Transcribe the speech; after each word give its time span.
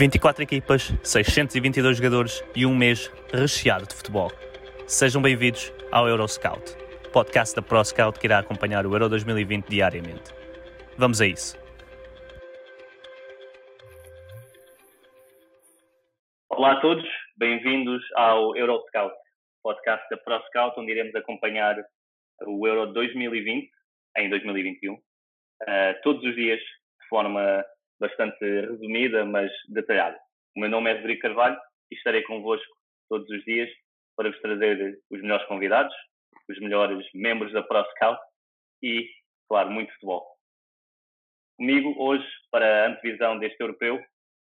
24 0.00 0.42
equipas, 0.42 0.94
622 1.02 1.98
jogadores 1.98 2.42
e 2.56 2.64
um 2.64 2.74
mês 2.74 3.12
recheado 3.34 3.86
de 3.86 3.94
futebol. 3.94 4.32
Sejam 4.86 5.20
bem-vindos 5.20 5.70
ao 5.92 6.08
Euroscout, 6.08 6.74
podcast 7.12 7.54
da 7.54 7.60
ProScout 7.60 8.18
que 8.18 8.26
irá 8.26 8.38
acompanhar 8.38 8.86
o 8.86 8.94
Euro 8.94 9.10
2020 9.10 9.66
diariamente. 9.68 10.32
Vamos 10.96 11.20
a 11.20 11.26
isso. 11.26 11.54
Olá 16.48 16.72
a 16.72 16.80
todos, 16.80 17.06
bem-vindos 17.36 18.02
ao 18.16 18.56
Euroscout, 18.56 19.14
podcast 19.62 20.08
da 20.10 20.16
ProScout, 20.16 20.80
onde 20.80 20.92
iremos 20.92 21.14
acompanhar 21.14 21.76
o 22.46 22.66
Euro 22.66 22.90
2020 22.94 23.68
em 24.16 24.30
2021, 24.30 24.94
uh, 24.94 24.98
eh, 25.68 25.92
todos 26.02 26.24
os 26.24 26.34
dias 26.34 26.58
de 26.58 27.08
forma 27.10 27.62
bastante 28.00 28.42
resumida, 28.42 29.24
mas 29.24 29.50
detalhada. 29.68 30.18
O 30.56 30.60
meu 30.60 30.68
nome 30.68 30.90
é 30.90 30.94
Rodrigo 30.94 31.20
Carvalho 31.20 31.58
e 31.90 31.94
estarei 31.94 32.22
convosco 32.22 32.74
todos 33.08 33.28
os 33.28 33.44
dias 33.44 33.70
para 34.16 34.30
vos 34.30 34.40
trazer 34.40 34.98
os 35.10 35.20
melhores 35.20 35.46
convidados, 35.46 35.94
os 36.48 36.58
melhores 36.60 37.06
membros 37.14 37.52
da 37.52 37.62
ProScout 37.62 38.20
e, 38.82 39.08
claro, 39.48 39.70
muito 39.70 39.92
futebol. 39.94 40.26
Comigo 41.56 41.94
hoje, 41.98 42.26
para 42.50 42.84
a 42.84 42.88
antevisão 42.88 43.38
deste 43.38 43.60
europeu, 43.60 44.02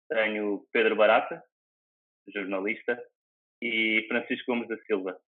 tenho 0.08 0.64
Pedro 0.72 0.96
Barata, 0.96 1.42
jornalista, 2.28 3.02
e 3.62 4.06
Francisco 4.08 4.46
Gomes 4.46 4.68
da 4.68 4.78
Silva, 4.84 5.20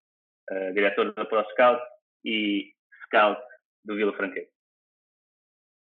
uh, 0.49 0.73
diretor 0.73 1.13
da 1.13 1.25
ProScout 1.25 1.81
e 2.25 2.73
scout 3.05 3.41
do 3.85 3.95
Vila 3.95 4.13
Franqueiro. 4.13 4.49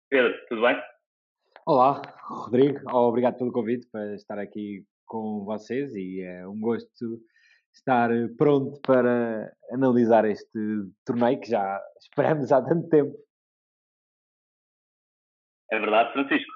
Pedro, 0.10 0.46
tudo 0.48 0.62
bem? 0.62 0.82
Olá, 1.72 2.02
Rodrigo, 2.24 2.80
obrigado 2.92 3.38
pelo 3.38 3.52
convite 3.52 3.88
para 3.92 4.16
estar 4.16 4.40
aqui 4.40 4.84
com 5.06 5.46
vocês 5.46 5.94
e 5.94 6.20
é 6.20 6.48
um 6.48 6.60
gosto 6.60 7.22
estar 7.72 8.10
pronto 8.40 8.82
para 8.82 9.56
analisar 9.70 10.26
este 10.26 10.50
torneio 11.06 11.40
que 11.40 11.48
já 11.52 11.80
esperamos 12.02 12.52
há 12.52 12.60
tanto 12.64 12.90
tempo. 12.90 13.16
É 15.70 15.80
verdade, 15.80 16.12
Francisco. 16.14 16.52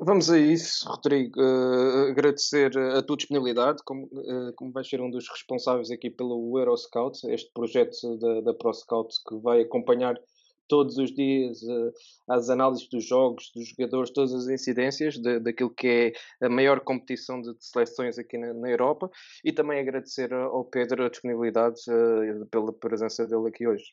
Vamos 0.00 0.30
a 0.30 0.38
isso, 0.38 0.88
Rodrigo. 0.88 1.38
Uh, 1.38 2.10
agradecer 2.10 2.74
a 2.78 3.02
tua 3.02 3.18
disponibilidade, 3.18 3.82
como, 3.84 4.06
uh, 4.06 4.54
como 4.56 4.72
vais 4.72 4.88
ser 4.88 5.02
um 5.02 5.10
dos 5.10 5.28
responsáveis 5.28 5.90
aqui 5.90 6.08
pelo 6.08 6.58
Euroscout, 6.58 7.18
este 7.30 7.52
projeto 7.52 8.16
da, 8.16 8.40
da 8.40 8.54
ProScout 8.54 9.14
que 9.28 9.36
vai 9.42 9.60
acompanhar 9.60 10.18
todos 10.68 10.96
os 10.98 11.14
dias 11.14 11.62
uh, 11.62 11.92
as 12.28 12.48
análises 12.50 12.88
dos 12.88 13.06
jogos, 13.06 13.50
dos 13.54 13.68
jogadores, 13.68 14.10
todas 14.10 14.34
as 14.34 14.48
incidências 14.48 15.18
de, 15.18 15.38
daquilo 15.40 15.74
que 15.74 16.14
é 16.40 16.46
a 16.46 16.48
maior 16.48 16.80
competição 16.80 17.40
de, 17.40 17.54
de 17.54 17.64
seleções 17.64 18.18
aqui 18.18 18.38
na, 18.38 18.52
na, 18.54 18.70
Europa 18.70 19.10
e 19.44 19.52
também 19.52 19.80
agradecer 19.80 20.32
ao 20.32 20.64
Pedro 20.64 21.04
a 21.04 21.08
disponibilidade 21.08 21.80
uh, 21.88 22.46
pela 22.46 22.72
presença 22.72 23.26
dele 23.26 23.48
aqui 23.48 23.66
hoje. 23.66 23.84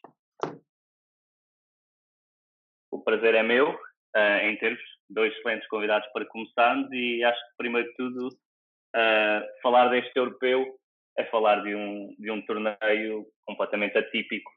O 2.92 3.00
prazer 3.04 3.36
é 3.36 3.44
meu 3.44 3.70
uh, 3.72 4.40
em 4.44 4.58
ter 4.58 4.78
dois 5.10 5.34
excelentes 5.34 5.68
convidados 5.68 6.08
para 6.14 6.26
começarmos 6.28 6.90
e 6.92 7.24
acho 7.24 7.40
que 7.40 7.58
primeiro 7.58 7.88
de 7.90 7.96
tudo 7.96 8.30
falar 9.62 9.90
deste 9.90 10.18
europeu 10.18 10.66
é 11.16 11.24
falar 11.26 11.62
de 11.62 11.76
um, 11.76 12.16
de 12.18 12.32
um 12.32 12.44
torneio 12.44 13.28
completamente 13.46 13.96
atípico 13.96 14.50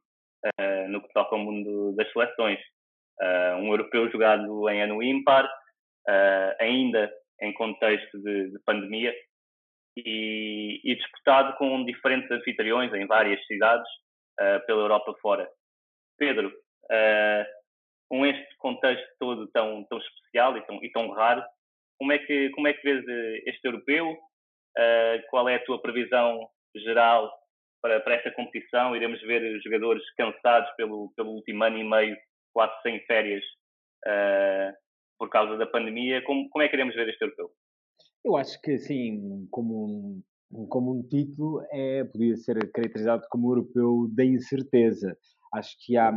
uh, 0.47 0.89
no 0.89 1.01
que 1.01 1.13
toca 1.13 1.35
ao 1.35 1.43
mundo 1.43 1.95
das 1.97 2.11
seleções. 2.13 2.59
Uh, 3.21 3.57
um 3.59 3.69
europeu 3.69 4.11
jogado 4.11 4.69
em 4.69 4.83
ano 4.83 5.03
ímpar, 5.03 5.47
uh, 5.47 6.57
ainda 6.61 7.13
em 7.41 7.53
contexto 7.53 8.19
de, 8.21 8.51
de 8.51 8.59
pandemia, 8.65 9.15
e, 9.97 10.81
e, 10.85 10.95
disputado 10.97 11.57
com 11.59 11.85
diferentes 11.85 12.31
anfitriões 12.31 12.93
em 12.95 13.07
várias 13.07 13.45
cidades 13.47 13.87
pela 14.67 14.81
Europa 14.81 15.15
fora. 15.21 15.47
Pedro, 16.17 16.51
com 18.09 18.25
este 18.25 18.57
contexto 18.57 19.07
todo 19.21 19.47
tão, 19.49 19.85
tão 19.85 19.99
especial 19.99 20.57
e 20.57 20.63
tão, 20.63 20.83
e 20.83 20.91
tão 20.91 21.11
raro, 21.11 21.45
como 21.99 22.11
é 22.11 22.19
que, 22.19 22.49
como 22.51 22.69
é 22.69 22.73
que 22.73 22.83
vês 22.83 23.05
este 23.47 23.67
europeu? 23.67 24.17
qual 25.29 25.47
é 25.47 25.57
a 25.57 25.65
tua 25.65 25.81
previsão 25.83 26.49
geral 26.75 27.31
para, 27.83 28.01
para 28.01 28.15
esta 28.15 28.31
competição. 28.33 28.97
Iremos 28.97 29.21
ver 29.23 29.61
jogadores 29.61 30.03
cansados 30.15 30.71
pelo, 30.77 31.13
pelo 31.17 31.33
último 31.33 31.65
ano 31.65 31.79
e 31.79 31.85
meio, 31.85 32.17
quase 32.55 32.73
sem 32.83 33.01
férias, 33.07 33.43
uh, 34.07 34.73
por 35.19 35.29
causa 35.29 35.59
da 35.59 35.67
pandemia. 35.67 36.23
Como, 36.25 36.49
como 36.49 36.63
é 36.63 36.69
que 36.69 36.77
iremos 36.77 36.95
ver 36.95 37.09
este 37.09 37.23
europeu? 37.23 37.51
Eu 38.25 38.37
acho 38.37 38.61
que, 38.63 38.73
assim, 38.73 39.47
como 39.51 40.23
um, 40.53 40.67
como 40.69 40.97
um 40.97 41.03
título, 41.03 41.61
é, 41.73 42.05
podia 42.05 42.37
ser 42.37 42.71
caracterizado 42.73 43.25
como 43.29 43.51
europeu 43.51 44.09
da 44.15 44.25
incerteza. 44.25 45.17
Acho 45.53 45.77
que 45.85 45.97
há. 45.97 46.13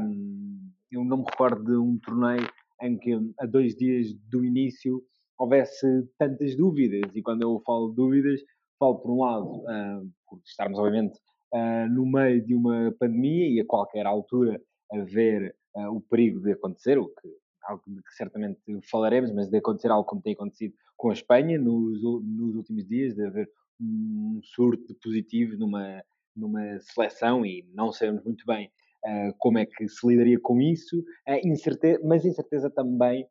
Eu 0.92 1.03
não 1.03 1.18
me 1.18 1.26
recordo 1.26 1.64
de 1.66 1.78
um 1.78 2.00
torneio 2.00 2.47
em 2.82 2.97
que, 2.97 3.14
a 3.40 3.46
dois 3.46 3.76
dias 3.76 4.14
do 4.30 4.46
início, 4.46 5.02
houvesse 5.38 5.88
tantas 6.18 6.56
dúvidas. 6.56 7.09
E 7.16 7.22
quando 7.22 7.42
eu 7.42 7.59
falo 7.66 7.90
dúvidas, 7.90 8.40
falo, 8.80 9.00
por 9.00 9.12
um 9.12 9.22
lado, 9.22 9.64
uh, 9.64 10.09
por 10.28 10.40
estarmos, 10.46 10.78
obviamente, 10.78 11.18
uh, 11.54 11.90
no 11.90 12.06
meio 12.06 12.44
de 12.44 12.56
uma 12.56 12.94
pandemia 13.00 13.48
e 13.50 13.60
a 13.60 13.66
qualquer 13.66 14.06
altura 14.06 14.62
haver 14.92 15.56
uh, 15.76 15.96
o 15.96 16.02
perigo 16.02 16.40
de 16.42 16.52
acontecer, 16.52 16.98
o 16.98 17.08
que, 17.08 17.30
algo 17.64 17.84
que 17.84 18.16
certamente 18.16 18.60
falaremos, 18.90 19.32
mas 19.32 19.50
de 19.50 19.58
acontecer 19.58 19.90
algo 19.90 20.08
como 20.08 20.22
tem 20.22 20.34
acontecido 20.34 20.74
com 20.96 21.10
a 21.10 21.14
Espanha 21.14 21.60
nos, 21.60 22.02
nos 22.02 22.56
últimos 22.56 22.88
dias, 22.88 23.16
de 23.16 23.26
haver 23.26 23.50
um 23.80 24.40
surto 24.44 24.88
de 24.88 24.94
positivos 24.96 25.60
numa, 25.60 26.02
numa 26.36 26.80
seleção 26.80 27.46
e 27.46 27.66
não 27.74 27.92
sabemos 27.92 28.24
muito 28.24 28.46
bem 28.46 28.72
uh, 29.06 29.34
como 29.38 29.58
é 29.58 29.66
que 29.66 29.88
se 29.88 30.08
lidaria 30.08 30.40
com 30.40 30.62
isso, 30.62 31.00
uh, 31.00 31.48
incerteza, 31.48 32.00
mas 32.04 32.26
incerteza 32.26 32.70
também 32.70 33.24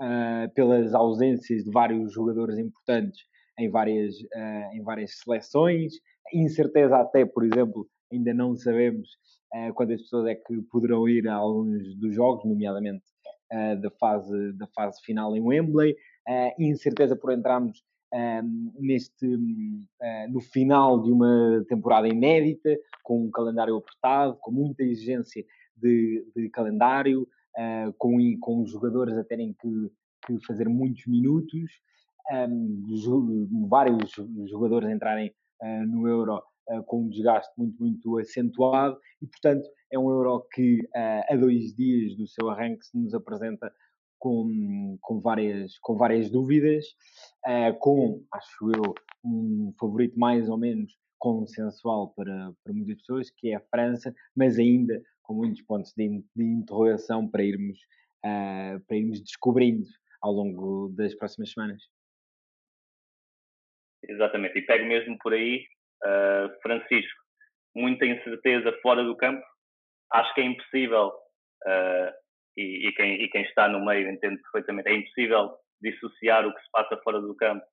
uh, 0.00 0.52
pelas 0.54 0.94
ausências 0.94 1.64
de 1.64 1.70
vários 1.70 2.12
jogadores 2.12 2.58
importantes 2.58 3.20
em 3.58 3.68
várias, 3.68 4.14
em 4.72 4.82
várias 4.82 5.18
seleções, 5.18 5.92
incerteza 6.32 6.96
até, 6.96 7.24
por 7.24 7.44
exemplo, 7.44 7.88
ainda 8.12 8.34
não 8.34 8.54
sabemos 8.54 9.08
uh, 9.54 9.72
quantas 9.74 10.02
pessoas 10.02 10.26
é 10.26 10.34
que 10.34 10.62
poderão 10.70 11.08
ir 11.08 11.26
a 11.28 11.34
alguns 11.34 11.96
dos 11.96 12.14
jogos, 12.14 12.44
nomeadamente 12.44 13.04
uh, 13.52 13.80
da, 13.80 13.90
fase, 13.90 14.52
da 14.52 14.66
fase 14.68 15.00
final 15.02 15.34
em 15.36 15.40
Wembley, 15.40 15.92
uh, 15.92 16.62
incerteza 16.62 17.16
por 17.16 17.32
entrarmos 17.32 17.82
ehm, 18.12 18.70
neste, 18.78 19.26
no 20.28 20.40
final 20.40 21.02
de 21.02 21.10
uma 21.10 21.64
temporada 21.68 22.06
inédita, 22.06 22.76
com 23.02 23.24
um 23.24 23.30
calendário 23.30 23.76
apertado, 23.76 24.36
com 24.40 24.50
muita 24.50 24.82
exigência 24.82 25.44
de, 25.76 26.24
de 26.36 26.48
calendário, 26.50 27.26
com, 27.98 28.18
com 28.40 28.62
os 28.62 28.70
jogadores 28.70 29.16
a 29.16 29.24
terem 29.24 29.54
que, 29.60 29.90
que 30.26 30.46
fazer 30.46 30.68
muitos 30.68 31.06
minutos, 31.06 31.70
um, 32.30 32.84
ehm, 32.94 33.68
vários 33.68 34.12
jogadores 34.46 34.90
entrarem 34.90 35.28
uh, 35.28 35.41
no 35.86 36.08
euro 36.08 36.42
uh, 36.68 36.82
com 36.84 37.02
um 37.02 37.08
desgaste 37.08 37.52
muito, 37.56 37.76
muito 37.80 38.18
acentuado 38.18 38.98
e, 39.20 39.26
portanto, 39.26 39.68
é 39.90 39.98
um 39.98 40.10
euro 40.10 40.46
que 40.52 40.80
uh, 40.80 41.32
a 41.32 41.36
dois 41.36 41.74
dias 41.74 42.16
do 42.16 42.26
seu 42.26 42.48
arranque 42.50 42.84
se 42.86 42.96
nos 42.96 43.14
apresenta 43.14 43.72
com, 44.18 44.96
com, 45.00 45.20
várias, 45.20 45.78
com 45.80 45.96
várias 45.96 46.30
dúvidas, 46.30 46.86
com, 47.80 48.22
acho 48.32 48.70
eu, 48.70 48.94
um 49.24 49.74
favorito 49.80 50.16
mais 50.16 50.48
ou 50.48 50.56
menos 50.56 50.96
consensual 51.18 52.14
para, 52.14 52.52
para 52.62 52.72
muitas 52.72 52.98
pessoas, 52.98 53.30
que 53.32 53.48
é 53.48 53.56
a 53.56 53.60
França, 53.60 54.14
mas 54.36 54.60
ainda 54.60 55.02
com 55.24 55.34
muitos 55.34 55.60
pontos 55.62 55.92
de, 55.96 56.24
de 56.36 56.44
interrogação 56.44 57.28
para 57.28 57.42
irmos, 57.42 57.80
para 58.22 58.96
irmos 58.96 59.20
descobrindo 59.20 59.88
ao 60.20 60.32
longo 60.32 60.90
das 60.90 61.16
próximas 61.16 61.50
semanas. 61.50 61.82
Exatamente, 64.08 64.58
e 64.58 64.62
pego 64.62 64.84
mesmo 64.84 65.16
por 65.18 65.32
aí, 65.32 65.64
uh, 66.04 66.60
Francisco, 66.62 67.22
muita 67.74 68.04
incerteza 68.04 68.72
fora 68.82 69.02
do 69.02 69.16
campo. 69.16 69.44
Acho 70.12 70.34
que 70.34 70.40
é 70.40 70.44
impossível 70.44 71.08
uh, 71.08 72.12
e, 72.56 72.88
e, 72.88 72.92
quem, 72.92 73.22
e 73.22 73.28
quem 73.28 73.42
está 73.42 73.68
no 73.68 73.84
meio 73.84 74.10
entende 74.10 74.40
perfeitamente. 74.42 74.88
É 74.88 74.94
impossível 74.94 75.56
dissociar 75.80 76.46
o 76.46 76.54
que 76.54 76.60
se 76.60 76.70
passa 76.70 76.96
fora 77.02 77.20
do 77.20 77.34
campo 77.36 77.64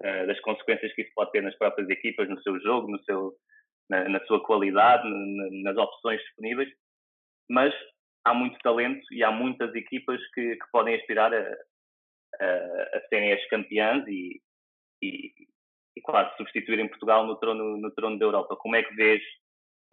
uh, 0.00 0.26
das 0.26 0.40
consequências 0.40 0.92
que 0.94 1.02
isso 1.02 1.12
pode 1.14 1.32
ter 1.32 1.42
nas 1.42 1.56
próprias 1.58 1.88
equipas, 1.90 2.28
no 2.28 2.40
seu 2.42 2.58
jogo, 2.60 2.90
no 2.90 3.02
seu, 3.04 3.32
na, 3.90 4.08
na 4.08 4.24
sua 4.26 4.42
qualidade, 4.44 5.08
na, 5.08 5.72
nas 5.72 5.76
opções 5.76 6.20
disponíveis, 6.20 6.68
mas 7.50 7.74
há 8.24 8.32
muito 8.32 8.58
talento 8.60 9.02
e 9.12 9.22
há 9.22 9.30
muitas 9.30 9.74
equipas 9.74 10.20
que, 10.32 10.56
que 10.56 10.70
podem 10.72 10.94
aspirar 10.94 11.32
a, 11.34 11.40
a, 12.40 12.46
a, 12.96 13.00
serem 13.08 13.32
as 13.32 13.46
campeãs 13.48 14.06
e, 14.06 14.40
e, 15.02 15.32
e 15.96 16.00
quase 16.00 16.36
substituírem 16.36 16.88
Portugal 16.88 17.26
no 17.26 17.36
trono, 17.36 17.76
no 17.76 17.90
trono 17.92 18.18
da 18.18 18.24
Europa. 18.24 18.56
Como 18.56 18.76
é 18.76 18.82
que 18.82 18.94
vês 18.94 19.22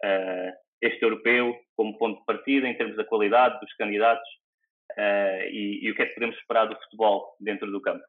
uh, 0.04 0.52
este 0.80 1.02
europeu 1.02 1.54
como 1.76 1.96
ponto 1.98 2.18
de 2.20 2.24
partida 2.24 2.68
em 2.68 2.76
termos 2.76 2.96
da 2.96 3.04
qualidade 3.04 3.60
dos 3.60 3.72
candidatos 3.74 4.28
uh, 4.92 5.42
e, 5.50 5.80
e, 5.82 5.90
o 5.90 5.94
que 5.94 6.02
é 6.02 6.06
que 6.06 6.14
podemos 6.14 6.36
esperar 6.36 6.66
do 6.66 6.76
futebol 6.82 7.36
dentro 7.40 7.70
do 7.70 7.80
campo? 7.80 8.02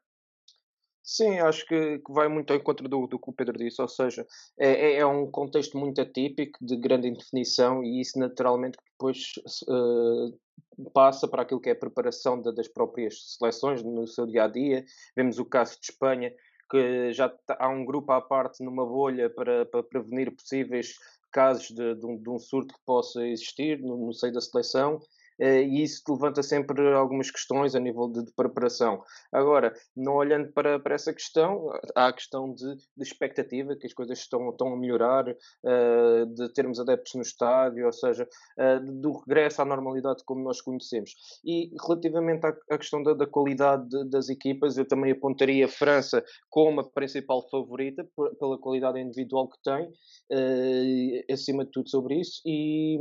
Sim, 1.04 1.40
acho 1.40 1.66
que, 1.66 1.98
que 1.98 2.12
vai 2.12 2.28
muito 2.28 2.52
ao 2.52 2.58
encontro 2.58 2.88
do, 2.88 3.08
do 3.08 3.18
que 3.18 3.30
o 3.30 3.32
Pedro 3.32 3.58
disse, 3.58 3.82
ou 3.82 3.88
seja, 3.88 4.24
é, 4.56 4.70
é, 4.70 4.98
é 4.98 5.06
um 5.06 5.28
contexto 5.28 5.76
muito 5.76 6.00
atípico, 6.00 6.64
de 6.64 6.76
grande 6.76 7.08
indefinição, 7.08 7.82
e 7.82 8.00
isso 8.00 8.18
naturalmente 8.20 8.78
depois 8.92 9.32
uh, 9.68 10.90
passa 10.94 11.26
para 11.26 11.42
aquilo 11.42 11.60
que 11.60 11.70
é 11.70 11.72
a 11.72 11.78
preparação 11.78 12.40
de, 12.40 12.54
das 12.54 12.68
próprias 12.68 13.36
seleções 13.36 13.82
no 13.82 14.06
seu 14.06 14.26
dia 14.26 14.44
a 14.44 14.48
dia. 14.48 14.84
Vemos 15.16 15.40
o 15.40 15.44
caso 15.44 15.78
de 15.80 15.86
Espanha, 15.90 16.32
que 16.72 17.12
já 17.12 17.28
tá, 17.28 17.54
há 17.60 17.68
um 17.68 17.84
grupo 17.84 18.10
à 18.12 18.20
parte 18.22 18.64
numa 18.64 18.86
bolha 18.86 19.28
para, 19.28 19.66
para 19.66 19.82
prevenir 19.82 20.34
possíveis 20.34 20.94
casos 21.30 21.68
de, 21.68 21.94
de, 21.94 22.06
um, 22.06 22.16
de 22.16 22.30
um 22.30 22.38
surto 22.38 22.72
que 22.72 22.80
possa 22.86 23.26
existir 23.26 23.78
no, 23.78 24.06
no 24.06 24.14
seio 24.14 24.32
da 24.32 24.40
seleção 24.40 24.98
e 25.38 25.82
isso 25.82 26.02
levanta 26.08 26.42
sempre 26.42 26.92
algumas 26.94 27.30
questões 27.30 27.74
a 27.74 27.80
nível 27.80 28.08
de, 28.08 28.24
de 28.24 28.32
preparação. 28.32 29.02
Agora, 29.32 29.72
não 29.96 30.14
olhando 30.14 30.52
para, 30.52 30.78
para 30.78 30.94
essa 30.94 31.12
questão, 31.12 31.70
há 31.94 32.08
a 32.08 32.12
questão 32.12 32.52
de, 32.52 32.76
de 32.76 33.02
expectativa, 33.02 33.76
que 33.76 33.86
as 33.86 33.92
coisas 33.92 34.18
estão, 34.18 34.50
estão 34.50 34.72
a 34.72 34.76
melhorar, 34.76 35.28
uh, 35.28 36.26
de 36.34 36.52
termos 36.52 36.78
adeptos 36.78 37.14
no 37.14 37.22
estádio, 37.22 37.86
ou 37.86 37.92
seja, 37.92 38.28
uh, 38.58 39.00
do 39.00 39.12
regresso 39.20 39.62
à 39.62 39.64
normalidade 39.64 40.24
como 40.24 40.42
nós 40.42 40.60
conhecemos. 40.60 41.12
E 41.44 41.70
relativamente 41.86 42.46
à, 42.46 42.56
à 42.70 42.78
questão 42.78 43.02
da, 43.02 43.14
da 43.14 43.26
qualidade 43.26 43.88
de, 43.88 44.10
das 44.10 44.28
equipas, 44.28 44.76
eu 44.76 44.86
também 44.86 45.12
apontaria 45.12 45.64
a 45.64 45.68
França 45.68 46.24
como 46.50 46.80
a 46.80 46.90
principal 46.90 47.48
favorita, 47.48 48.06
por, 48.14 48.34
pela 48.36 48.58
qualidade 48.58 49.00
individual 49.00 49.48
que 49.48 49.58
tem, 49.62 49.86
uh, 49.86 51.32
acima 51.32 51.64
de 51.64 51.70
tudo 51.70 51.88
sobre 51.88 52.20
isso, 52.20 52.40
e, 52.44 52.98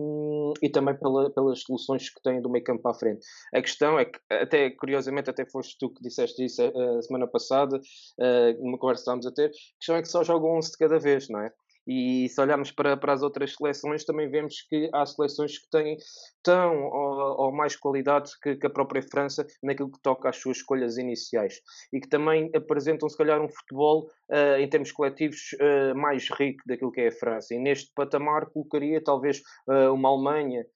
e 0.62 0.70
também 0.70 0.98
pela, 0.98 1.30
pelas 1.32 1.62
soluções 1.62 2.10
que 2.10 2.21
tem 2.22 2.42
do 2.42 2.50
meio 2.50 2.64
campo 2.64 2.88
a 2.88 2.94
frente. 2.94 3.26
A 3.54 3.62
questão 3.62 4.00
é 4.00 4.06
que, 4.06 4.20
até 4.30 4.70
curiosamente, 4.70 5.30
até 5.30 5.46
foste 5.46 5.78
tu 5.80 5.90
que 5.90 6.02
disseste 6.02 6.46
isso 6.46 6.62
a, 6.62 6.66
eh, 6.66 6.98
a 6.98 7.02
semana 7.02 7.28
passada, 7.28 7.78
uh, 7.78 8.78
conversa 8.78 9.02
que 9.02 9.02
estávamos 9.02 9.26
a 9.26 9.32
ter, 9.32 9.48
a 9.48 9.78
questão 9.78 9.96
é 9.96 10.02
que 10.02 10.08
só 10.08 10.24
jogam 10.24 10.58
11 10.58 10.72
de 10.72 10.78
cada 10.78 11.00
vez, 11.00 11.30
não 11.30 11.42
é? 11.42 11.52
E 11.88 12.30
se 12.30 12.40
olharmos 12.40 12.72
para, 12.72 12.96
para 12.96 13.14
as 13.14 13.24
outras 13.24 13.56
seleções, 13.56 14.06
também 14.06 14.30
vemos 14.30 14.62
que 14.70 14.90
há 14.94 15.06
seleções 15.06 15.58
que 15.58 15.70
têm 15.70 15.98
tão 16.44 16.86
ou, 16.86 17.46
ou 17.46 17.52
mais 17.52 17.76
qualidade 17.76 18.32
que, 18.42 18.56
que, 18.56 18.68
a 18.68 18.70
própria 18.70 19.02
França 19.02 19.46
naquilo 19.64 19.92
que 19.92 20.00
toca 20.02 20.30
às 20.30 20.38
suas 20.38 20.58
escolhas 20.58 20.98
iniciais. 20.98 21.60
E 21.92 22.00
que 22.00 22.08
também 22.08 22.52
apresentam, 22.56 23.10
se 23.10 23.18
calhar, 23.18 23.42
um 23.42 23.50
futebol 23.50 24.12
uh, 24.30 24.60
em 24.60 24.70
termos 24.70 24.92
coletivos 24.92 25.54
uh, 25.54 25.98
mais 25.98 26.30
rico 26.30 26.62
daquilo 26.68 26.92
que 26.92 27.02
é 27.02 27.08
a 27.08 27.12
França. 27.12 27.56
E 27.56 27.60
neste 27.60 27.92
patamar 27.96 28.46
colocaria 28.52 29.04
talvez 29.04 29.42
uh, 29.68 29.92
uma 29.94 30.10
Alemanha 30.10 30.62
eh, 30.62 30.68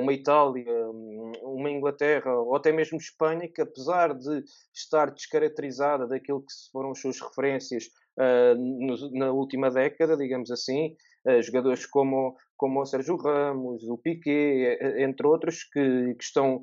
uma 0.00 0.12
Itália, 0.12 0.88
hum, 0.90 1.32
uma 1.42 1.70
Inglaterra 1.70 2.34
ou 2.34 2.56
até 2.56 2.72
mesmo 2.72 2.98
Espanha, 2.98 3.48
que 3.48 3.60
apesar 3.60 4.14
de 4.14 4.42
estar 4.74 5.10
descaracterizada 5.10 6.06
daquilo 6.06 6.40
que 6.40 6.52
foram 6.72 6.90
as 6.90 7.00
suas 7.00 7.20
referências 7.20 7.84
uh, 8.18 9.18
na 9.18 9.30
última 9.30 9.70
década, 9.70 10.16
digamos 10.16 10.50
assim, 10.50 10.96
jogadores 11.42 11.86
como, 11.86 12.36
como 12.56 12.80
o 12.80 12.86
Sérgio 12.86 13.16
Ramos, 13.16 13.82
o 13.84 13.98
Piquet, 13.98 14.78
entre 14.98 15.26
outros, 15.26 15.64
que, 15.64 16.14
que 16.14 16.24
estão, 16.24 16.62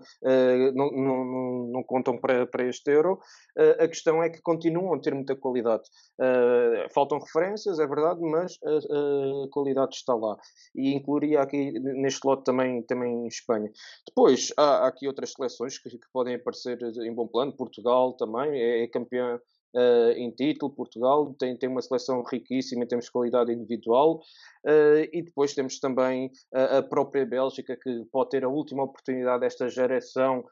não, 0.73 0.91
não, 0.91 1.69
não, 1.71 1.83
contam 1.83 2.17
para, 2.17 2.45
para 2.45 2.67
este 2.67 2.91
Euro. 2.91 3.19
a 3.79 3.87
questão 3.87 4.21
é 4.21 4.29
que 4.29 4.41
continuam 4.41 4.93
a 4.93 4.99
ter 4.99 5.13
muita 5.13 5.35
qualidade. 5.35 5.83
faltam 6.93 7.19
referências, 7.19 7.79
é 7.79 7.87
verdade, 7.87 8.19
mas 8.21 8.57
a, 8.63 9.45
a, 9.45 9.49
qualidade 9.51 9.95
está 9.95 10.13
lá. 10.13 10.37
E 10.75 10.93
incluiria 10.93 11.41
aqui 11.41 11.71
neste 11.79 12.25
lote 12.25 12.43
também, 12.43 12.83
também 12.83 13.27
Espanha. 13.27 13.69
Depois, 14.07 14.51
há, 14.57 14.85
há 14.85 14.87
aqui 14.87 15.07
outras 15.07 15.33
seleções 15.33 15.77
que, 15.77 15.89
que 15.89 16.07
podem 16.13 16.35
aparecer 16.35 16.79
em 16.81 17.13
bom 17.13 17.27
plano. 17.27 17.55
Portugal 17.55 18.13
também 18.13 18.51
é, 18.59 18.83
é 18.83 18.87
campeã 18.87 19.39
uh, 19.75 20.11
em 20.11 20.31
título, 20.31 20.73
Portugal 20.73 21.33
tem, 21.39 21.57
tem 21.57 21.69
uma 21.69 21.81
seleção 21.81 22.23
riquíssima 22.23 22.83
em 22.83 22.87
termos 22.87 23.05
de 23.05 23.11
qualidade 23.11 23.51
individual 23.51 24.21
uh, 24.65 25.07
e 25.11 25.21
depois 25.21 25.53
temos 25.53 25.79
também 25.79 26.31
a, 26.53 26.79
a 26.79 26.83
própria 26.83 27.25
Bélgica 27.25 27.77
que 27.81 28.05
pode 28.11 28.29
ter 28.29 28.43
a 28.43 28.49
última 28.49 28.83
oportunidade 28.83 29.41
desta 29.41 29.69
geração 29.69 30.43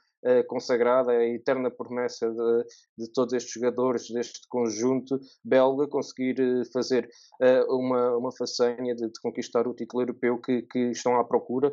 consagrada, 0.47 1.11
a 1.11 1.25
eterna 1.25 1.69
promessa 1.69 2.29
de, 2.29 2.65
de, 2.97 3.11
todos 3.13 3.33
estes 3.33 3.53
jogadores 3.53 4.09
deste 4.09 4.47
conjunto 4.49 5.19
belga 5.43 5.87
conseguir 5.87 6.39
eh, 6.39 6.63
fazer 6.73 7.07
uh, 7.41 7.75
uma, 7.75 8.17
uma 8.17 8.31
façanha 8.35 8.95
de, 8.95 9.07
de, 9.07 9.21
conquistar 9.21 9.67
o 9.67 9.73
título 9.73 10.03
europeu 10.03 10.39
que, 10.39 10.63
que 10.63 10.79
estão 10.91 11.19
à 11.19 11.23
procura. 11.23 11.71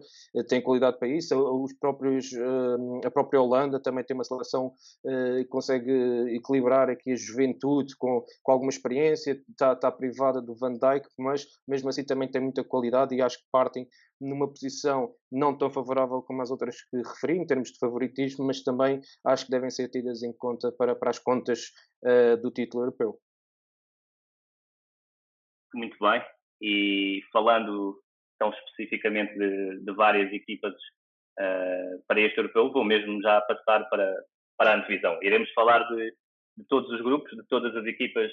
Tem 0.48 0.62
qualidade 0.62 0.98
para 0.98 1.08
isso. 1.08 1.34
Os 1.34 1.72
próprios, 1.74 2.30
a 3.04 3.10
própria 3.10 3.40
Holanda 3.40 3.80
também 3.80 4.04
tem 4.04 4.14
uma 4.14 4.24
seleção 4.24 4.72
que 5.04 5.44
consegue 5.46 5.92
equilibrar 6.34 6.88
aqui 6.90 7.12
a 7.12 7.16
juventude 7.16 7.94
com, 7.96 8.24
com 8.42 8.52
alguma 8.52 8.70
experiência, 8.70 9.40
está, 9.50 9.72
está 9.72 9.90
privada 9.90 10.40
do 10.40 10.54
Van 10.54 10.72
Dijk, 10.72 11.08
mas 11.18 11.46
mesmo 11.66 11.88
assim 11.88 12.04
também 12.04 12.30
tem 12.30 12.40
muita 12.40 12.64
qualidade 12.64 13.14
e 13.14 13.22
acho 13.22 13.38
que 13.38 13.44
partem 13.50 13.86
numa 14.22 14.48
posição 14.48 15.12
não 15.30 15.56
tão 15.56 15.70
favorável 15.70 16.22
como 16.22 16.42
as 16.42 16.50
outras 16.50 16.76
que 16.82 16.96
referi, 16.98 17.38
em 17.38 17.46
termos 17.46 17.70
de 17.70 17.78
favoritismo, 17.78 18.41
mas 18.42 18.62
também 18.62 19.00
acho 19.24 19.46
que 19.46 19.50
devem 19.50 19.70
ser 19.70 19.88
tidas 19.88 20.22
em 20.22 20.32
conta 20.32 20.72
para, 20.72 20.94
para 20.94 21.10
as 21.10 21.18
contas 21.18 21.72
uh, 22.04 22.36
do 22.40 22.50
título 22.50 22.84
europeu. 22.84 23.18
Muito 25.74 25.96
bem. 25.98 26.22
E 26.60 27.22
falando 27.32 28.00
tão 28.38 28.50
especificamente 28.50 29.36
de, 29.36 29.84
de 29.84 29.92
várias 29.94 30.32
equipas 30.32 30.74
uh, 30.74 32.02
para 32.06 32.20
este 32.20 32.38
europeu, 32.38 32.72
vou 32.72 32.84
mesmo 32.84 33.20
já 33.22 33.40
passar 33.42 33.88
para, 33.88 34.24
para 34.56 34.72
a 34.72 34.76
antevisão. 34.76 35.18
Iremos 35.22 35.50
falar 35.52 35.80
de, 35.88 36.14
de 36.58 36.64
todos 36.68 36.90
os 36.90 37.00
grupos, 37.00 37.30
de 37.30 37.46
todas 37.48 37.74
as 37.76 37.86
equipas 37.86 38.30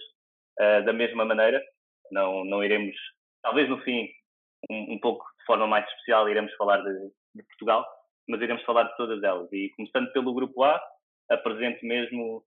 uh, 0.60 0.86
da 0.86 0.93
mesma 0.93 1.25
maneira. 1.25 1.62
Não, 2.12 2.43
não 2.43 2.63
iremos, 2.63 2.95
talvez 3.41 3.69
no 3.69 3.81
fim, 3.81 4.10
um, 4.69 4.93
um 4.93 5.00
pouco 5.00 5.25
forma 5.50 5.65
mais 5.65 5.88
especial 5.88 6.29
iremos 6.29 6.53
falar 6.55 6.77
de, 6.83 7.12
de, 7.36 7.43
Portugal, 7.43 7.86
mas 8.29 8.41
iremos 8.41 8.63
falar 8.63 8.83
de 8.83 8.95
todas 8.95 9.21
elas. 9.24 9.51
E 9.51 9.69
começando 9.75 10.12
pelo 10.13 10.33
grupo 10.33 10.63
A, 10.63 10.81
apresento 11.29 11.86
mesmo 11.86 12.38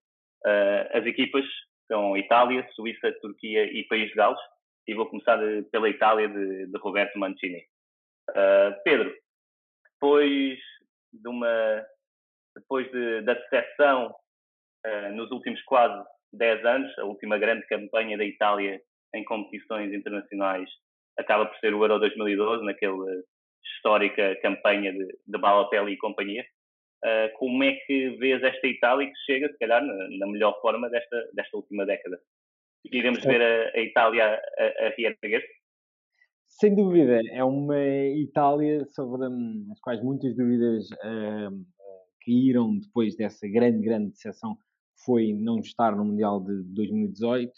uh, 0.46 0.96
as 0.96 1.04
equipas, 1.04 1.44
são 1.90 2.16
Itália, 2.16 2.66
Suíça, 2.74 3.12
Turquia 3.20 3.64
e 3.64 3.84
País 3.84 4.08
de 4.08 4.14
Gales, 4.14 4.40
e 4.86 4.94
vou 4.94 5.06
começar 5.06 5.36
de, 5.36 5.62
pela 5.70 5.88
Itália 5.88 6.28
de, 6.28 6.66
de 6.66 6.78
Roberto 6.78 7.18
Mancini. 7.18 7.64
Uh, 8.30 8.82
Pedro, 8.84 9.12
depois 9.94 10.58
de 11.12 11.28
uma 11.28 11.84
depois 12.54 12.90
de, 12.92 13.22
da 13.22 13.34
decepção 13.34 14.14
uh, 14.86 15.12
nos 15.14 15.30
últimos 15.30 15.60
quase 15.62 16.04
10 16.32 16.64
anos, 16.64 16.98
a 16.98 17.04
última 17.04 17.38
grande 17.38 17.66
campanha 17.66 18.16
da 18.16 18.24
Itália 18.24 18.80
em 19.14 19.24
competições 19.24 19.92
internacionais 19.92 20.68
acaba 21.18 21.46
por 21.46 21.56
ser 21.58 21.74
o 21.74 21.82
Euro 21.82 21.98
2012, 21.98 22.64
naquela 22.64 23.22
histórica 23.76 24.36
campanha 24.42 24.92
de, 24.92 25.06
de 25.26 25.38
Balotelli 25.38 25.92
e 25.92 25.98
companhia. 25.98 26.44
Uh, 27.04 27.36
como 27.38 27.64
é 27.64 27.72
que 27.72 28.10
vês 28.18 28.42
esta 28.42 28.66
Itália 28.66 29.08
que 29.08 29.18
chega, 29.26 29.48
se 29.48 29.58
calhar, 29.58 29.84
na, 29.84 29.94
na 30.18 30.26
melhor 30.26 30.60
forma 30.60 30.88
desta, 30.88 31.30
desta 31.34 31.56
última 31.56 31.84
década? 31.84 32.20
Iremos 32.84 33.24
ver 33.24 33.42
a, 33.42 33.76
a 33.76 33.80
Itália 33.80 34.40
a, 34.58 34.86
a 34.86 34.88
reerguer-se? 34.96 35.62
Sem 36.46 36.74
dúvida, 36.74 37.20
é 37.32 37.42
uma 37.42 37.78
Itália 37.78 38.84
sobre 38.86 39.26
hum, 39.26 39.68
as 39.72 39.80
quais 39.80 40.02
muitas 40.02 40.36
dúvidas 40.36 40.90
uh, 40.90 41.66
caíram 42.24 42.78
depois 42.78 43.16
dessa 43.16 43.48
grande, 43.48 43.84
grande 43.84 44.10
decepção 44.10 44.54
que 44.54 45.04
foi 45.04 45.32
não 45.32 45.58
estar 45.58 45.96
no 45.96 46.04
Mundial 46.04 46.40
de 46.40 46.62
2018 46.74 47.50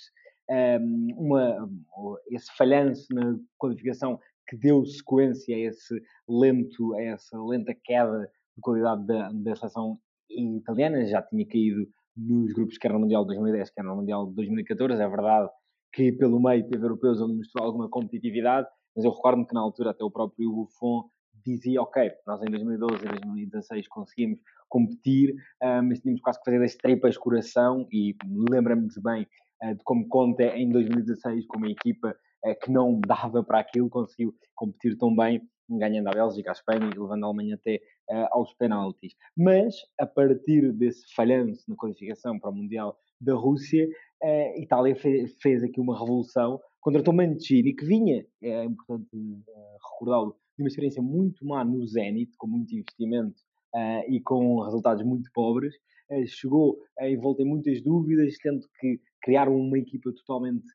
uma, 1.17 1.69
esse 2.31 2.55
falhanço 2.57 3.07
na 3.15 3.37
qualificação 3.59 4.21
que 4.47 4.57
deu 4.57 4.85
sequência 4.85 5.55
a 5.57 5.59
esse 5.59 6.01
lento, 6.29 6.95
a 6.95 7.03
essa 7.03 7.43
lenta 7.43 7.75
queda 7.85 8.31
de 8.57 8.61
qualidade 8.61 9.07
da, 9.07 9.31
da 9.33 9.57
seleção 9.57 9.99
italiana, 10.31 11.05
já 11.07 11.23
tinha 11.23 11.47
caído 11.47 11.87
nos 12.17 12.53
grupos 12.53 12.79
que 12.79 12.87
era 12.87 12.95
no 12.95 13.01
Mundial 13.01 13.23
de 13.23 13.35
2010, 13.35 13.71
que 13.71 13.81
era 13.81 13.89
no 13.89 13.97
Mundial 13.97 14.27
de 14.29 14.35
2014, 14.35 15.03
é 15.03 15.09
verdade 15.09 15.51
que 15.93 16.13
pelo 16.13 16.41
meio 16.41 16.67
teve 16.69 16.85
europeus 16.85 17.21
onde 17.21 17.37
mostrou 17.37 17.65
alguma 17.65 17.89
competitividade, 17.89 18.67
mas 18.95 19.05
eu 19.05 19.13
recordo-me 19.13 19.47
que 19.47 19.55
na 19.55 19.61
altura 19.61 19.91
até 19.91 20.05
o 20.05 20.11
próprio 20.11 20.51
Buffon 20.53 21.09
dizia, 21.45 21.81
ok, 21.83 22.11
nós 22.27 22.43
em 22.43 22.51
2012 22.51 23.05
e 23.05 23.09
2016 23.09 23.89
conseguimos 23.89 24.39
competir, 24.69 25.35
uh, 25.63 25.83
mas 25.83 26.01
tínhamos 26.01 26.21
quase 26.21 26.39
que 26.39 26.45
fazer 26.45 26.59
das 26.59 26.75
tripas 26.75 27.17
coração. 27.17 27.87
E 27.93 28.17
lembra-me 28.51 28.89
bem 29.03 29.27
uh, 29.63 29.75
de 29.75 29.85
como 29.85 30.09
conta 30.09 30.45
em 30.45 30.71
2016 30.71 31.47
como 31.47 31.67
a 31.67 31.71
equipa 31.71 32.17
que 32.63 32.71
não 32.71 33.01
dava 33.01 33.43
para 33.43 33.61
aquilo 33.61 33.89
conseguiu 33.89 34.35
competir 34.55 34.97
tão 34.99 35.15
bem, 35.15 35.41
ganhando 35.69 36.09
a 36.09 36.13
Bélgica, 36.13 36.51
a 36.51 36.53
Espanha 36.53 36.91
e 36.95 36.99
levando 36.99 37.25
a 37.25 37.27
Alemanha 37.27 37.55
até 37.55 37.81
aos 38.31 38.53
penaltis. 38.55 39.15
Mas, 39.37 39.75
a 39.99 40.07
partir 40.07 40.73
desse 40.73 41.03
falhanço 41.15 41.65
na 41.69 41.77
qualificação 41.77 42.39
para 42.39 42.51
o 42.51 42.55
Mundial 42.55 42.97
da 43.21 43.35
Rússia, 43.35 43.89
a 44.23 44.59
Itália 44.59 44.95
fez, 44.95 45.35
fez 45.41 45.63
aqui 45.65 45.81
uma 45.81 45.99
revolução, 45.99 46.61
contratou 46.81 47.15
Mancini, 47.15 47.75
que 47.75 47.85
vinha, 47.87 48.27
é 48.43 48.65
importante 48.65 49.09
recordá-lo, 49.83 50.37
de 50.57 50.63
uma 50.63 50.69
experiência 50.69 51.03
muito 51.03 51.45
má 51.45 51.65
no 51.65 51.87
Zenit, 51.87 52.33
com 52.39 52.47
muito 52.47 52.75
investimento 52.75 53.43
uh, 53.75 54.11
e 54.11 54.21
com 54.21 54.61
resultados 54.61 55.05
muito 55.05 55.31
pobres. 55.33 55.75
Uh, 56.11 56.27
chegou 56.27 56.79
uh, 57.01 57.07
envolto 57.07 57.43
em 57.43 57.45
muitas 57.45 57.83
dúvidas, 57.83 58.37
tendo 58.43 58.67
que 58.81 59.01
criar 59.23 59.49
uma 59.49 59.79
equipa 59.79 60.13
totalmente 60.13 60.67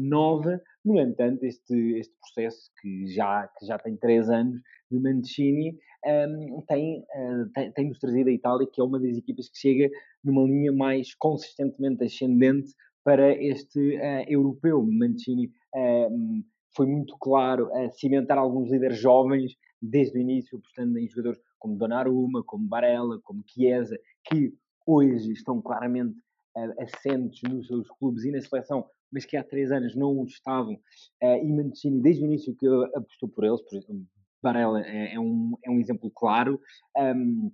nova. 0.00 0.60
No 0.84 1.00
entanto, 1.00 1.44
este, 1.44 1.98
este 1.98 2.14
processo, 2.20 2.70
que 2.80 3.06
já, 3.08 3.48
que 3.58 3.66
já 3.66 3.78
tem 3.78 3.96
três 3.96 4.28
anos, 4.28 4.60
de 4.90 5.00
Mancini, 5.00 5.78
um, 6.04 6.62
tem, 6.62 7.00
uh, 7.00 7.50
tem, 7.52 7.72
tem-nos 7.72 7.98
trazido 7.98 8.30
a 8.30 8.32
Itália, 8.32 8.68
que 8.72 8.80
é 8.80 8.84
uma 8.84 9.00
das 9.00 9.16
equipas 9.16 9.48
que 9.48 9.58
chega 9.58 9.90
numa 10.22 10.42
linha 10.42 10.72
mais 10.72 11.14
consistentemente 11.14 12.04
ascendente 12.04 12.72
para 13.04 13.32
este 13.32 13.96
uh, 13.96 14.24
europeu. 14.28 14.86
Mancini 14.86 15.46
uh, 15.46 16.44
foi 16.74 16.86
muito 16.86 17.16
claro 17.18 17.72
a 17.74 17.90
cimentar 17.90 18.38
alguns 18.38 18.70
líderes 18.70 18.98
jovens 18.98 19.56
desde 19.80 20.18
o 20.18 20.20
início, 20.20 20.58
apostando 20.58 20.98
em 20.98 21.08
jogadores 21.08 21.40
como 21.58 21.76
Donnarumma, 21.76 22.42
como 22.44 22.68
Barella, 22.68 23.18
como 23.24 23.44
Chiesa, 23.46 23.98
que 24.24 24.52
hoje 24.86 25.32
estão 25.32 25.60
claramente 25.60 26.16
uh, 26.56 26.82
assentes 26.82 27.40
nos 27.50 27.66
seus 27.66 27.88
clubes 27.98 28.24
e 28.24 28.30
na 28.30 28.40
seleção, 28.40 28.86
mas 29.12 29.24
que 29.24 29.36
há 29.36 29.44
três 29.44 29.70
anos 29.70 29.94
não 29.94 30.18
o 30.18 30.24
estavam. 30.24 30.74
Uh, 31.22 31.44
e 31.44 31.52
Mancini, 31.52 32.00
desde 32.00 32.22
o 32.22 32.26
início, 32.26 32.56
que 32.56 32.66
apostou 32.94 33.28
por 33.28 33.44
eles, 33.44 33.62
por 33.62 33.76
exemplo, 33.76 34.06
Barella 34.42 34.80
é, 34.86 35.14
é, 35.14 35.20
um, 35.20 35.56
é 35.64 35.70
um 35.70 35.80
exemplo 35.80 36.10
claro. 36.10 36.60
Um, 36.96 37.50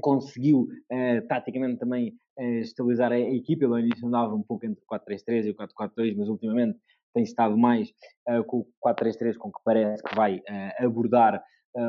conseguiu 0.00 0.68
uh, 0.92 1.26
taticamente 1.28 1.78
também 1.78 2.16
uh, 2.38 2.60
estabilizar 2.60 3.12
a, 3.12 3.16
a 3.16 3.34
equipa. 3.34 3.64
Ele 3.64 3.72
ao 3.72 3.80
início 3.80 4.06
andava 4.06 4.34
um 4.34 4.42
pouco 4.42 4.66
entre 4.66 4.82
o 4.82 4.94
4-3-3 4.94 5.46
e 5.46 5.50
o 5.50 5.54
4-4-2, 5.54 6.16
mas 6.16 6.28
ultimamente 6.28 6.78
tem 7.14 7.22
estado 7.22 7.56
mais 7.56 7.90
uh, 8.28 8.44
com 8.44 8.58
o 8.58 8.66
4-3-3, 8.86 9.36
com 9.36 9.50
que 9.50 9.60
parece 9.64 10.02
que 10.02 10.14
vai 10.14 10.40
abordar 10.78 11.42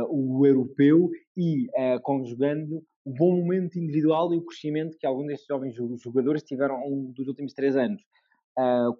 o 0.10 0.46
europeu 0.46 1.10
e 1.36 1.68
conjugando 2.04 2.84
o 3.04 3.12
bom 3.12 3.38
momento 3.38 3.80
individual 3.80 4.32
e 4.32 4.38
o 4.38 4.46
crescimento 4.46 4.96
que 5.00 5.08
alguns 5.08 5.28
destes 5.28 5.48
jovens 5.48 5.74
jogadores 6.04 6.44
tiveram 6.44 6.75
ao 6.75 6.92
dos 7.16 7.28
últimos 7.28 7.54
três 7.54 7.75
anos. 7.75 8.00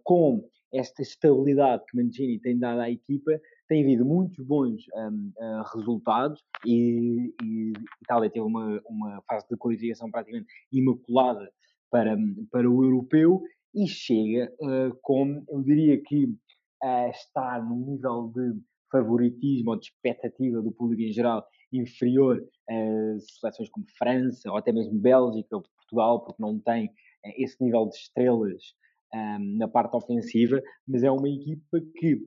Com 0.04 0.48
esta 0.74 1.02
estabilidade 1.02 1.84
que 1.88 1.98
Mancini 1.98 2.40
tem 2.40 2.58
dado 2.58 2.82
à 2.82 2.90
equipa, 2.90 3.32
tem 3.68 3.84
havido 3.84 4.06
muitos 4.06 4.44
bons 4.46 4.84
um, 4.96 5.32
uh, 5.38 5.64
resultados 5.76 6.44
e, 6.66 7.34
e 7.44 7.74
Itália 8.04 8.30
teve 8.30 8.46
uma, 8.46 8.82
uma 8.86 9.22
fase 9.28 9.48
de 9.50 9.58
qualificação 9.58 10.10
praticamente 10.10 10.48
imaculada 10.72 11.52
para, 11.92 12.16
para 12.52 12.70
o 12.70 12.84
europeu 12.84 13.42
e 13.74 13.88
chega 13.88 14.52
uh, 14.62 14.98
com, 15.02 15.44
eu 15.50 15.62
diria 15.62 16.02
que 16.02 16.26
uh, 16.26 17.10
está 17.12 17.62
num 17.62 17.94
nível 17.94 18.32
de 18.34 18.60
favoritismo 18.92 19.72
ou 19.72 19.80
de 19.80 19.86
expectativa 19.86 20.62
do 20.62 20.72
público 20.72 21.04
em 21.04 21.12
geral 21.12 21.46
inferior 21.72 22.44
a 22.68 23.20
seleções 23.20 23.70
como 23.70 23.86
França 23.98 24.50
ou 24.50 24.58
até 24.58 24.72
mesmo 24.72 25.00
Bélgica 25.00 25.56
ou 25.56 25.62
Portugal, 25.62 26.26
porque 26.26 26.42
não 26.42 26.60
tem 26.60 26.90
esse 27.38 27.64
nível 27.64 27.88
de 27.88 27.96
estrelas 27.96 28.74
um, 29.14 29.58
na 29.58 29.68
parte 29.68 29.96
ofensiva, 29.96 30.62
mas 30.88 31.04
é 31.04 31.12
uma 31.12 31.30
equipa 31.30 31.80
que 31.98 32.22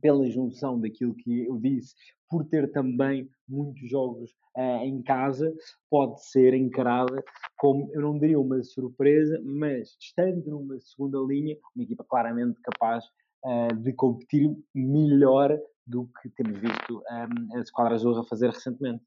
pela 0.00 0.26
junção 0.30 0.80
daquilo 0.80 1.14
que 1.14 1.44
eu 1.44 1.58
disse, 1.58 1.94
por 2.30 2.44
ter 2.46 2.70
também 2.72 3.28
muitos 3.46 3.88
jogos 3.88 4.30
uh, 4.56 4.82
em 4.82 5.02
casa, 5.02 5.52
pode 5.90 6.24
ser 6.26 6.54
encarada 6.54 7.22
como, 7.58 7.90
eu 7.92 8.00
não 8.00 8.18
diria 8.18 8.40
uma 8.40 8.62
surpresa, 8.62 9.40
mas 9.44 9.96
estando 10.00 10.42
numa 10.50 10.78
segunda 10.80 11.18
linha, 11.18 11.56
uma 11.74 11.84
equipa 11.84 12.04
claramente 12.04 12.60
capaz 12.62 13.04
uh, 13.44 13.76
de 13.76 13.92
competir 13.92 14.50
melhor 14.74 15.58
do 15.86 16.08
que 16.20 16.30
temos 16.30 16.58
visto 16.58 17.02
um, 17.10 17.56
a 17.56 17.60
Esquadra 17.60 17.94
Azul 17.94 18.24
fazer 18.24 18.50
recentemente. 18.50 19.04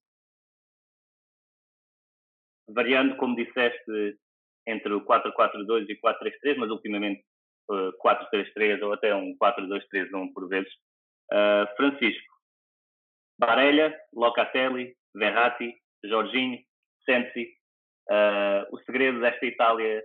Variando, 2.70 3.18
como 3.18 3.36
disseste, 3.36 4.20
entre 4.68 4.94
o 4.94 5.02
4-4-2 5.02 5.88
e 5.90 6.00
4-3-3, 6.00 6.58
mas 6.58 6.70
ultimamente 6.70 7.24
4-3-3 7.70 8.82
ou 8.84 8.94
até 8.94 9.16
um 9.16 9.36
4-2-3-1 9.42 10.34
por 10.34 10.48
vezes. 10.48 10.72
Uh, 11.32 11.68
Francisco, 11.76 12.34
Barella, 13.40 13.94
Locatelli, 14.14 14.94
Verratti, 15.16 15.74
Jorginho, 16.06 16.60
Sensi. 17.06 17.54
Uh, 18.10 18.64
o 18.72 18.80
segredo 18.86 19.20
desta 19.20 19.46
Itália 19.46 20.02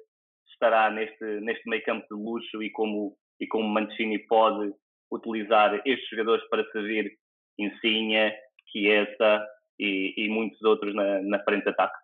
estará 0.53 0.91
neste, 0.91 1.25
neste 1.41 1.69
meio 1.69 1.83
campo 1.85 2.07
de 2.11 2.21
luxo 2.21 2.63
e 2.63 2.71
como, 2.71 3.17
e 3.41 3.47
como 3.47 3.69
Mancini 3.69 4.19
pode 4.27 4.73
utilizar 5.11 5.75
estes 5.87 6.09
jogadores 6.09 6.47
para 6.49 6.69
servir 6.73 7.13
Insigne, 7.59 8.33
Chiesa 8.71 9.47
e, 9.79 10.15
e 10.17 10.29
muitos 10.29 10.61
outros 10.63 10.95
na, 10.95 11.23
na 11.23 11.43
frente 11.45 11.65
de 11.65 11.71
ataque. 11.71 12.02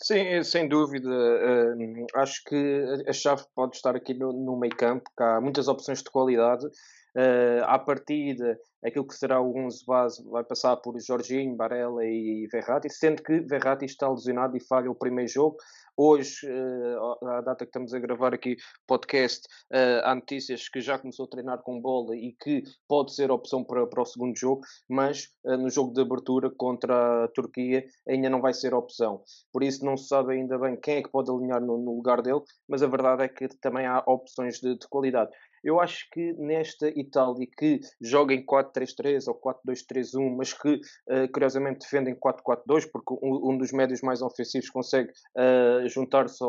Sim, 0.00 0.18
eh, 0.18 0.42
sem 0.42 0.68
dúvida. 0.68 1.08
Uh, 1.08 2.06
acho 2.16 2.42
que 2.44 2.84
a 3.06 3.12
chave 3.12 3.44
pode 3.54 3.76
estar 3.76 3.94
aqui 3.96 4.14
no, 4.14 4.32
no 4.32 4.58
meio 4.58 4.74
campo, 4.76 5.10
que 5.16 5.22
há 5.22 5.40
muitas 5.40 5.68
opções 5.68 5.98
de 5.98 6.10
qualidade. 6.10 6.66
Uh, 7.14 7.62
à 7.64 7.78
partida, 7.78 8.58
aquilo 8.84 9.06
que 9.06 9.14
será 9.14 9.40
o 9.40 9.56
11 9.56 9.84
base 9.86 10.24
vai 10.30 10.42
passar 10.42 10.76
por 10.78 10.98
Jorginho, 10.98 11.56
Barella 11.56 12.04
e 12.04 12.48
Verratti, 12.50 12.88
sendo 12.90 13.22
que 13.22 13.40
Verratti 13.40 13.84
está 13.84 14.08
lesionado 14.08 14.56
e 14.56 14.66
falha 14.66 14.90
o 14.90 14.94
primeiro 14.94 15.30
jogo. 15.30 15.56
Hoje, 15.96 16.46
uh, 16.48 17.26
à 17.26 17.42
data 17.42 17.66
que 17.66 17.68
estamos 17.68 17.92
a 17.92 17.98
gravar 17.98 18.32
aqui 18.32 18.56
podcast, 18.86 19.46
uh, 19.70 20.00
há 20.04 20.14
notícias 20.14 20.66
que 20.66 20.80
já 20.80 20.98
começou 20.98 21.26
a 21.26 21.28
treinar 21.28 21.62
com 21.62 21.80
bola 21.80 22.16
e 22.16 22.32
que 22.32 22.62
pode 22.88 23.14
ser 23.14 23.30
opção 23.30 23.62
para, 23.62 23.86
para 23.86 24.00
o 24.00 24.06
segundo 24.06 24.34
jogo, 24.34 24.62
mas 24.88 25.28
uh, 25.44 25.56
no 25.58 25.68
jogo 25.68 25.92
de 25.92 26.00
abertura 26.00 26.50
contra 26.50 27.24
a 27.24 27.28
Turquia 27.28 27.84
ainda 28.08 28.30
não 28.30 28.40
vai 28.40 28.54
ser 28.54 28.72
opção. 28.72 29.22
Por 29.52 29.62
isso 29.62 29.84
não 29.84 29.96
se 29.98 30.08
sabe 30.08 30.32
ainda 30.32 30.58
bem 30.58 30.80
quem 30.80 30.96
é 30.96 31.02
que 31.02 31.10
pode 31.10 31.30
alinhar 31.30 31.60
no, 31.60 31.76
no 31.76 31.94
lugar 31.94 32.22
dele, 32.22 32.40
mas 32.66 32.82
a 32.82 32.86
verdade 32.86 33.24
é 33.24 33.28
que 33.28 33.46
também 33.60 33.84
há 33.84 34.02
opções 34.06 34.60
de, 34.60 34.78
de 34.78 34.88
qualidade. 34.88 35.30
Eu 35.62 35.80
acho 35.80 36.08
que 36.10 36.32
nesta 36.34 36.88
Itália 36.88 37.46
que 37.56 37.80
joga 38.00 38.34
em 38.34 38.44
4-3-3 38.44 39.28
ou 39.28 39.40
4-2-3-1, 39.40 40.36
mas 40.36 40.52
que 40.52 40.74
uh, 40.74 41.30
curiosamente 41.32 41.80
defende 41.80 42.10
em 42.10 42.14
4-4-2, 42.14 42.88
porque 42.92 43.14
um, 43.22 43.50
um, 43.50 43.58
dos 43.58 43.72
médios 43.72 44.00
mais 44.02 44.22
ofensivos 44.22 44.68
consegue 44.70 45.10
uh, 45.10 45.88
juntar-se 45.88 46.42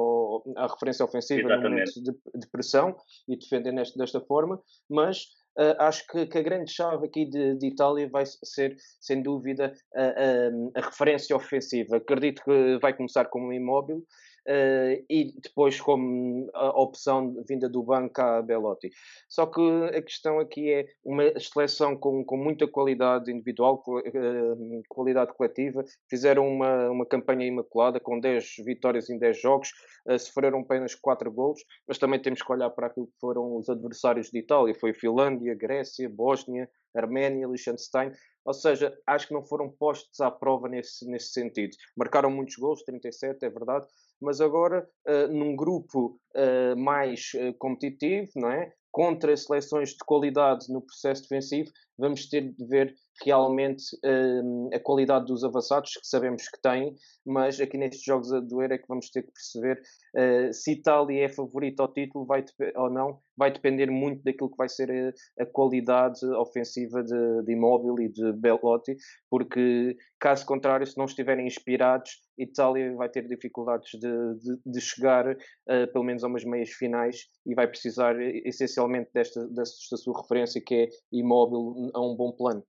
à 0.58 0.68
referência 0.68 1.06
ofensiva 1.06 1.42
Exatamente. 1.42 1.64
no 1.64 1.70
momento 1.70 2.04
de, 2.04 2.40
de, 2.40 2.48
pressão 2.50 2.96
e 3.28 3.38
defender 3.38 3.72
nesta, 3.72 3.98
desta 3.98 4.22
forma, 4.22 4.62
mas 4.90 5.26
Uh, 5.56 5.78
acho 5.78 6.08
que, 6.08 6.26
que, 6.26 6.40
a 6.40 6.42
grande 6.42 6.72
chave 6.72 7.06
aqui 7.06 7.30
de, 7.30 7.56
de, 7.56 7.68
Itália 7.68 8.10
vai 8.10 8.24
ser, 8.26 8.76
sem 9.00 9.22
dúvida, 9.22 9.72
a, 9.96 10.02
a, 10.02 10.82
a, 10.82 10.86
referência 10.88 11.36
ofensiva. 11.36 11.98
Acredito 11.98 12.44
que 12.44 12.80
vai 12.82 12.92
começar 12.92 13.26
como 13.26 13.54
imóvel 13.54 14.04
uh, 14.48 15.06
e 15.10 15.34
depois 15.42 15.80
como 15.80 16.50
opção 16.76 17.44
vinda 17.48 17.70
do 17.70 17.84
banco 17.84 18.22
a 18.22 18.42
Belotti. 18.42 18.92
Só 19.30 19.46
que 19.46 19.62
a 19.96 20.02
questão 20.02 20.40
aqui 20.40 20.72
é 20.72 20.88
uma 21.04 21.24
seleção 21.40 21.96
com, 21.96 22.24
com 22.24 22.38
muita 22.38 22.68
qualidade 22.68 23.32
individual, 23.32 23.84
uh, 23.88 24.84
qualidade 24.90 25.34
coletiva, 25.34 25.84
fizeram 26.10 26.48
uma, 26.48 26.90
uma 26.90 27.06
campanha 27.06 27.46
imaculada 27.46 28.00
com 28.00 28.20
10 28.20 28.56
vitórias 28.66 29.10
em 29.10 29.18
10 29.18 29.42
jogos, 29.42 29.70
uh, 30.08 30.18
sofreram 30.18 30.60
apenas 30.60 30.96
4 30.96 31.32
golos, 31.32 31.64
mas 31.88 31.98
também 31.98 32.22
temos 32.22 32.42
que 32.42 32.52
olhar 32.52 32.70
para 32.70 32.88
aquilo 32.88 33.08
que 33.08 33.20
foram 33.20 33.56
os 33.56 33.70
adversários 33.70 34.30
de 34.30 34.40
Itália, 34.40 34.76
foi 34.76 34.94
Finlândia, 34.94 35.56
Grécia, 35.56 36.10
Bósnia, 36.10 36.70
Arménia, 36.96 37.48
Liechtenstein, 37.48 38.12
ou 38.46 38.54
seja, 38.54 38.98
acho 39.08 39.28
que 39.28 39.34
não 39.34 39.44
foram 39.44 39.70
postos 39.70 40.20
à 40.20 40.30
prova 40.30 40.68
nesse, 40.68 41.10
nesse 41.10 41.32
sentido. 41.32 41.76
Marcaram 41.96 42.30
muitos 42.30 42.56
gols, 42.56 42.84
37, 42.84 43.46
é 43.46 43.50
verdade, 43.50 43.88
mas 44.24 44.42
agora 44.42 44.88
uh, 45.08 45.28
num 45.28 45.56
grupo 45.56 46.18
uh, 46.36 46.78
mais 46.78 47.32
uh, 47.36 47.54
competitivo, 47.60 48.32
não 48.36 48.50
é? 48.52 48.72
contra 48.94 49.36
seleções 49.36 49.90
de 49.90 50.06
qualidade 50.06 50.72
no 50.72 50.80
processo 50.80 51.24
defensivo, 51.24 51.72
vamos 51.98 52.28
ter 52.28 52.42
de 52.54 52.66
ver 52.66 52.96
realmente 53.24 53.84
uh, 54.04 54.70
a 54.74 54.80
qualidade 54.80 55.26
dos 55.26 55.44
avançados, 55.44 55.94
que 55.94 56.08
sabemos 56.08 56.48
que 56.48 56.62
têm, 56.62 56.96
mas 57.26 57.60
aqui 57.60 57.78
nestes 57.78 58.04
jogos 58.04 58.34
a 58.34 58.40
doer 58.40 58.72
é 58.72 58.78
que 58.78 58.88
vamos 58.88 59.10
ter 59.10 59.24
que 59.24 59.32
perceber 59.32 59.80
uh, 60.16 60.54
se 60.54 60.74
Itália 60.74 61.26
é 61.26 61.30
favorita 61.30 61.84
ao 61.84 61.94
título 61.94 62.26
vai 62.26 62.44
ou 62.76 62.90
não, 62.90 63.20
vai 63.38 63.52
depender 63.52 63.90
muito 63.92 64.24
daquilo 64.24 64.50
que 64.50 64.58
vai 64.58 64.70
ser 64.70 64.90
a, 65.38 65.44
a 65.44 65.46
qualidade 65.46 66.26
ofensiva 66.38 67.04
de, 67.04 67.44
de 67.44 67.54
Immobile 67.54 68.08
e 68.08 68.12
de 68.12 68.34
Bellotti, 68.34 68.96
porque 69.30 69.96
caso 70.20 70.46
contrário, 70.46 70.88
se 70.88 70.98
não 70.98 71.06
estiverem 71.06 71.46
inspirados, 71.46 72.12
Itália 72.38 72.96
vai 72.96 73.10
ter 73.10 73.28
dificuldades 73.28 73.92
de, 73.92 74.00
de, 74.00 74.60
de 74.66 74.82
chegar 74.82 75.28
uh, 75.30 75.92
pelo 75.92 76.04
menos 76.04 76.24
a 76.24 76.28
umas 76.28 76.44
meias 76.44 76.70
finais 76.72 77.28
e 77.46 77.54
vai 77.54 77.68
precisar 77.68 78.16
essencialmente 78.20 79.10
desta, 79.14 79.48
desta 79.50 79.98
sua 79.98 80.20
referência 80.20 80.62
que 80.66 80.76
é 80.76 80.90
Immobile 81.12 81.83
a 81.94 82.02
um 82.02 82.16
bom 82.16 82.32
plano 82.32 82.64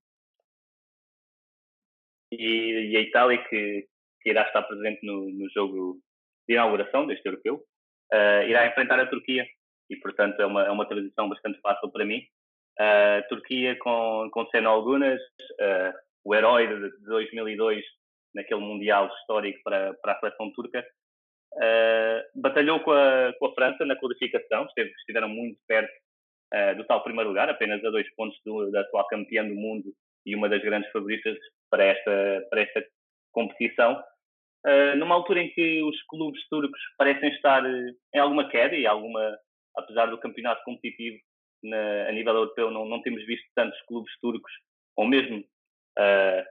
e, 2.39 2.93
e 2.93 2.97
a 2.97 3.01
Itália, 3.01 3.39
que, 3.49 3.87
que, 4.23 4.31
irá 4.31 4.43
estar 4.43 4.63
presente 4.63 5.05
no, 5.05 5.31
no 5.31 5.49
jogo 5.51 6.01
de 6.49 6.55
inauguração 6.55 7.07
deste 7.07 7.27
europeu, 7.27 7.65
uh, 8.13 8.43
irá 8.49 8.67
enfrentar 8.67 9.01
a 9.01 9.07
Turquia. 9.07 9.47
E, 9.91 9.97
portanto, 9.97 10.41
é 10.41 10.47
uma, 10.47 10.65
é 10.65 10.71
uma 10.71 10.89
transição 10.89 11.29
bastante 11.29 11.61
fácil 11.61 11.91
para 11.91 12.05
mim. 12.05 12.23
Uh, 12.79 13.29
Turquia 13.29 13.77
com, 13.79 14.29
com 14.33 14.47
Senol 14.47 14.83
Gunas, 14.83 15.21
uh, 15.21 15.93
o 16.25 16.35
herói 16.35 16.67
de, 16.67 16.91
de 16.99 17.05
2002 17.05 17.85
naquele 18.35 18.61
Mundial 18.61 19.09
histórico 19.21 19.61
para, 19.63 19.95
para 19.95 20.13
a 20.13 20.21
seleção 20.21 20.51
turca, 20.53 20.85
uh, 21.55 22.41
batalhou 22.41 22.81
com 22.81 22.91
a, 22.91 23.33
com 23.39 23.47
a 23.47 23.55
França 23.55 23.85
na 23.85 23.95
qualificação, 23.97 24.65
esteve, 24.65 24.91
estiveram 24.91 25.29
muito 25.29 25.59
perto 25.69 25.93
uh, 26.55 26.77
do 26.77 26.85
tal 26.85 27.03
primeiro 27.03 27.31
lugar, 27.31 27.51
apenas 27.51 27.85
a 27.85 27.91
dois 27.91 28.09
pontos 28.15 28.39
do, 28.45 28.71
da 28.71 28.81
atual 28.81 29.07
campeã 29.09 29.47
do 29.47 29.55
mundo 29.55 29.93
e 30.25 30.35
uma 30.35 30.49
das 30.49 30.63
grandes 30.63 30.91
favoritas 30.93 31.37
para 31.71 31.85
esta, 31.85 32.47
para 32.51 32.63
esta 32.63 32.85
competição, 33.33 34.03
uh, 34.67 34.97
numa 34.97 35.15
altura 35.15 35.41
em 35.43 35.51
que 35.51 35.83
os 35.83 36.01
clubes 36.05 36.47
turcos 36.49 36.81
parecem 36.97 37.31
estar 37.31 37.65
eh, 37.67 37.93
em 38.15 38.19
alguma 38.19 38.49
queda 38.49 38.75
e 38.75 38.87
alguma, 38.87 39.37
apesar 39.77 40.07
do 40.07 40.19
campeonato 40.19 40.63
competitivo 40.65 41.19
na, 41.63 42.09
a 42.09 42.13
nível 42.13 42.35
europeu, 42.35 42.71
não, 42.71 42.85
não 42.87 43.03
temos 43.03 43.25
visto 43.27 43.47
tantos 43.55 43.81
clubes 43.83 44.13
turcos, 44.21 44.53
ou 44.97 45.07
mesmo 45.07 45.39
uh, 45.39 46.45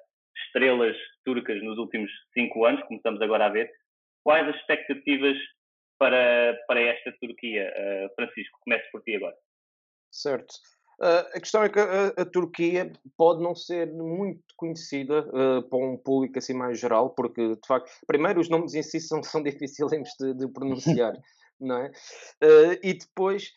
estrelas 0.45 0.97
turcas 1.23 1.61
nos 1.63 1.77
últimos 1.77 2.11
cinco 2.33 2.65
anos, 2.65 2.83
como 2.83 2.97
estamos 2.97 3.21
agora 3.21 3.45
a 3.45 3.49
ver. 3.49 3.71
Quais 4.23 4.47
as 4.47 4.55
expectativas 4.55 5.37
para, 5.97 6.57
para 6.67 6.81
esta 6.81 7.13
Turquia? 7.21 7.73
Uh, 7.75 8.15
Francisco, 8.15 8.59
comece 8.61 8.89
por 8.91 9.01
ti 9.03 9.15
agora. 9.15 9.35
Certo. 10.13 10.53
Uh, 11.01 11.25
a 11.33 11.39
questão 11.39 11.63
é 11.63 11.69
que 11.69 11.79
a, 11.79 12.07
a, 12.15 12.25
Turquia 12.25 12.93
pode 13.17 13.41
não 13.41 13.55
ser 13.55 13.91
muito 13.91 14.43
conhecida 14.55 15.27
uh, 15.27 15.63
para 15.63 15.79
um 15.79 15.97
público 15.97 16.37
assim 16.37 16.53
mais 16.53 16.79
geral, 16.79 17.09
porque 17.09 17.55
de 17.55 17.67
facto, 17.67 17.89
primeiro 18.05 18.39
os 18.39 18.47
nomes 18.47 18.75
em 18.75 18.83
si 18.83 18.99
são, 18.99 19.21
são 19.23 19.41
difíceis 19.41 19.91
de, 20.19 20.33
de 20.35 20.47
pronunciar, 20.47 21.13
não 21.59 21.77
é? 21.77 21.87
Uh, 22.43 22.79
e 22.83 22.93
depois 22.93 23.51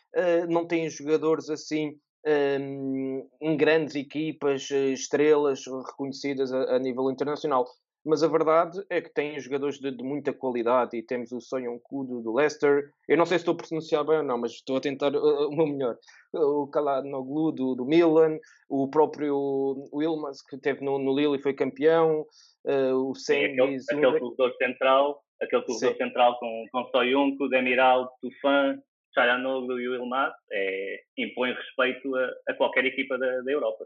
não 0.49 0.67
têm 0.67 0.89
jogadores 0.89 1.51
assim 1.51 2.01
um, 2.27 3.29
em 3.41 3.57
grandes 3.57 3.95
equipas, 3.95 4.71
estrelas 4.71 5.65
reconhecidas 5.67 6.51
a, 6.53 6.77
a 6.77 6.79
nível 6.79 7.11
internacional 7.11 7.67
mas 8.07 8.23
a 8.23 8.29
verdade 8.29 8.79
é 8.89 9.01
que 9.01 9.13
tem 9.13 9.39
jogadores 9.41 9.79
de, 9.81 9.91
de 9.91 10.03
muita 10.05 10.33
qualidade 10.33 10.97
e 10.97 11.03
temos 11.03 11.33
o 11.33 11.41
Sonhon 11.41 11.77
Kudo 11.83 12.23
do 12.23 12.33
Leicester. 12.33 12.85
Eu 13.09 13.17
não 13.17 13.27
sei 13.27 13.39
se 13.39 13.43
estou 13.43 13.55
a 13.55 13.57
pronunciar 13.57 14.05
bem 14.05 14.19
ou 14.19 14.23
não, 14.23 14.39
mas 14.39 14.53
estou 14.53 14.77
a 14.77 14.81
tentar 14.81 15.13
uh, 15.15 15.49
o 15.49 15.57
meu 15.57 15.67
melhor. 15.67 15.97
O 16.33 16.69
Kalanoglu 16.69 17.51
do, 17.51 17.75
do 17.75 17.85
Milan, 17.85 18.39
o 18.69 18.89
próprio 18.89 19.89
Wilmas 19.93 20.41
que 20.43 20.57
teve 20.59 20.85
no, 20.85 20.99
no 20.99 21.17
Lille 21.17 21.37
e 21.37 21.43
foi 21.43 21.53
campeão, 21.53 22.25
uh, 22.65 23.11
o 23.11 23.15
Sengi 23.17 23.61
aquele, 23.61 23.77
aquele 23.91 24.21
corredor 24.21 24.55
central, 24.57 25.21
aquele 25.43 25.63
corredor 25.63 25.97
central 25.97 26.39
com, 26.39 26.65
com 26.71 26.85
Soyuncu, 26.91 27.49
Demiral, 27.49 28.09
Tufan, 28.21 28.79
Charanoglu 29.15 29.81
e 29.81 29.89
o 29.89 29.95
Ilmaz, 29.97 30.33
é, 30.53 31.01
impõe 31.19 31.53
respeito 31.53 32.15
a, 32.15 32.31
a 32.51 32.55
qualquer 32.55 32.85
equipa 32.85 33.19
da, 33.19 33.41
da 33.41 33.51
Europa 33.51 33.85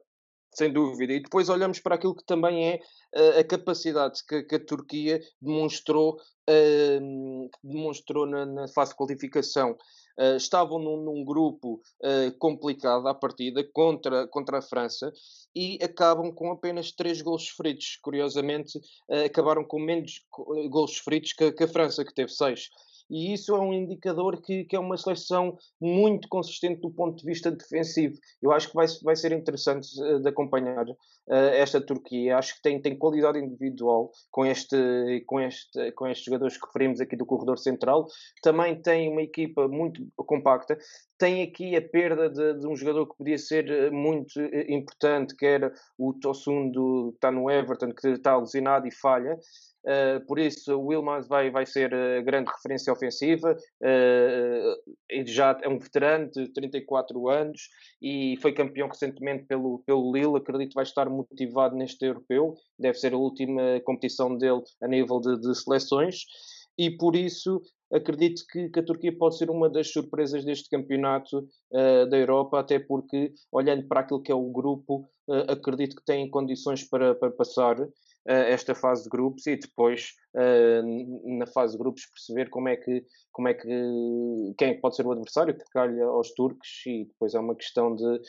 sem 0.53 0.73
dúvida. 0.73 1.13
E 1.13 1.21
depois 1.21 1.49
olhamos 1.49 1.81
para 1.81 1.95
aquilo 1.95 2.15
que 2.15 2.25
também 2.25 2.69
é 2.69 2.81
uh, 3.17 3.41
a 3.41 3.45
capacidade 3.45 4.25
que, 4.27 4.43
que, 4.43 4.57
a 4.57 4.65
Turquia 4.65 5.21
demonstrou, 5.41 6.17
uh, 6.49 7.51
demonstrou 7.63 8.27
na, 8.27 8.45
na, 8.45 8.69
fase 8.69 8.93
de 8.93 8.97
qualificação. 8.97 9.77
Uh, 10.19 10.37
estavam 10.37 10.79
num, 10.79 11.03
num 11.03 11.25
grupo 11.25 11.81
eh, 12.03 12.31
complicado 12.39 13.09
à 13.09 13.15
partida 13.15 13.65
contra, 13.73 14.27
contra 14.29 14.59
a 14.59 14.63
França 14.63 15.11
e 15.55 15.79
acabam 15.83 16.31
com 16.31 16.51
apenas 16.51 16.93
três 16.93 17.23
gols 17.23 17.49
feridos. 17.49 17.97
Curiosamente, 18.03 18.79
acabaram 19.25 19.65
com 19.65 19.79
menos 19.79 20.23
gols 20.69 20.99
feridos 20.99 21.33
que, 21.33 21.53
que 21.53 21.65
a 21.65 21.69
França, 21.69 22.05
que 22.05 22.13
teve 22.13 22.31
seis 22.33 22.69
e 23.11 23.33
isso 23.35 23.55
é 23.55 23.61
um 23.61 23.73
indicador 23.73 24.41
que, 24.41 24.65
que 24.65 24.77
é 24.77 24.79
uma 24.79 24.97
seleção 24.97 25.59
muito 25.81 26.29
consistente 26.29 26.81
do 26.81 26.91
ponto 26.91 27.19
de 27.19 27.25
vista 27.25 27.51
defensivo. 27.51 28.17
Eu 28.41 28.53
acho 28.53 28.69
que 28.69 28.75
vai, 28.75 28.87
vai 29.03 29.17
ser 29.17 29.33
interessante 29.33 29.89
uh, 30.01 30.21
de 30.21 30.29
acompanhar 30.29 30.89
uh, 30.89 30.97
esta 31.29 31.81
Turquia. 31.81 32.39
Acho 32.39 32.55
que 32.57 32.63
tem, 32.63 32.81
tem 32.81 32.97
qualidade 32.97 33.39
individual 33.39 34.11
com, 34.31 34.47
este, 34.47 34.77
com, 35.27 35.41
este, 35.41 35.93
com 35.93 36.07
estes 36.07 36.25
jogadores 36.25 36.57
que 36.57 36.67
referimos 36.67 37.01
aqui 37.01 37.17
do 37.17 37.27
corredor 37.27 37.59
central. 37.59 38.07
Também 38.43 38.81
tem 38.81 39.11
uma 39.11 39.23
equipa 39.23 39.67
muito 39.67 40.07
compacta. 40.17 40.79
Tem 41.19 41.43
aqui 41.43 41.77
a 41.77 41.83
perda 41.83 42.31
de, 42.31 42.61
de 42.61 42.67
um 42.67 42.77
jogador 42.77 43.07
que 43.07 43.17
podia 43.17 43.37
ser 43.37 43.71
eh, 43.71 43.91
muito 43.91 44.41
importante, 44.69 45.37
que 45.37 45.45
era 45.45 45.71
o 45.99 46.15
Tossundo, 46.15 47.11
que 47.11 47.17
está 47.17 47.31
no 47.31 47.51
Everton, 47.51 47.93
que 47.93 48.09
está 48.09 48.39
lesionado 48.39 48.87
e 48.87 48.91
falha. 48.91 49.39
Uh, 49.85 50.25
por 50.27 50.39
isso, 50.39 50.77
o 50.77 50.87
Wilmans 50.87 51.27
vai, 51.27 51.51
vai 51.51 51.65
ser 51.65 51.95
a 51.95 52.21
grande 52.21 52.51
referência 52.51 52.93
ofensiva. 52.93 53.57
Uh, 53.83 55.25
já 55.27 55.59
é 55.63 55.69
um 55.69 55.79
veterano 55.79 56.31
de 56.31 56.49
34 56.53 57.29
anos 57.29 57.69
e 58.01 58.37
foi 58.43 58.53
campeão 58.53 58.89
recentemente 58.89 59.45
pelo, 59.47 59.83
pelo 59.87 60.13
Lille. 60.13 60.37
Acredito 60.37 60.71
que 60.71 60.75
vai 60.75 60.85
estar 60.85 61.09
motivado 61.09 61.77
neste 61.77 62.05
europeu. 62.05 62.55
Deve 62.79 62.99
ser 62.99 63.15
a 63.15 63.19
última 63.19 63.81
competição 63.85 64.37
dele 64.37 64.63
a 64.83 64.89
nível 64.89 65.21
de, 65.21 65.41
de 65.41 65.55
seleções. 65.55 66.25
E 66.79 66.91
por 66.91 67.17
isso, 67.17 67.61
acredito 67.93 68.43
que, 68.51 68.69
que, 68.69 68.81
a 68.81 68.85
Turquia 68.85 69.17
pode 69.17 69.37
ser 69.37 69.51
uma 69.51 69.69
das 69.69 69.91
surpresas 69.91 70.45
deste 70.45 70.69
campeonato 70.69 71.39
uh, 71.73 72.09
da 72.09 72.19
Europa, 72.19 72.61
até 72.61 72.79
porque, 72.79 73.33
olhando 73.51 73.87
para 73.89 74.01
aquilo 74.01 74.23
que 74.23 74.33
é 74.33 74.35
o 74.35 74.51
grupo, 74.51 75.09
acredito 75.49 75.95
que 75.95 76.05
tem 76.05 76.29
condições 76.29 76.83
para, 76.83 77.15
para 77.15 77.31
passar 77.31 77.77
esta 78.27 78.75
fase 78.75 79.05
de 79.05 79.09
grupos 79.09 79.47
e 79.47 79.57
depois 79.57 80.15
na 81.39 81.47
fase 81.47 81.73
de 81.73 81.79
grupos 81.79 82.07
perceber 82.07 82.51
como 82.51 82.69
é 82.69 82.77
que 82.77 83.05
como 83.33 83.49
é 83.49 83.55
que 83.55 83.69
quem 84.59 84.71
é 84.71 84.75
pode 84.75 84.97
ser 84.97 85.07
o 85.07 85.13
adversário 85.13 85.57
que 85.57 85.65
calha 85.73 86.05
aos 86.05 86.33
turcos 86.33 86.83
e 86.87 87.05
depois 87.05 87.35
é 87.35 87.41
uma 87.41 87.55
questão 87.55 87.95
de 87.95 88.21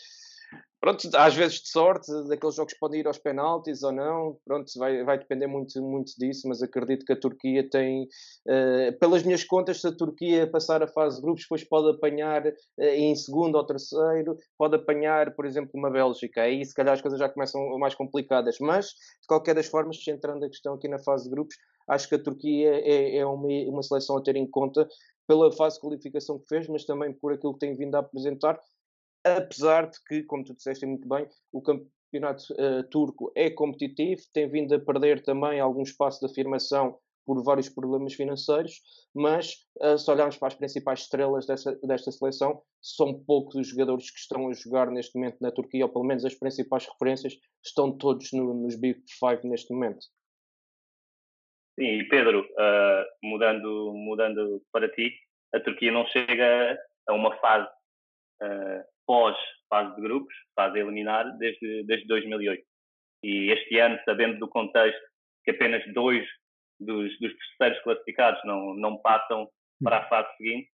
pronto, 0.81 1.07
às 1.15 1.35
vezes 1.35 1.61
de 1.61 1.69
sorte, 1.69 2.11
daqueles 2.27 2.55
jogos 2.55 2.73
podem 2.73 3.01
ir 3.01 3.07
aos 3.07 3.19
penaltis 3.19 3.83
ou 3.83 3.91
não, 3.91 4.35
pronto, 4.43 4.67
vai, 4.77 5.03
vai 5.03 5.19
depender 5.19 5.45
muito, 5.45 5.79
muito 5.81 6.11
disso, 6.17 6.47
mas 6.47 6.63
acredito 6.63 7.05
que 7.05 7.13
a 7.13 7.19
Turquia 7.19 7.69
tem, 7.69 8.03
uh, 8.47 8.97
pelas 8.99 9.21
minhas 9.21 9.43
contas, 9.43 9.79
se 9.79 9.87
a 9.87 9.95
Turquia 9.95 10.49
passar 10.49 10.81
a 10.81 10.87
fase 10.87 11.17
de 11.17 11.21
grupos, 11.21 11.43
depois 11.43 11.63
pode 11.63 11.95
apanhar 11.95 12.47
uh, 12.47 12.83
em 12.83 13.15
segundo 13.15 13.55
ou 13.55 13.65
terceiro, 13.65 14.35
pode 14.57 14.75
apanhar, 14.75 15.35
por 15.35 15.45
exemplo, 15.45 15.71
uma 15.75 15.91
Bélgica, 15.91 16.41
aí 16.41 16.65
se 16.65 16.73
calhar 16.73 16.95
as 16.95 17.01
coisas 17.01 17.19
já 17.19 17.29
começam 17.29 17.61
mais 17.77 17.93
complicadas, 17.93 18.57
mas, 18.59 18.87
de 18.87 19.27
qualquer 19.27 19.53
das 19.53 19.67
formas, 19.67 20.03
centrando 20.03 20.43
a 20.43 20.49
questão 20.49 20.73
aqui 20.73 20.87
na 20.87 20.97
fase 20.97 21.25
de 21.25 21.29
grupos, 21.29 21.55
acho 21.87 22.09
que 22.09 22.15
a 22.15 22.23
Turquia 22.23 22.71
é, 22.73 23.17
é 23.17 23.25
uma, 23.25 23.47
uma 23.69 23.83
seleção 23.83 24.17
a 24.17 24.23
ter 24.23 24.35
em 24.35 24.49
conta 24.49 24.87
pela 25.27 25.51
fase 25.51 25.75
de 25.75 25.81
qualificação 25.81 26.39
que 26.39 26.45
fez, 26.49 26.67
mas 26.67 26.85
também 26.85 27.13
por 27.13 27.33
aquilo 27.33 27.53
que 27.53 27.59
tem 27.59 27.75
vindo 27.75 27.95
a 27.95 27.99
apresentar, 27.99 28.59
apesar 29.23 29.89
de 29.89 29.97
que, 30.07 30.23
como 30.23 30.43
tu 30.43 30.53
disseste 30.53 30.85
muito 30.85 31.07
bem, 31.07 31.27
o 31.51 31.61
campeonato 31.61 32.43
uh, 32.53 32.83
turco 32.89 33.31
é 33.35 33.49
competitivo, 33.49 34.21
tem 34.33 34.49
vindo 34.49 34.73
a 34.75 34.79
perder 34.79 35.23
também 35.23 35.59
algum 35.59 35.83
espaço 35.83 36.19
de 36.19 36.31
afirmação 36.31 36.97
por 37.25 37.43
vários 37.43 37.69
problemas 37.69 38.13
financeiros, 38.13 38.81
mas 39.13 39.53
uh, 39.81 39.97
se 39.97 40.09
olharmos 40.09 40.37
para 40.37 40.49
as 40.49 40.55
principais 40.55 41.01
estrelas 41.01 41.45
dessa, 41.45 41.75
desta 41.83 42.11
seleção, 42.11 42.61
são 42.81 43.23
poucos 43.23 43.55
os 43.55 43.67
jogadores 43.67 44.09
que 44.09 44.19
estão 44.19 44.49
a 44.49 44.53
jogar 44.53 44.89
neste 44.89 45.17
momento 45.17 45.37
na 45.39 45.51
Turquia, 45.51 45.85
ou 45.85 45.91
pelo 45.91 46.05
menos 46.05 46.25
as 46.25 46.35
principais 46.35 46.87
referências 46.87 47.33
estão 47.63 47.95
todos 47.95 48.31
no, 48.33 48.53
nos 48.53 48.75
Big 48.75 49.01
Five 49.19 49.47
neste 49.47 49.71
momento. 49.73 50.05
Sim, 51.79 51.99
e 51.99 52.07
Pedro, 52.09 52.41
uh, 52.41 53.05
mudando, 53.23 53.93
mudando 53.93 54.61
para 54.71 54.89
ti, 54.91 55.11
a 55.53 55.59
Turquia 55.59 55.91
não 55.91 56.05
chega 56.07 56.77
a 57.07 57.13
uma 57.13 57.35
fase 57.37 57.67
uh, 58.41 58.90
pós-fase 59.11 59.93
de 59.97 60.01
grupos, 60.03 60.33
fase 60.55 60.79
eliminar, 60.79 61.37
desde, 61.37 61.83
desde 61.83 62.07
2008. 62.07 62.63
E 63.23 63.51
este 63.51 63.77
ano, 63.77 63.99
sabendo 64.05 64.39
do 64.39 64.47
contexto 64.47 65.01
que 65.43 65.51
apenas 65.51 65.83
dois 65.93 66.25
dos, 66.79 67.11
dos 67.19 67.33
terceiros 67.57 67.83
classificados 67.83 68.39
não, 68.45 68.73
não 68.75 68.97
passam 69.01 69.49
para 69.83 69.97
a 69.97 70.07
fase 70.07 70.29
seguinte, 70.37 70.69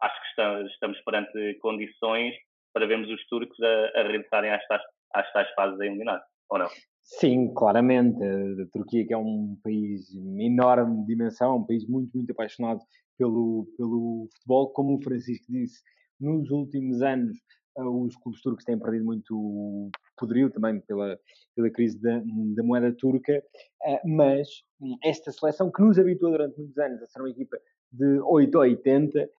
acho 0.00 0.20
que 0.20 0.28
estamos, 0.28 0.70
estamos 0.70 1.00
perante 1.00 1.54
condições 1.54 2.32
para 2.72 2.86
vermos 2.86 3.10
os 3.10 3.26
turcos 3.26 3.60
a, 3.60 4.00
a 4.00 4.02
regressarem 4.04 4.52
às 4.52 4.64
tais, 4.68 4.82
às 5.12 5.32
tais 5.32 5.52
fases 5.54 5.80
a 5.80 5.86
eliminar, 5.86 6.22
ou 6.50 6.60
não? 6.60 6.68
Sim, 7.02 7.52
claramente. 7.54 8.22
A 8.22 8.70
Turquia, 8.72 9.04
que 9.04 9.12
é 9.12 9.18
um 9.18 9.58
país 9.64 10.06
de 10.06 10.46
enorme 10.46 11.04
dimensão, 11.06 11.56
um 11.56 11.66
país 11.66 11.84
muito, 11.88 12.16
muito 12.16 12.30
apaixonado 12.30 12.78
pelo, 13.18 13.66
pelo 13.76 14.28
futebol, 14.32 14.72
como 14.72 14.96
o 14.96 15.02
Francisco 15.02 15.46
disse, 15.48 15.82
nos 16.20 16.48
últimos 16.50 17.02
anos 17.02 17.36
os 17.76 18.16
clubes 18.16 18.40
turcos 18.40 18.64
têm 18.64 18.78
perdido 18.78 19.04
muito 19.04 19.90
poderio 20.16 20.50
também 20.50 20.80
pela, 20.80 21.18
pela 21.56 21.70
crise 21.70 22.00
da, 22.00 22.22
da 22.54 22.62
moeda 22.62 22.92
turca, 22.92 23.42
mas 24.04 24.48
esta 25.02 25.32
seleção 25.32 25.70
que 25.70 25.82
nos 25.82 25.98
habituou 25.98 26.32
durante 26.32 26.58
muitos 26.58 26.78
anos 26.78 27.02
a 27.02 27.06
ser 27.06 27.20
uma 27.20 27.30
equipa 27.30 27.56
de 27.92 28.20
8 28.20 28.56
a 28.56 28.60
80, 28.60 29.30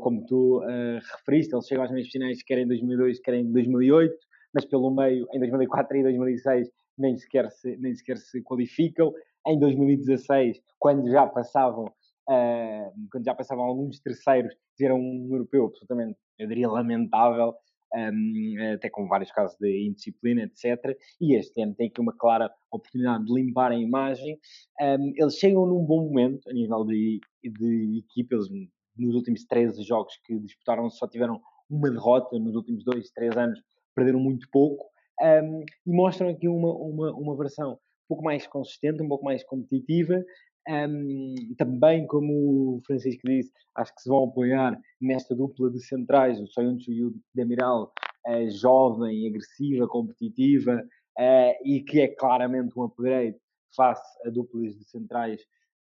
como 0.00 0.24
tu 0.26 0.62
uh, 0.62 1.00
referiste, 1.18 1.54
eles 1.54 1.66
chegam 1.66 1.84
às 1.84 1.90
meias 1.90 2.08
finais 2.08 2.42
quer 2.42 2.58
em 2.58 2.66
2002, 2.66 3.20
quer 3.20 3.34
em 3.34 3.52
2008, 3.52 4.16
mas 4.54 4.64
pelo 4.64 4.90
meio, 4.90 5.26
em 5.34 5.38
2004 5.38 5.96
e 5.98 6.02
2006, 6.02 6.70
nem 6.98 7.16
sequer 7.16 7.50
se, 7.50 7.76
nem 7.76 7.94
sequer 7.94 8.16
se 8.16 8.42
qualificam. 8.42 9.12
Em 9.46 9.58
2016, 9.58 10.60
quando 10.78 11.10
já 11.10 11.26
passavam, 11.26 11.86
uh, 11.86 12.92
quando 13.12 13.24
já 13.24 13.34
passavam 13.34 13.64
alguns 13.64 14.00
terceiros, 14.00 14.54
era 14.80 14.94
um 14.94 15.28
europeu 15.30 15.66
absolutamente, 15.66 16.18
eu 16.38 16.48
diria, 16.48 16.68
lamentável, 16.68 17.54
um, 17.96 18.74
até 18.74 18.90
com 18.90 19.08
vários 19.08 19.32
casos 19.32 19.56
de 19.58 19.86
indisciplina, 19.86 20.42
etc. 20.42 20.96
E 21.20 21.34
este 21.34 21.62
ano 21.62 21.74
tem 21.74 21.88
aqui 21.88 22.00
uma 22.00 22.12
clara 22.16 22.50
oportunidade 22.70 23.24
de 23.24 23.32
limpar 23.32 23.72
a 23.72 23.78
imagem. 23.78 24.38
Um, 24.80 25.12
eles 25.16 25.36
chegam 25.36 25.66
num 25.66 25.84
bom 25.84 26.04
momento 26.04 26.48
a 26.48 26.52
nível 26.52 26.84
de, 26.84 27.20
de 27.42 28.04
equipa, 28.04 28.34
eles 28.34 28.48
nos 28.98 29.14
últimos 29.14 29.44
13 29.44 29.82
jogos 29.82 30.18
que 30.24 30.38
disputaram 30.38 30.88
só 30.90 31.06
tiveram 31.06 31.40
uma 31.68 31.90
derrota, 31.90 32.38
nos 32.38 32.54
últimos 32.54 32.84
2, 32.84 33.10
3 33.10 33.36
anos 33.36 33.60
perderam 33.94 34.20
muito 34.20 34.48
pouco, 34.50 34.84
um, 35.20 35.64
e 35.86 35.90
mostram 35.90 36.28
aqui 36.28 36.48
uma, 36.48 36.72
uma, 36.74 37.12
uma 37.12 37.36
versão 37.36 37.72
um 37.72 38.08
pouco 38.08 38.22
mais 38.22 38.46
consistente, 38.46 39.02
um 39.02 39.08
pouco 39.08 39.24
mais 39.24 39.42
competitiva, 39.42 40.22
um, 40.68 41.34
também, 41.56 42.06
como 42.06 42.76
o 42.76 42.82
Francisco 42.86 43.26
disse, 43.26 43.52
acho 43.76 43.94
que 43.94 44.02
se 44.02 44.08
vão 44.08 44.24
apoiar 44.24 44.78
nesta 45.00 45.34
dupla 45.34 45.70
de 45.70 45.80
centrais, 45.80 46.40
o 46.40 46.46
Soyuncu 46.46 46.90
e 46.90 47.04
o 47.04 47.14
Demiral, 47.34 47.92
uh, 48.26 48.50
jovem, 48.50 49.26
agressiva, 49.28 49.86
competitiva, 49.86 50.82
uh, 51.18 51.54
e 51.64 51.82
que 51.82 52.00
é 52.00 52.08
claramente 52.08 52.78
um 52.78 52.84
upgrade 52.84 53.36
face 53.74 54.18
a 54.26 54.30
duplas 54.30 54.76
de 54.76 54.84
centrais 54.88 55.40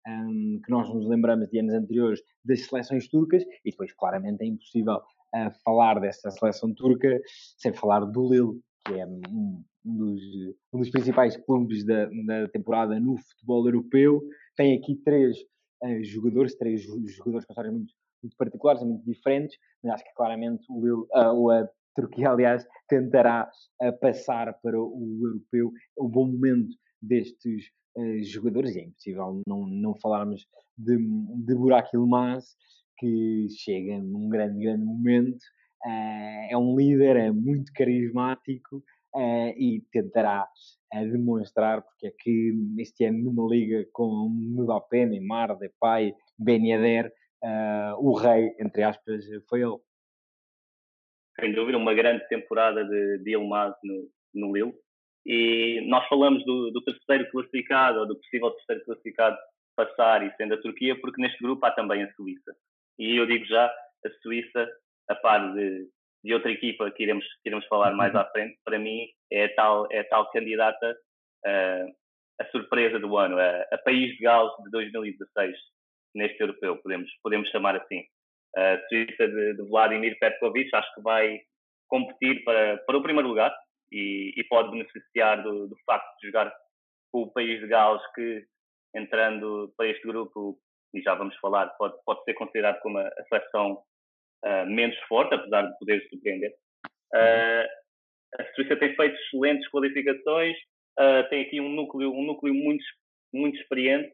um, 0.07 0.61
que 0.65 0.71
nós 0.71 0.93
nos 0.93 1.07
lembramos 1.09 1.49
de 1.49 1.61
anos 1.61 1.75
anteriores 1.75 2.21
das 2.45 2.67
seleções 2.67 3.09
turcas, 3.09 3.43
e 3.65 3.71
depois 3.71 3.93
claramente 3.93 4.43
é 4.43 4.47
impossível 4.47 4.97
uh, 4.97 5.51
falar 5.65 6.01
desta 6.01 6.31
seleção 6.31 6.75
turca 6.75 7.21
sem 7.59 7.73
falar 7.73 8.01
do 8.01 8.29
Lille, 8.29 8.61
que 8.87 8.95
é 8.95 9.07
um, 9.07 9.63
um, 9.85 9.97
dos, 9.97 10.23
um 10.73 10.79
dos, 10.81 10.91
principais 10.91 11.37
clubes 11.37 11.85
da, 11.85 12.07
da, 12.07 12.49
temporada 12.49 12.99
no 12.99 13.17
futebol 13.17 13.65
europeu. 13.67 14.23
Tem 14.57 14.77
aqui 14.77 14.97
três 15.05 15.37
uh, 15.83 16.05
jogadores, 16.05 16.57
três 16.57 16.83
jogadores 16.83 17.45
com 17.47 17.53
histórias 17.53 17.75
muito, 17.75 17.95
muito 18.23 18.37
particulares, 18.37 18.83
muito 18.83 19.05
diferentes, 19.05 19.57
mas 19.83 19.95
acho 19.95 20.05
que 20.05 20.15
claramente 20.15 20.65
o 20.69 21.07
uh, 21.15 21.51
a 21.51 21.69
Turquia, 21.95 22.31
aliás, 22.31 22.67
tentará 22.89 23.51
passar 24.01 24.53
para 24.63 24.81
o 24.81 25.21
europeu. 25.23 25.71
O 25.97 26.09
bom 26.09 26.27
momento 26.27 26.75
destes 27.01 27.67
uh, 27.97 28.23
jogadores, 28.23 28.77
e 28.77 28.81
é 28.81 28.85
impossível 28.85 29.43
não, 29.47 29.67
não 29.67 29.95
falarmos 29.97 30.47
de, 30.77 30.97
de 30.97 31.55
Burak 31.55 31.91
Yilmaz, 31.95 32.57
que 32.99 33.49
chega 33.51 33.99
num 33.99 34.29
grande, 34.29 34.63
grande 34.63 34.85
momento, 34.85 35.43
uh, 35.85 36.51
é 36.51 36.57
um 36.57 36.77
líder, 36.77 37.17
é 37.17 37.33
muito 37.33 37.73
carismático 37.73 38.83
uh, 39.15 39.49
e 39.57 39.83
tentará 39.93 40.47
demonstrar 40.93 41.83
porque 41.83 42.09
é 42.09 42.11
que 42.11 42.53
este 42.79 43.05
ano 43.05 43.25
numa 43.25 43.49
liga 43.49 43.87
com 43.93 44.29
Mbappé, 44.29 45.07
Neymar, 45.07 45.57
Depay, 45.57 46.15
Ben 46.39 46.71
Yedder, 46.71 47.11
o 47.99 48.13
rei, 48.13 48.55
entre 48.61 48.83
aspas, 48.83 49.25
foi 49.49 49.63
ele. 49.63 49.79
Sem 51.41 51.55
dúvida, 51.55 51.79
uma 51.79 51.95
grande 51.95 52.29
temporada 52.29 52.85
de, 52.85 53.19
de 53.25 53.37
no, 53.39 54.11
no 54.35 54.53
Lille 54.55 54.75
e 55.25 55.81
nós 55.89 56.07
falamos 56.09 56.45
do, 56.45 56.71
do 56.71 56.83
terceiro 56.83 57.31
classificado, 57.31 58.01
ou 58.01 58.07
do 58.07 58.17
possível 58.17 58.51
terceiro 58.51 58.85
classificado 58.85 59.37
passar 59.77 60.27
e 60.27 60.35
sendo 60.37 60.55
a 60.55 60.61
Turquia, 60.61 61.01
porque 61.01 61.21
neste 61.21 61.43
grupo 61.43 61.65
há 61.65 61.71
também 61.71 62.03
a 62.03 62.13
Suíça. 62.15 62.55
E 62.99 63.17
eu 63.17 63.27
digo 63.27 63.45
já, 63.47 63.67
a 63.67 64.11
Suíça, 64.23 64.69
a 65.09 65.15
par 65.15 65.55
de, 65.55 65.89
de 66.23 66.35
outra 66.35 66.51
equipa 66.51 66.91
que 66.91 67.03
iremos, 67.03 67.25
que 67.43 67.49
iremos 67.49 67.67
falar 67.67 67.93
mais 67.95 68.15
à 68.15 68.25
frente, 68.27 68.59
para 68.65 68.79
mim 68.79 69.07
é 69.31 69.47
a 69.47 69.55
tal, 69.55 69.89
é 69.91 70.01
a 70.01 70.09
tal 70.09 70.31
candidata 70.31 70.97
uh, 71.47 71.93
a 72.41 72.51
surpresa 72.51 72.99
do 72.99 73.17
ano, 73.17 73.39
a, 73.39 73.63
a 73.73 73.79
País 73.79 74.17
de 74.17 74.23
Gales 74.23 74.53
de 74.65 74.71
2016, 74.71 75.57
neste 76.15 76.41
europeu, 76.41 76.77
podemos, 76.79 77.11
podemos 77.23 77.49
chamar 77.51 77.77
assim. 77.77 78.05
A 78.57 78.79
Suíça 78.89 79.29
de, 79.29 79.55
de 79.55 79.63
Vladimir 79.69 80.19
Petkovic, 80.19 80.75
acho 80.75 80.95
que 80.95 81.03
vai 81.03 81.41
competir 81.89 82.43
para, 82.45 82.79
para 82.79 82.97
o 82.97 83.03
primeiro 83.03 83.29
lugar, 83.29 83.55
e, 83.91 84.33
e 84.37 84.45
pode 84.45 84.71
beneficiar 84.71 85.43
do, 85.43 85.69
do, 85.69 85.77
facto 85.85 86.17
de 86.19 86.29
jogar 86.29 86.53
com 87.13 87.23
o 87.23 87.33
país 87.33 87.61
de 87.61 87.67
Gales 87.67 88.03
que, 88.15 88.45
entrando 88.95 89.73
para 89.77 89.89
este 89.89 90.07
grupo, 90.07 90.59
e 90.95 91.03
já 91.03 91.15
vamos 91.15 91.37
falar, 91.37 91.69
pode, 91.79 91.95
pode 92.05 92.25
ser 92.25 92.35
considerado 92.35 92.81
como 92.81 92.99
a, 92.99 93.07
a 93.07 93.25
seleção 93.29 93.83
uh, 94.45 94.67
menos 94.67 94.99
forte, 95.09 95.35
apesar 95.35 95.63
de 95.63 95.79
poder 95.79 96.07
surpreender. 96.09 96.53
Uh, 97.15 97.69
a 98.39 98.55
Suíça 98.55 98.77
tem 98.77 98.95
feito 98.95 99.15
excelentes 99.15 99.69
qualificações, 99.71 100.57
uh, 100.99 101.29
tem 101.29 101.43
aqui 101.43 101.61
um 101.61 101.69
núcleo, 101.69 102.13
um 102.13 102.25
núcleo 102.25 102.55
muito, 102.55 102.85
muito 103.33 103.59
experiente, 103.61 104.13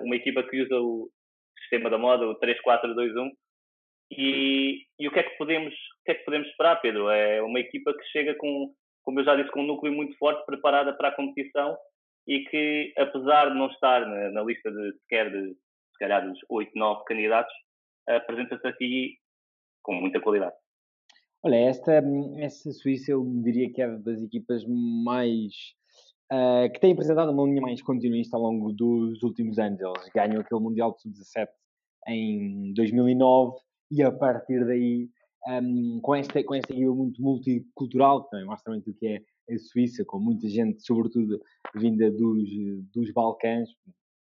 uma 0.00 0.14
equipa 0.14 0.42
que 0.44 0.62
usa 0.62 0.80
o 0.80 1.10
sistema 1.58 1.90
da 1.90 1.98
moda, 1.98 2.28
o 2.28 2.38
3-4-2-1, 2.38 3.30
e, 4.12 4.86
e, 5.00 5.08
o 5.08 5.10
que 5.10 5.18
é 5.18 5.22
que 5.22 5.36
podemos 5.36 5.72
o 5.72 6.04
que 6.04 6.12
é 6.12 6.14
que 6.14 6.24
podemos 6.24 6.46
esperar, 6.48 6.80
Pedro? 6.80 7.08
É 7.08 7.42
uma 7.42 7.58
equipa 7.58 7.92
que 7.92 8.04
chega 8.12 8.34
com, 8.34 8.72
como 9.02 9.18
eu 9.18 9.24
já 9.24 9.34
disse, 9.34 9.50
com 9.50 9.62
um 9.62 9.66
núcleo 9.66 9.92
muito 9.92 10.16
forte, 10.18 10.44
preparada 10.44 10.92
para 10.92 11.08
a 11.08 11.16
competição 11.16 11.76
e 12.28 12.44
que, 12.44 12.92
apesar 12.96 13.48
de 13.48 13.56
não 13.56 13.68
estar 13.68 14.06
na, 14.06 14.30
na 14.30 14.42
lista 14.42 14.70
de 14.70 14.92
sequer 15.00 15.30
de 15.30 15.54
se 15.54 15.98
calhar 15.98 16.28
dos 16.28 16.38
8, 16.48 16.70
9 16.74 17.04
candidatos, 17.04 17.52
apresenta-se 18.06 18.66
aqui 18.66 19.16
com 19.82 19.94
muita 19.94 20.20
qualidade. 20.20 20.54
Olha, 21.44 21.56
esta, 21.56 22.02
esta 22.38 22.70
Suíça 22.70 23.10
eu 23.10 23.24
diria 23.42 23.72
que 23.72 23.82
é 23.82 23.88
das 23.98 24.22
equipas 24.22 24.64
mais 24.66 25.74
uh, 26.32 26.72
que 26.72 26.80
tem 26.80 26.92
apresentado 26.92 27.32
uma 27.32 27.44
linha 27.44 27.60
mais 27.60 27.82
continuista 27.82 28.36
ao 28.36 28.42
longo 28.44 28.72
dos 28.72 29.22
últimos 29.22 29.58
anos. 29.58 29.80
Eles 29.80 30.08
ganham 30.14 30.40
aquele 30.40 30.60
Mundial 30.60 30.94
de 30.94 31.02
Sub-17 31.02 31.48
em 32.08 32.72
2009 32.74 33.56
e 33.90 34.02
a 34.02 34.12
partir 34.12 34.64
daí, 34.64 35.08
um, 35.48 36.00
com, 36.00 36.14
esta, 36.14 36.42
com 36.44 36.54
esta 36.54 36.72
equipa 36.72 36.94
muito 36.94 37.20
multicultural, 37.20 38.24
que 38.24 38.30
também 38.30 38.46
mostra 38.46 38.72
muito 38.72 38.90
o 38.90 38.94
que 38.94 39.06
é 39.06 39.54
a 39.54 39.58
Suíça, 39.58 40.04
com 40.04 40.18
muita 40.18 40.48
gente, 40.48 40.80
sobretudo 40.82 41.40
vinda 41.74 42.10
dos, 42.10 42.48
dos 42.94 43.12
Balcãs, 43.12 43.68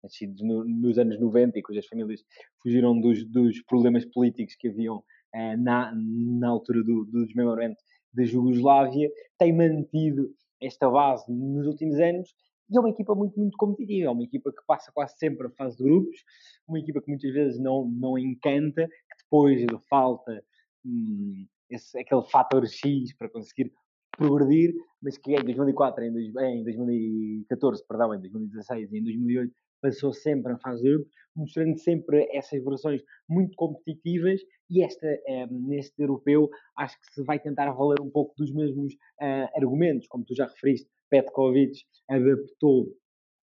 nascidos 0.03 0.43
no, 0.43 0.65
nos 0.65 0.99
anos 0.99 1.19
90 1.19 1.59
e 1.59 1.63
cujas 1.63 1.87
famílias 1.87 2.23
fugiram 2.63 3.01
dos, 3.01 3.25
dos 3.25 3.63
problemas 3.63 4.05
políticos 4.05 4.55
que 4.57 4.69
haviam 4.69 5.03
uh, 5.35 5.57
na, 5.63 5.93
na 5.95 6.49
altura 6.49 6.83
do, 6.83 7.05
do 7.05 7.27
desmembramento 7.27 7.83
da 8.13 8.25
Jugoslávia, 8.25 9.11
tem 9.39 9.53
mantido 9.53 10.31
esta 10.61 10.89
base 10.89 11.31
nos 11.31 11.67
últimos 11.67 11.99
anos 11.99 12.35
e 12.71 12.77
é 12.77 12.81
uma 12.81 12.89
equipa 12.89 13.15
muito, 13.15 13.39
muito 13.39 13.57
competitiva, 13.59 14.09
é 14.09 14.11
uma 14.11 14.23
equipa 14.23 14.51
que 14.51 14.65
passa 14.67 14.91
quase 14.93 15.19
sempre 15.19 15.47
a 15.47 15.51
fase 15.51 15.77
de 15.77 15.85
grupos, 15.85 16.25
uma 16.67 16.79
equipa 16.79 17.01
que 17.03 17.11
muitas 17.11 17.33
vezes 17.33 17.61
não, 17.61 17.87
não 17.87 18.19
encanta, 18.19 18.89
depois 19.23 19.65
falta 19.89 20.43
hum, 20.85 21.47
esse, 21.69 21.99
aquele 21.99 22.23
fator 22.23 22.67
X 22.67 23.15
para 23.17 23.29
conseguir 23.29 23.71
progredir, 24.17 24.75
mas 25.03 25.19
que 25.19 25.33
em 25.33 25.45
2004, 25.45 26.05
em, 26.05 26.09
em 26.09 26.65
2014, 26.65 27.87
perdão, 27.87 28.15
em 28.15 28.21
2016 28.21 28.93
e 28.93 28.99
em 28.99 29.03
2008 29.03 29.55
passou 29.83 30.13
sempre 30.15 30.53
a 30.53 30.59
fazer, 30.59 31.05
mostrando 31.37 31.77
sempre 31.79 32.27
essas 32.33 32.65
versões 32.65 33.03
muito 33.29 33.55
competitivas 33.57 34.41
e 34.71 34.83
esta, 34.83 35.07
eh, 35.07 35.47
neste 35.51 36.01
europeu, 36.01 36.49
acho 36.77 36.99
que 37.01 37.15
se 37.15 37.23
vai 37.23 37.39
tentar 37.39 37.71
valer 37.73 38.01
um 38.01 38.11
pouco 38.11 38.35
dos 38.37 38.53
mesmos 38.53 38.95
uh, 38.95 39.49
argumentos, 39.57 40.07
como 40.09 40.25
tu 40.25 40.35
já 40.35 40.47
referiste, 40.47 40.89
Petkovic 41.11 41.83
adaptou 42.09 42.89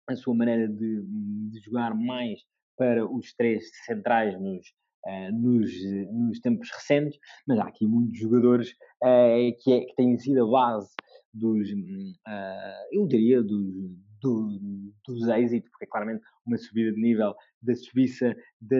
a 0.09 0.15
sua 0.15 0.33
maneira 0.33 0.67
de, 0.67 1.03
de 1.51 1.59
jogar 1.59 1.93
mais 1.95 2.41
para 2.77 3.05
os 3.05 3.33
três 3.33 3.69
centrais 3.85 4.39
nos, 4.39 4.67
uh, 5.05 5.31
nos, 5.33 5.71
nos 6.11 6.39
tempos 6.39 6.69
recentes, 6.71 7.19
mas 7.47 7.59
há 7.59 7.65
aqui 7.65 7.85
muitos 7.85 8.17
jogadores 8.17 8.73
que, 9.59 9.71
é, 9.73 9.81
que 9.81 9.95
têm 9.95 10.17
sido 10.17 10.45
a 10.45 10.49
base 10.49 10.89
dos, 11.33 11.69
uh, 11.71 12.87
eu 12.91 13.07
diria, 13.07 13.41
dos, 13.41 13.91
do, 14.21 14.59
dos 15.05 15.27
êxitos, 15.27 15.69
porque 15.71 15.85
é 15.85 15.87
claramente 15.87 16.23
uma 16.45 16.57
subida 16.57 16.91
de 16.91 17.01
nível 17.01 17.33
da 17.61 17.75
Suíça, 17.75 18.35
da, 18.59 18.77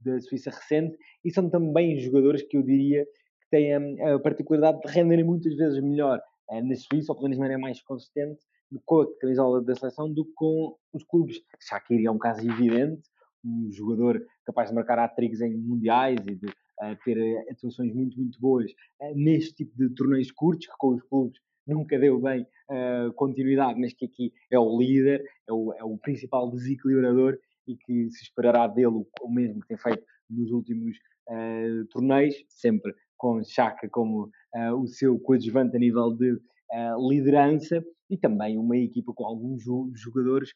da 0.00 0.20
Suíça 0.20 0.50
recente, 0.50 0.96
e 1.24 1.30
são 1.30 1.48
também 1.50 1.98
jogadores 1.98 2.42
que 2.42 2.56
eu 2.56 2.62
diria 2.62 3.04
que 3.04 3.50
têm 3.50 3.74
a, 4.02 4.18
particularidade 4.18 4.80
de 4.80 4.92
renderem 4.92 5.24
muitas 5.24 5.54
vezes 5.54 5.82
melhor 5.82 6.20
na 6.50 6.74
Suíça, 6.74 7.12
ou 7.12 7.16
pelo 7.16 7.24
menos 7.24 7.36
de 7.36 7.40
maneira 7.40 7.60
mais 7.60 7.82
consistente, 7.82 8.40
com 8.84 9.00
a 9.00 9.18
camisola 9.18 9.62
da 9.62 9.74
seleção 9.74 10.12
do 10.12 10.24
que 10.24 10.32
com 10.34 10.76
os 10.92 11.04
clubes. 11.04 11.40
Shaqiri 11.60 12.06
é 12.06 12.10
um 12.10 12.18
caso 12.18 12.40
evidente, 12.48 13.02
um 13.44 13.70
jogador 13.70 14.22
capaz 14.44 14.68
de 14.68 14.74
marcar 14.74 14.98
hat-tricks 14.98 15.40
em 15.40 15.56
mundiais 15.56 16.20
e 16.26 16.34
de 16.34 16.46
uh, 16.46 16.96
ter 17.04 17.18
atuações 17.50 17.94
muito, 17.94 18.18
muito 18.18 18.38
boas 18.40 18.70
uh, 19.00 19.14
neste 19.14 19.54
tipo 19.54 19.76
de 19.76 19.94
torneios 19.94 20.30
curtos, 20.32 20.66
que 20.66 20.74
com 20.78 20.94
os 20.94 21.02
clubes 21.02 21.38
nunca 21.68 21.98
deu 21.98 22.18
bem 22.20 22.46
uh, 22.70 23.12
continuidade, 23.14 23.78
mas 23.78 23.92
que 23.92 24.06
aqui 24.06 24.32
é 24.50 24.58
o 24.58 24.78
líder, 24.78 25.22
é 25.46 25.52
o, 25.52 25.72
é 25.74 25.84
o 25.84 25.98
principal 25.98 26.50
desequilibrador 26.50 27.38
e 27.68 27.76
que 27.76 28.10
se 28.10 28.22
esperará 28.22 28.66
dele 28.66 29.04
o 29.20 29.30
mesmo 29.30 29.60
que 29.60 29.68
tem 29.68 29.76
feito 29.76 30.02
nos 30.30 30.50
últimos 30.50 30.96
uh, 31.28 31.84
torneios, 31.90 32.34
sempre 32.48 32.94
com 33.16 33.42
Chaka 33.44 33.88
como 33.90 34.30
uh, 34.54 34.74
o 34.80 34.86
seu 34.86 35.18
coadjuvante 35.18 35.76
a 35.76 35.78
nível 35.78 36.14
de 36.14 36.32
uh, 36.32 37.10
liderança 37.10 37.84
e 38.10 38.16
também 38.16 38.56
uma 38.58 38.76
equipa 38.76 39.12
com 39.14 39.24
alguns 39.24 39.62
jogadores 39.94 40.50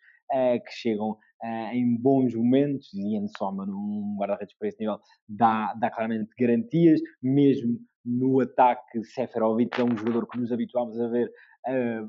que 0.64 0.72
chegam 0.72 1.18
em 1.74 1.94
bons 2.00 2.34
momentos 2.34 2.88
e 2.94 3.14
em 3.14 3.28
soma 3.36 3.66
num 3.66 4.16
guarda-redes 4.18 4.56
para 4.56 4.68
esse 4.68 4.80
nível 4.80 4.98
dá, 5.28 5.74
dá 5.74 5.90
claramente 5.90 6.30
garantias, 6.38 6.98
mesmo 7.22 7.78
no 8.04 8.40
ataque 8.40 9.02
Seferovic 9.04 9.80
é 9.80 9.84
um 9.84 9.96
jogador 9.96 10.26
que 10.28 10.38
nos 10.38 10.52
habituámos 10.52 10.98
a 11.00 11.08
ver 11.08 11.30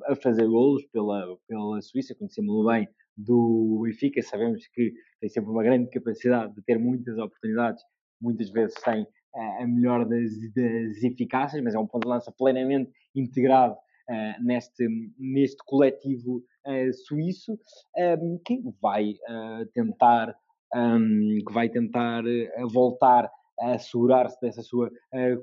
a 0.08 0.16
fazer 0.16 0.48
golos 0.48 0.84
pela, 0.88 1.38
pela 1.48 1.80
Suíça, 1.80 2.16
conhecemos-lo 2.16 2.66
bem 2.66 2.88
do 3.16 3.82
Benfica, 3.84 4.20
sabemos 4.24 4.66
que 4.74 4.92
tem 5.20 5.30
sempre 5.30 5.52
uma 5.52 5.62
grande 5.62 5.92
capacidade 5.92 6.56
de 6.56 6.64
ter 6.64 6.80
muitas 6.80 7.16
oportunidades, 7.20 7.84
muitas 8.20 8.50
vezes 8.50 8.74
sem 8.84 9.06
a 9.36 9.66
melhor 9.66 10.08
das, 10.08 10.32
das 10.54 11.04
eficácias, 11.04 11.64
mas 11.64 11.74
é 11.74 11.80
um 11.80 11.88
ponto 11.88 12.04
de 12.04 12.10
lança 12.10 12.32
plenamente 12.32 12.92
integrado 13.16 13.74
uh, 13.74 14.44
neste, 14.44 14.88
neste 15.18 15.58
coletivo 15.66 16.44
uh, 16.68 16.94
suíço, 17.06 17.58
um, 17.98 18.40
que 18.46 18.62
vai 18.82 19.12
uh, 19.12 19.66
tentar, 19.74 20.36
um, 20.76 21.40
que 21.46 21.54
vai 21.54 21.70
tentar 21.70 22.24
voltar 22.72 23.30
a 23.63 23.76
assegurar-se 23.76 24.39
dessa 24.41 24.62
sua 24.62 24.91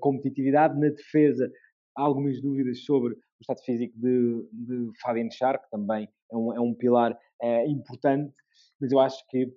competitividade 0.00 0.78
na 0.78 0.88
defesa. 0.88 1.50
Há 1.96 2.02
algumas 2.02 2.40
dúvidas 2.40 2.85
sobre 2.85 3.14
o 3.14 3.18
estado 3.40 3.61
físico 3.64 3.98
de, 3.98 4.46
de 4.52 4.90
Fabian 5.00 5.30
Schär, 5.30 5.59
que 5.59 5.70
também 5.70 6.09
é 6.30 6.37
um, 6.37 6.54
é 6.54 6.61
um 6.61 6.74
pilar 6.74 7.18
importante, 7.66 8.33
mas 8.80 8.92
eu 8.92 9.00
acho 9.00 9.26
que 9.28 9.50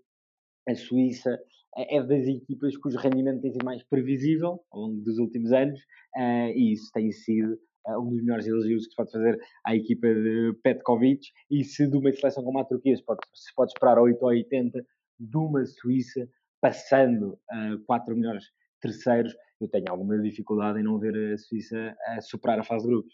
a 0.67 0.75
Suíça 0.75 1.37
é 1.75 2.01
das 2.01 2.27
equipas 2.27 2.77
cujo 2.77 2.97
rendimento 2.97 3.41
tem 3.41 3.51
sido 3.51 3.65
mais 3.65 3.83
previsível 3.83 4.59
ao 4.71 4.81
longo 4.81 5.01
dos 5.01 5.17
últimos 5.17 5.51
anos 5.51 5.79
uh, 6.15 6.51
e 6.55 6.73
isso 6.73 6.91
tem 6.93 7.11
sido 7.11 7.57
uh, 7.87 7.99
um 7.99 8.09
dos 8.09 8.21
melhores 8.21 8.47
elogios 8.47 8.85
que 8.85 8.91
se 8.91 8.95
pode 8.95 9.11
fazer 9.11 9.39
à 9.65 9.75
equipa 9.75 10.07
de 10.07 10.53
Petkovic 10.61 11.27
e 11.49 11.63
se 11.63 11.87
de 11.87 11.97
uma 11.97 12.11
seleção 12.11 12.43
como 12.43 12.59
a 12.59 12.65
Turquia 12.65 12.95
se 12.95 13.03
pode, 13.03 13.21
se 13.33 13.53
pode 13.55 13.71
esperar 13.71 13.99
8 13.99 14.21
ou 14.21 14.29
80 14.29 14.85
de 15.19 15.37
uma 15.37 15.65
Suíça 15.65 16.27
passando 16.63 17.33
uh, 17.33 17.85
quatro 17.85 18.15
melhores 18.15 18.45
terceiros, 18.81 19.35
eu 19.59 19.67
tenho 19.67 19.83
alguma 19.89 20.17
dificuldade 20.21 20.79
em 20.79 20.83
não 20.83 20.97
ver 20.97 21.33
a 21.33 21.37
Suíça 21.37 21.93
a 22.07 22.21
superar 22.21 22.57
a 22.57 22.63
fase 22.63 22.85
de 22.85 22.93
grupos. 22.93 23.13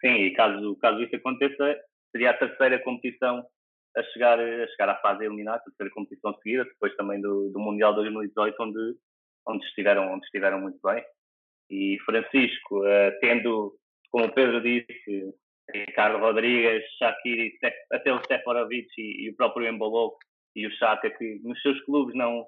Sim, 0.00 0.14
e 0.14 0.32
caso, 0.32 0.74
caso 0.76 1.02
isso 1.02 1.14
aconteça, 1.14 1.78
seria 2.10 2.30
a 2.30 2.38
terceira 2.38 2.82
competição 2.82 3.46
a 3.94 4.02
chegar, 4.04 4.40
a 4.40 4.66
chegar 4.68 4.88
à 4.88 4.96
fase 4.96 5.26
eliminar, 5.26 5.56
a 5.56 5.60
terceira 5.60 5.92
competição 5.92 6.34
seguida, 6.42 6.64
depois 6.64 6.96
também 6.96 7.20
do, 7.20 7.50
do 7.50 7.60
Mundial 7.60 7.94
2018, 7.94 8.56
onde, 8.58 8.96
onde, 9.46 9.66
estiveram, 9.66 10.10
onde 10.10 10.24
estiveram 10.24 10.58
muito 10.58 10.78
bem. 10.82 11.04
E 11.70 11.98
Francisco, 12.06 12.80
uh, 12.80 13.12
tendo, 13.20 13.76
como 14.10 14.24
o 14.24 14.32
Pedro 14.32 14.62
disse, 14.62 15.34
Ricardo 15.70 16.18
Rodrigues, 16.18 16.82
Shakiri, 16.98 17.52
até 17.92 18.12
o 18.12 18.22
Seferovic 18.26 18.88
e, 18.98 19.26
e, 19.26 19.30
o 19.30 19.36
próprio 19.36 19.68
Embolou 19.68 20.16
e 20.54 20.66
o 20.66 20.70
Chaka, 20.72 21.10
que 21.10 21.40
nos 21.42 21.60
seus 21.62 21.80
clubes 21.84 22.14
não, 22.14 22.46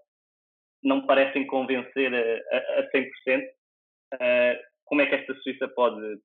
não 0.82 1.06
parecem 1.06 1.46
convencer 1.46 2.12
a, 2.14 2.56
a, 2.56 2.80
a 2.80 2.90
100%, 2.90 3.42
uh, 4.14 4.62
como 4.84 5.00
é 5.00 5.06
que 5.06 5.14
esta 5.14 5.34
Suíça 5.36 5.68
pode, 5.68 6.18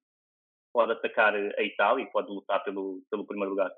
pode 0.73 0.91
atacar 0.91 1.33
a 1.35 1.63
Itália 1.63 2.03
e 2.03 2.11
pode 2.11 2.29
lutar 2.29 2.63
pelo, 2.63 3.01
pelo 3.09 3.25
primeiro 3.25 3.51
lugar? 3.51 3.71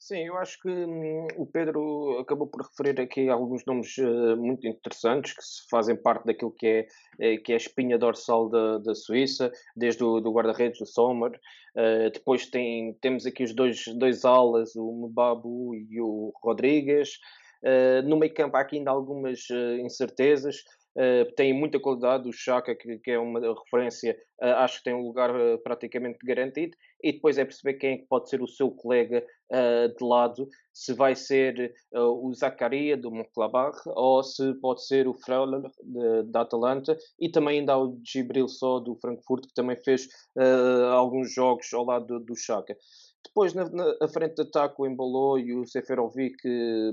Sim, 0.00 0.28
eu 0.28 0.38
acho 0.38 0.58
que 0.62 0.68
hum, 0.70 1.26
o 1.36 1.44
Pedro 1.44 2.18
acabou 2.20 2.46
por 2.46 2.62
referir 2.62 2.98
aqui 2.98 3.28
alguns 3.28 3.66
nomes 3.66 3.98
uh, 3.98 4.34
muito 4.34 4.66
interessantes 4.66 5.34
que 5.34 5.42
fazem 5.70 5.94
parte 5.94 6.24
daquilo 6.24 6.52
que 6.52 6.66
é, 6.66 6.86
é, 7.20 7.36
que 7.36 7.52
é 7.52 7.54
a 7.54 7.58
espinha 7.58 7.98
dorsal 7.98 8.48
da, 8.48 8.78
da 8.78 8.94
Suíça, 8.94 9.52
desde 9.76 10.02
o 10.02 10.18
do 10.18 10.32
guarda-redes 10.32 10.78
do 10.78 10.86
Sommer. 10.86 11.38
Uh, 11.76 12.10
depois 12.14 12.46
tem, 12.46 12.94
temos 13.02 13.26
aqui 13.26 13.44
os 13.44 13.54
dois, 13.54 13.84
dois 13.98 14.24
alas, 14.24 14.74
o 14.74 14.90
Mbabu 14.90 15.74
e 15.74 16.00
o 16.00 16.32
Rodrigues. 16.42 17.18
Uh, 17.62 18.00
no 18.08 18.16
meio 18.16 18.32
campo 18.32 18.56
há 18.56 18.60
aqui 18.60 18.78
ainda 18.78 18.90
algumas 18.90 19.48
incertezas. 19.84 20.64
Uh, 20.96 21.30
tem 21.36 21.52
muita 21.52 21.78
qualidade, 21.78 22.28
o 22.28 22.32
Chaka, 22.32 22.74
que, 22.74 22.98
que 22.98 23.12
é 23.12 23.18
uma 23.18 23.38
referência, 23.40 24.16
uh, 24.42 24.56
acho 24.56 24.78
que 24.78 24.84
tem 24.84 24.94
um 24.94 25.06
lugar 25.06 25.30
uh, 25.30 25.56
praticamente 25.62 26.18
garantido, 26.24 26.76
e 27.02 27.12
depois 27.12 27.38
é 27.38 27.44
perceber 27.44 27.74
quem 27.74 27.94
é 27.94 27.98
que 27.98 28.06
pode 28.06 28.28
ser 28.28 28.42
o 28.42 28.48
seu 28.48 28.70
colega 28.70 29.24
de 29.98 30.04
lado, 30.04 30.48
se 30.72 30.94
vai 30.94 31.16
ser 31.16 31.74
o 31.92 32.32
Zacaria 32.32 32.96
do 32.96 33.10
Monclabar 33.10 33.72
ou 33.86 34.22
se 34.22 34.54
pode 34.60 34.86
ser 34.86 35.08
o 35.08 35.14
Freuler 35.14 35.62
da 36.26 36.42
Atalanta, 36.42 36.96
e 37.18 37.28
também 37.28 37.58
ainda 37.58 37.72
há 37.72 37.78
o 37.82 37.98
Gibril 38.04 38.48
Só 38.48 38.78
do 38.78 38.94
Frankfurt, 38.96 39.46
que 39.48 39.54
também 39.54 39.76
fez 39.76 40.08
alguns 40.92 41.34
jogos 41.34 41.66
ao 41.72 41.84
lado 41.84 42.20
do, 42.20 42.36
Chaka. 42.36 42.76
Depois, 43.26 43.52
na, 43.52 43.68
na 43.68 44.08
frente 44.08 44.36
de 44.36 44.42
ataque, 44.42 44.76
o 44.78 44.86
Embolou 44.86 45.38
e 45.38 45.52
o 45.54 45.66
Seferovic 45.66 46.36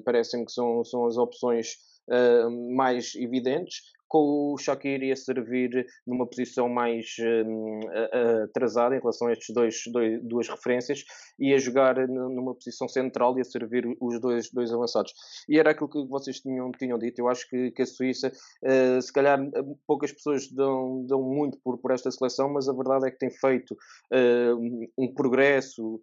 parecem 0.04 0.44
que 0.44 0.52
são, 0.52 0.84
são 0.84 1.06
as 1.06 1.16
opções 1.16 1.78
uh, 2.10 2.76
mais 2.76 3.16
evidentes, 3.16 3.82
com 4.08 4.54
o 4.54 4.58
Shaqiri 4.58 5.12
a 5.12 5.16
servir 5.16 5.86
numa 6.06 6.26
posição 6.26 6.70
mais 6.70 7.16
uh, 7.20 8.44
atrasada 8.44 8.96
em 8.96 9.00
relação 9.00 9.28
a 9.28 9.34
estes 9.34 9.54
dois, 9.54 9.84
dois, 9.92 10.24
duas 10.24 10.48
referências 10.48 11.04
e 11.38 11.54
a 11.54 11.58
jogar 11.58 12.08
numa 12.08 12.56
posição 12.56 12.88
central 12.88 13.38
e 13.38 13.42
a 13.42 13.44
servir 13.44 13.86
os 14.00 14.20
dois, 14.20 14.50
dois 14.52 14.72
avançados. 14.72 15.14
E 15.50 15.60
era 15.60 15.72
aquilo 15.72 15.90
que 15.90 16.06
vocês 16.08 16.40
tinham, 16.40 16.72
tinham 16.72 16.98
dito. 16.98 17.20
Eu 17.20 17.28
acho 17.28 17.48
que, 17.50 17.72
que 17.72 17.82
a 17.82 17.86
Suíça, 17.86 18.32
uh, 18.64 19.02
se 19.02 19.12
calhar 19.12 19.40
poucas 19.86 20.12
pessoas 20.12 20.50
dão, 20.52 21.06
dão 21.06 21.22
muito 21.22 21.60
por, 21.60 21.78
por 21.78 21.92
esta 21.92 22.10
seleção, 22.10 22.50
mas 22.50 22.70
a 22.70 22.74
verdade 22.74 23.08
é 23.08 23.12
que 23.12 23.20
tem 23.20 23.30
feito 23.30 23.74
uh, 23.74 24.88
um 24.98 25.14
progresso 25.14 26.02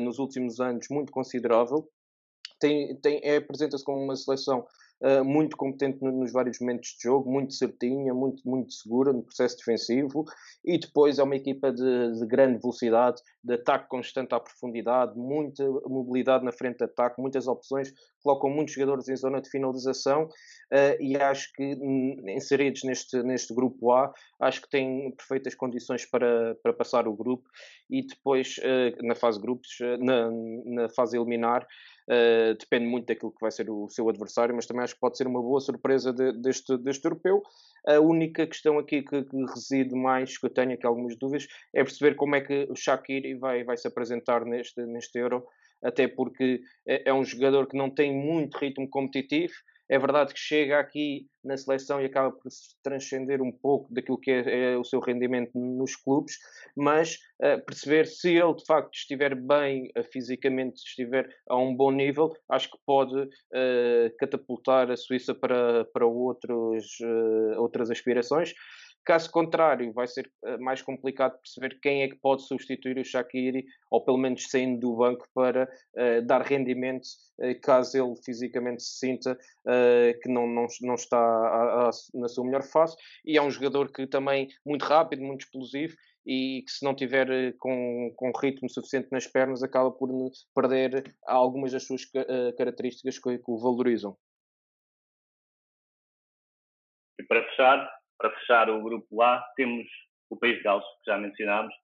nos 0.00 0.18
últimos 0.18 0.58
anos 0.58 0.86
muito 0.90 1.12
considerável. 1.12 1.86
Tem, 2.58 2.96
tem, 3.00 3.20
é, 3.22 3.36
apresenta-se 3.36 3.84
como 3.84 4.02
uma 4.02 4.16
seleção 4.16 4.64
uh, 5.00 5.24
muito 5.24 5.56
competente 5.56 6.02
nos 6.02 6.32
vários 6.32 6.58
momentos 6.60 6.90
de 6.90 7.02
jogo, 7.02 7.30
muito 7.30 7.54
certinha, 7.54 8.14
muito, 8.14 8.42
muito 8.48 8.72
segura 8.72 9.12
no 9.12 9.22
processo 9.22 9.56
defensivo. 9.58 10.24
E 10.64 10.78
depois 10.78 11.18
é 11.18 11.22
uma 11.22 11.36
equipa 11.36 11.72
de, 11.72 12.12
de 12.12 12.26
grande 12.26 12.58
velocidade, 12.60 13.20
de 13.42 13.54
ataque 13.54 13.88
constante 13.88 14.34
à 14.34 14.40
profundidade, 14.40 15.16
muita 15.16 15.64
mobilidade 15.86 16.44
na 16.44 16.52
frente 16.52 16.78
de 16.78 16.84
ataque, 16.84 17.20
muitas 17.20 17.46
opções, 17.46 17.92
colocam 18.22 18.50
muitos 18.50 18.74
jogadores 18.74 19.08
em 19.08 19.16
zona 19.16 19.40
de 19.40 19.48
finalização. 19.50 20.24
Uh, 20.72 21.00
e 21.00 21.16
acho 21.16 21.52
que 21.52 21.62
inseridos 22.34 22.82
neste, 22.82 23.22
neste 23.22 23.54
grupo 23.54 23.92
A, 23.92 24.12
acho 24.40 24.62
que 24.62 24.68
têm 24.68 25.12
perfeitas 25.12 25.54
condições 25.54 26.04
para, 26.04 26.56
para 26.62 26.72
passar 26.72 27.06
o 27.06 27.14
grupo. 27.14 27.48
E 27.88 28.04
depois 28.04 28.56
uh, 28.58 29.06
na 29.06 29.14
fase 29.14 29.40
grupos, 29.40 29.78
na, 30.00 30.30
na 30.64 30.88
fase 30.88 31.16
eliminar, 31.16 31.66
Uh, 32.08 32.54
depende 32.56 32.86
muito 32.86 33.06
daquilo 33.06 33.32
que 33.32 33.40
vai 33.40 33.50
ser 33.50 33.68
o 33.68 33.88
seu 33.88 34.08
adversário, 34.08 34.54
mas 34.54 34.64
também 34.64 34.84
acho 34.84 34.94
que 34.94 35.00
pode 35.00 35.16
ser 35.16 35.26
uma 35.26 35.42
boa 35.42 35.60
surpresa 35.60 36.12
de, 36.12 36.32
deste, 36.40 36.76
deste 36.78 37.04
europeu. 37.04 37.42
A 37.86 37.98
única 37.98 38.46
questão 38.46 38.78
aqui 38.78 39.02
que, 39.02 39.24
que, 39.24 39.36
reside 39.54 39.94
mais, 39.94 40.38
que 40.38 40.46
eu 40.46 40.50
tenho 40.50 40.72
aqui 40.72 40.86
algumas 40.86 41.16
dúvidas, 41.16 41.48
é 41.74 41.82
perceber 41.82 42.14
como 42.14 42.36
é 42.36 42.40
que 42.40 42.66
o 42.70 42.76
Shaqiri 42.76 43.34
vai, 43.34 43.64
vai 43.64 43.76
se 43.76 43.88
apresentar 43.88 44.44
neste, 44.44 44.80
neste 44.86 45.18
Euro, 45.18 45.44
até 45.82 46.06
porque 46.06 46.60
é, 46.86 47.10
é 47.10 47.12
um 47.12 47.24
jogador 47.24 47.66
que 47.66 47.76
não 47.76 47.90
tem 47.90 48.14
muito 48.14 48.56
ritmo 48.56 48.88
competitivo, 48.88 49.54
é 49.88 49.98
verdade 49.98 50.34
que 50.34 50.40
chega 50.40 50.78
aqui 50.78 51.26
na 51.44 51.56
seleção 51.56 52.00
e 52.00 52.06
acaba 52.06 52.32
por 52.32 52.50
se 52.50 52.74
transcender 52.82 53.40
um 53.40 53.52
pouco 53.52 53.92
daquilo 53.92 54.18
que 54.18 54.30
é, 54.30 54.72
é 54.72 54.76
o 54.76 54.84
seu 54.84 54.98
rendimento 55.00 55.52
nos 55.54 55.94
clubes, 55.94 56.36
mas 56.76 57.18
uh, 57.40 57.64
perceber 57.64 58.06
se 58.06 58.30
ele 58.30 58.54
de 58.54 58.64
facto 58.66 58.92
estiver 58.92 59.34
bem 59.34 59.90
uh, 59.96 60.02
fisicamente, 60.12 60.78
estiver 60.78 61.28
a 61.48 61.56
um 61.56 61.74
bom 61.74 61.92
nível, 61.92 62.32
acho 62.50 62.70
que 62.70 62.78
pode 62.84 63.16
uh, 63.16 64.16
catapultar 64.18 64.90
a 64.90 64.96
Suíça 64.96 65.34
para, 65.34 65.84
para 65.86 66.06
outros, 66.06 66.98
outras 67.56 67.90
aspirações. 67.90 68.52
Caso 69.06 69.30
contrário, 69.30 69.92
vai 69.92 70.08
ser 70.08 70.28
eh, 70.44 70.56
mais 70.58 70.82
complicado 70.82 71.38
perceber 71.38 71.78
quem 71.80 72.02
é 72.02 72.08
que 72.08 72.16
pode 72.16 72.42
substituir 72.42 72.98
o 72.98 73.04
Shaqiri, 73.04 73.64
ou 73.88 74.04
pelo 74.04 74.18
menos 74.18 74.50
saindo 74.50 74.80
do 74.80 74.96
banco, 74.96 75.28
para 75.32 75.70
uh, 75.94 76.22
dar 76.26 76.42
rendimento, 76.42 77.06
uh, 77.38 77.60
caso 77.62 77.96
ele 77.96 78.16
fisicamente 78.24 78.82
se 78.82 78.98
sinta 78.98 79.38
uh, 79.64 80.20
que 80.20 80.28
não, 80.28 80.48
não, 80.48 80.66
não 80.80 80.94
está 80.96 81.16
a, 81.16 81.88
a, 81.88 81.90
na 82.14 82.26
sua 82.26 82.44
melhor 82.44 82.64
fase. 82.64 82.96
E 83.24 83.36
é 83.36 83.42
um 83.42 83.48
jogador 83.48 83.92
que 83.92 84.08
também 84.08 84.48
muito 84.66 84.84
rápido, 84.84 85.22
muito 85.22 85.42
explosivo, 85.42 85.94
e 86.26 86.64
que 86.66 86.72
se 86.72 86.84
não 86.84 86.92
tiver 86.92 87.52
com, 87.58 88.12
com 88.16 88.32
ritmo 88.36 88.68
suficiente 88.68 89.06
nas 89.12 89.28
pernas 89.28 89.62
acaba 89.62 89.92
por 89.92 90.10
perder 90.52 91.14
algumas 91.24 91.70
das 91.70 91.86
suas 91.86 92.04
características 92.58 93.20
que, 93.20 93.38
que 93.38 93.50
o 93.52 93.56
valorizam. 93.56 94.16
E 97.20 97.22
para 97.22 97.44
fechar, 97.44 97.88
para 98.18 98.30
fechar 98.38 98.70
o 98.70 98.82
grupo 98.82 99.22
A, 99.22 99.44
temos 99.56 99.86
o 100.30 100.36
País 100.36 100.56
de 100.56 100.62
Gales, 100.62 100.84
que 100.84 101.10
já 101.10 101.18
mencionámos, 101.18 101.74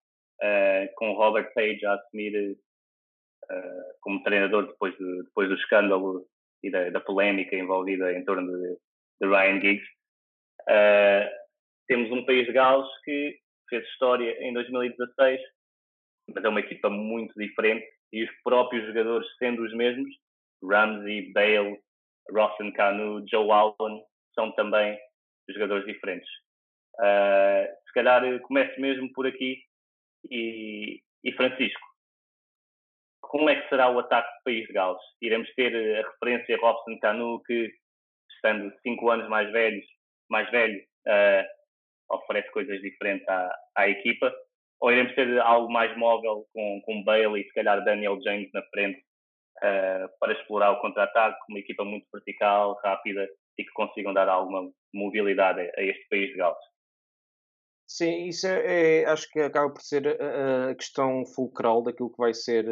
uh, 0.42 0.88
com 0.96 1.12
Robert 1.12 1.52
Page 1.54 1.84
a 1.86 1.94
assumir 1.94 2.56
uh, 3.44 3.94
como 4.00 4.22
treinador 4.22 4.66
depois, 4.66 4.96
de, 4.96 5.22
depois 5.24 5.48
do 5.48 5.54
escândalo 5.54 6.26
e 6.62 6.70
da, 6.70 6.90
da 6.90 7.00
polémica 7.00 7.56
envolvida 7.56 8.12
em 8.12 8.24
torno 8.24 8.50
de, 8.50 8.78
de 9.20 9.28
Ryan 9.28 9.60
Giggs. 9.60 9.88
Uh, 10.62 11.28
temos 11.88 12.10
um 12.10 12.24
País 12.24 12.46
de 12.46 12.52
Gales 12.52 12.88
que 13.04 13.38
fez 13.68 13.84
história 13.88 14.36
em 14.40 14.52
2016, 14.52 15.40
mas 16.34 16.44
é 16.44 16.48
uma 16.48 16.60
equipa 16.60 16.88
muito 16.88 17.34
diferente 17.38 17.86
e 18.12 18.24
os 18.24 18.30
próprios 18.44 18.86
jogadores 18.86 19.26
sendo 19.38 19.62
os 19.62 19.74
mesmos, 19.74 20.08
Ramsey, 20.62 21.32
Bale, 21.32 21.80
Rossan 22.30 22.70
Canu, 22.72 23.24
Joe 23.28 23.50
Allen, 23.50 24.02
são 24.34 24.52
também 24.52 24.98
jogadores 25.50 25.86
diferentes. 25.86 26.28
Uh, 26.98 27.66
se 27.86 27.92
calhar 27.94 28.40
começo 28.42 28.80
mesmo 28.80 29.10
por 29.12 29.26
aqui 29.26 29.62
e, 30.30 31.00
e, 31.24 31.32
Francisco. 31.32 31.80
Como 33.20 33.48
é 33.48 33.60
que 33.60 33.68
será 33.68 33.90
o 33.90 33.98
ataque 33.98 34.28
do 34.28 34.44
País 34.44 34.66
de 34.66 34.72
Gales? 34.72 35.02
Iremos 35.20 35.52
ter 35.54 35.74
a 35.74 36.08
referência 36.08 36.58
Robson 36.58 36.98
Canu, 37.00 37.42
que, 37.44 37.72
estando 38.34 38.72
cinco 38.82 39.10
anos 39.10 39.28
mais, 39.28 39.50
velhos, 39.50 39.86
mais 40.30 40.50
velho, 40.50 40.80
uh, 41.06 42.14
oferece 42.14 42.50
coisas 42.50 42.80
diferentes 42.82 43.26
à, 43.28 43.54
à, 43.76 43.88
equipa? 43.88 44.32
Ou 44.80 44.92
iremos 44.92 45.14
ter 45.14 45.40
algo 45.40 45.72
mais 45.72 45.96
móvel 45.96 46.46
com, 46.52 46.82
com 46.84 47.04
Bale 47.04 47.40
e 47.40 47.44
se 47.44 47.52
calhar 47.54 47.82
Daniel 47.84 48.20
James 48.22 48.50
na 48.52 48.62
frente 48.64 49.00
uh, 49.58 50.08
para 50.20 50.32
explorar 50.34 50.72
o 50.72 50.80
contra-ataque, 50.80 51.38
uma 51.48 51.58
equipa 51.58 51.84
muito 51.84 52.06
vertical, 52.12 52.78
rápida 52.84 53.28
e 53.58 53.64
que 53.64 53.72
consigam 53.72 54.12
dar 54.12 54.28
alguma 54.28 54.70
mobilidade 54.92 55.60
a 55.60 55.82
este 55.82 56.08
país 56.08 56.30
de 56.30 56.36
Gales. 56.36 56.72
Sim, 57.86 58.28
isso 58.28 58.46
é, 58.46 59.02
é, 59.02 59.04
acho 59.04 59.28
que 59.30 59.38
acaba 59.40 59.70
por 59.70 59.82
ser 59.82 60.08
a, 60.08 60.70
a, 60.70 60.74
questão 60.74 61.26
fulcral 61.26 61.82
daquilo 61.82 62.10
que 62.10 62.16
vai 62.16 62.32
ser 62.32 62.66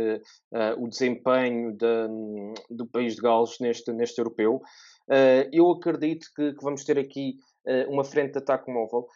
uh, 0.50 0.82
o 0.82 0.88
desempenho 0.88 1.76
de, 1.76 2.54
do 2.70 2.86
país 2.86 3.16
de 3.16 3.20
Gales 3.20 3.58
neste, 3.60 3.92
neste 3.92 4.18
europeu. 4.18 4.62
Uh, 5.08 5.44
eu 5.52 5.70
acredito 5.72 6.26
que, 6.34 6.54
que, 6.54 6.64
vamos 6.64 6.84
ter 6.84 6.98
aqui 6.98 7.34
uma 7.88 8.04
frente 8.04 8.32
de 8.32 8.38
ataque 8.38 8.70
móvel, 8.70 9.06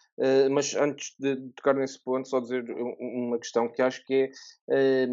mas 0.51 0.75
antes 0.75 1.15
de 1.19 1.37
tocar 1.57 1.75
nesse 1.75 2.03
ponto, 2.03 2.29
só 2.29 2.41
dizer 2.41 2.65
uma 3.01 3.39
questão 3.39 3.69
que 3.69 3.81
acho 3.81 4.05
que 4.05 4.31
é, 4.71 5.07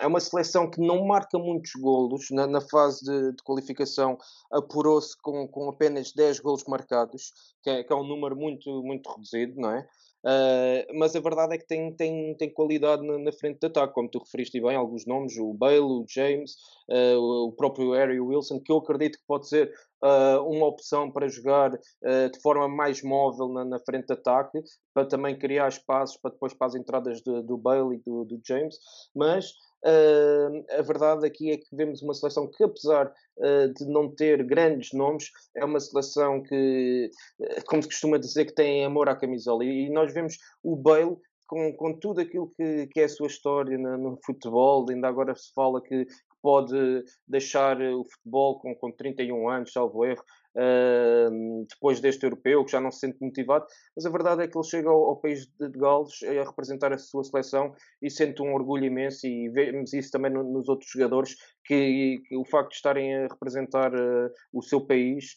é 0.00 0.06
uma 0.06 0.20
seleção 0.20 0.70
que 0.70 0.80
não 0.80 1.04
marca 1.06 1.38
muitos 1.38 1.72
golos 1.72 2.26
na, 2.30 2.46
na 2.46 2.60
fase 2.60 3.04
de, 3.04 3.32
de 3.32 3.42
qualificação, 3.42 4.16
apurou-se 4.52 5.16
com, 5.20 5.46
com 5.48 5.68
apenas 5.68 6.12
10 6.12 6.40
golos 6.40 6.64
marcados, 6.64 7.32
que 7.62 7.70
é, 7.70 7.84
que 7.84 7.92
é 7.92 7.96
um 7.96 8.06
número 8.06 8.36
muito, 8.36 8.82
muito 8.82 9.10
reduzido, 9.10 9.60
não 9.60 9.70
é? 9.70 9.86
Uh, 10.24 10.98
mas 10.98 11.14
a 11.14 11.20
verdade 11.20 11.54
é 11.54 11.58
que 11.58 11.66
tem, 11.66 11.94
tem, 11.94 12.34
tem 12.34 12.52
qualidade 12.52 13.06
na, 13.06 13.18
na, 13.18 13.32
frente 13.32 13.60
de 13.60 13.66
ataque, 13.68 13.94
como 13.94 14.10
tu 14.10 14.18
referiste 14.18 14.60
bem, 14.60 14.74
alguns 14.74 15.06
nomes, 15.06 15.38
o 15.38 15.54
Bale, 15.54 15.78
o 15.78 16.04
James, 16.08 16.56
uh, 16.90 17.46
o 17.46 17.52
próprio 17.52 17.92
Harry 17.92 18.18
Wilson, 18.18 18.58
que 18.60 18.72
eu 18.72 18.78
acredito 18.78 19.16
que 19.18 19.24
pode 19.26 19.48
ser 19.48 19.72
uh, 20.02 20.42
uma 20.42 20.66
opção 20.66 21.10
para 21.10 21.28
jogar 21.28 21.70
de 21.70 22.40
forma 22.42 22.68
mais 22.68 23.02
móvel 23.02 23.48
na, 23.48 23.64
na, 23.64 23.78
frente 23.80 24.06
de 24.06 24.12
ataque, 24.12 24.62
para 24.94 25.06
também 25.06 25.38
criar 25.38 25.68
espaços 25.68 26.16
para 26.16 26.30
depois 26.30 26.54
para 26.54 26.68
as 26.68 26.74
entradas 26.74 27.20
do 27.22 27.56
Bale 27.56 27.96
e 27.96 27.98
do, 27.98 28.24
do 28.24 28.40
James, 28.44 28.76
mas 29.14 29.52
Uh, 29.84 30.64
a 30.76 30.82
verdade 30.82 31.24
aqui 31.24 31.52
é 31.52 31.56
que 31.56 31.68
vemos 31.72 32.02
uma 32.02 32.12
seleção 32.12 32.50
que, 32.50 32.64
apesar 32.64 33.06
uh, 33.06 33.72
de 33.74 33.86
não 33.86 34.12
ter 34.12 34.44
grandes 34.44 34.92
nomes, 34.92 35.30
é 35.56 35.64
uma 35.64 35.78
seleção 35.78 36.42
que, 36.42 37.10
uh, 37.40 37.64
como 37.66 37.82
se 37.82 37.88
costuma 37.88 38.18
dizer, 38.18 38.46
que 38.46 38.54
tem 38.54 38.84
amor 38.84 39.08
à 39.08 39.14
camisola. 39.14 39.64
E, 39.64 39.86
e 39.86 39.90
nós 39.90 40.12
vemos 40.12 40.36
o 40.64 40.74
Bale 40.74 41.16
com, 41.46 41.72
com 41.74 41.98
tudo 41.98 42.20
aquilo 42.20 42.52
que, 42.56 42.88
que 42.88 43.00
é 43.00 43.04
a 43.04 43.08
sua 43.08 43.28
história 43.28 43.78
no, 43.78 43.96
no 43.96 44.18
futebol, 44.24 44.84
ainda 44.90 45.06
agora 45.06 45.34
se 45.36 45.52
fala 45.54 45.80
que, 45.80 46.06
pode 46.42 47.04
deixar 47.26 47.80
o 47.80 48.04
futebol 48.04 48.60
com, 48.60 48.74
com 48.74 48.92
31 48.92 49.48
anos, 49.48 49.72
salvo 49.72 50.04
erro, 50.04 50.22
uh, 50.54 51.66
depois 51.68 52.00
deste 52.00 52.24
europeu, 52.24 52.64
que 52.64 52.72
já 52.72 52.80
não 52.80 52.90
se 52.90 53.00
sente 53.00 53.18
motivado, 53.20 53.66
mas 53.96 54.06
a 54.06 54.10
verdade 54.10 54.42
é 54.42 54.48
que 54.48 54.56
ele 54.56 54.66
chega 54.66 54.88
ao, 54.88 55.04
ao 55.04 55.16
país 55.16 55.46
de, 55.46 55.68
Gales 55.70 56.22
a 56.22 56.44
representar 56.44 56.92
a 56.92 56.98
sua 56.98 57.24
seleção 57.24 57.74
e 58.02 58.10
sente 58.10 58.42
um 58.42 58.54
orgulho 58.54 58.84
imenso 58.84 59.26
e 59.26 59.48
vemos 59.48 59.92
isso 59.92 60.10
também 60.10 60.32
no, 60.32 60.42
nos 60.42 60.68
outros 60.68 60.90
jogadores, 60.90 61.36
que, 61.64 62.20
que, 62.26 62.36
o 62.36 62.44
facto 62.44 62.70
de 62.70 62.76
estarem 62.76 63.14
a 63.14 63.28
representar 63.28 63.94
uh, 63.94 64.30
o 64.52 64.62
seu 64.62 64.80
país 64.80 65.36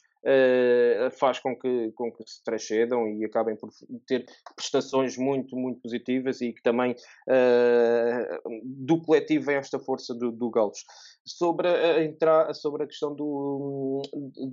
faz 1.20 1.40
com 1.40 1.56
que, 1.58 1.92
com 1.94 2.12
que 2.12 2.24
se 2.26 2.44
transcedam 2.44 3.08
e 3.08 3.26
acabem 3.26 3.56
por 3.56 3.70
ter 4.06 4.26
prestações 4.56 5.18
muito, 5.18 5.56
muito 5.56 5.82
positivas 5.82 6.42
e 6.42 6.54
que 6.54 6.62
também 6.62 6.92
uh, 6.92 8.60
do 8.64 9.02
coletivo 9.02 9.46
vem 9.46 9.56
esta 9.56 9.80
força 9.80 10.14
do, 10.14 10.32
do 10.32 10.50
Galos. 10.50 10.86
Sobre 11.26 11.68
a, 11.68 12.04
entrar, 12.04 12.54
sobre 12.56 12.84
a 12.84 12.88
questão 12.88 13.14
do, 13.16 14.02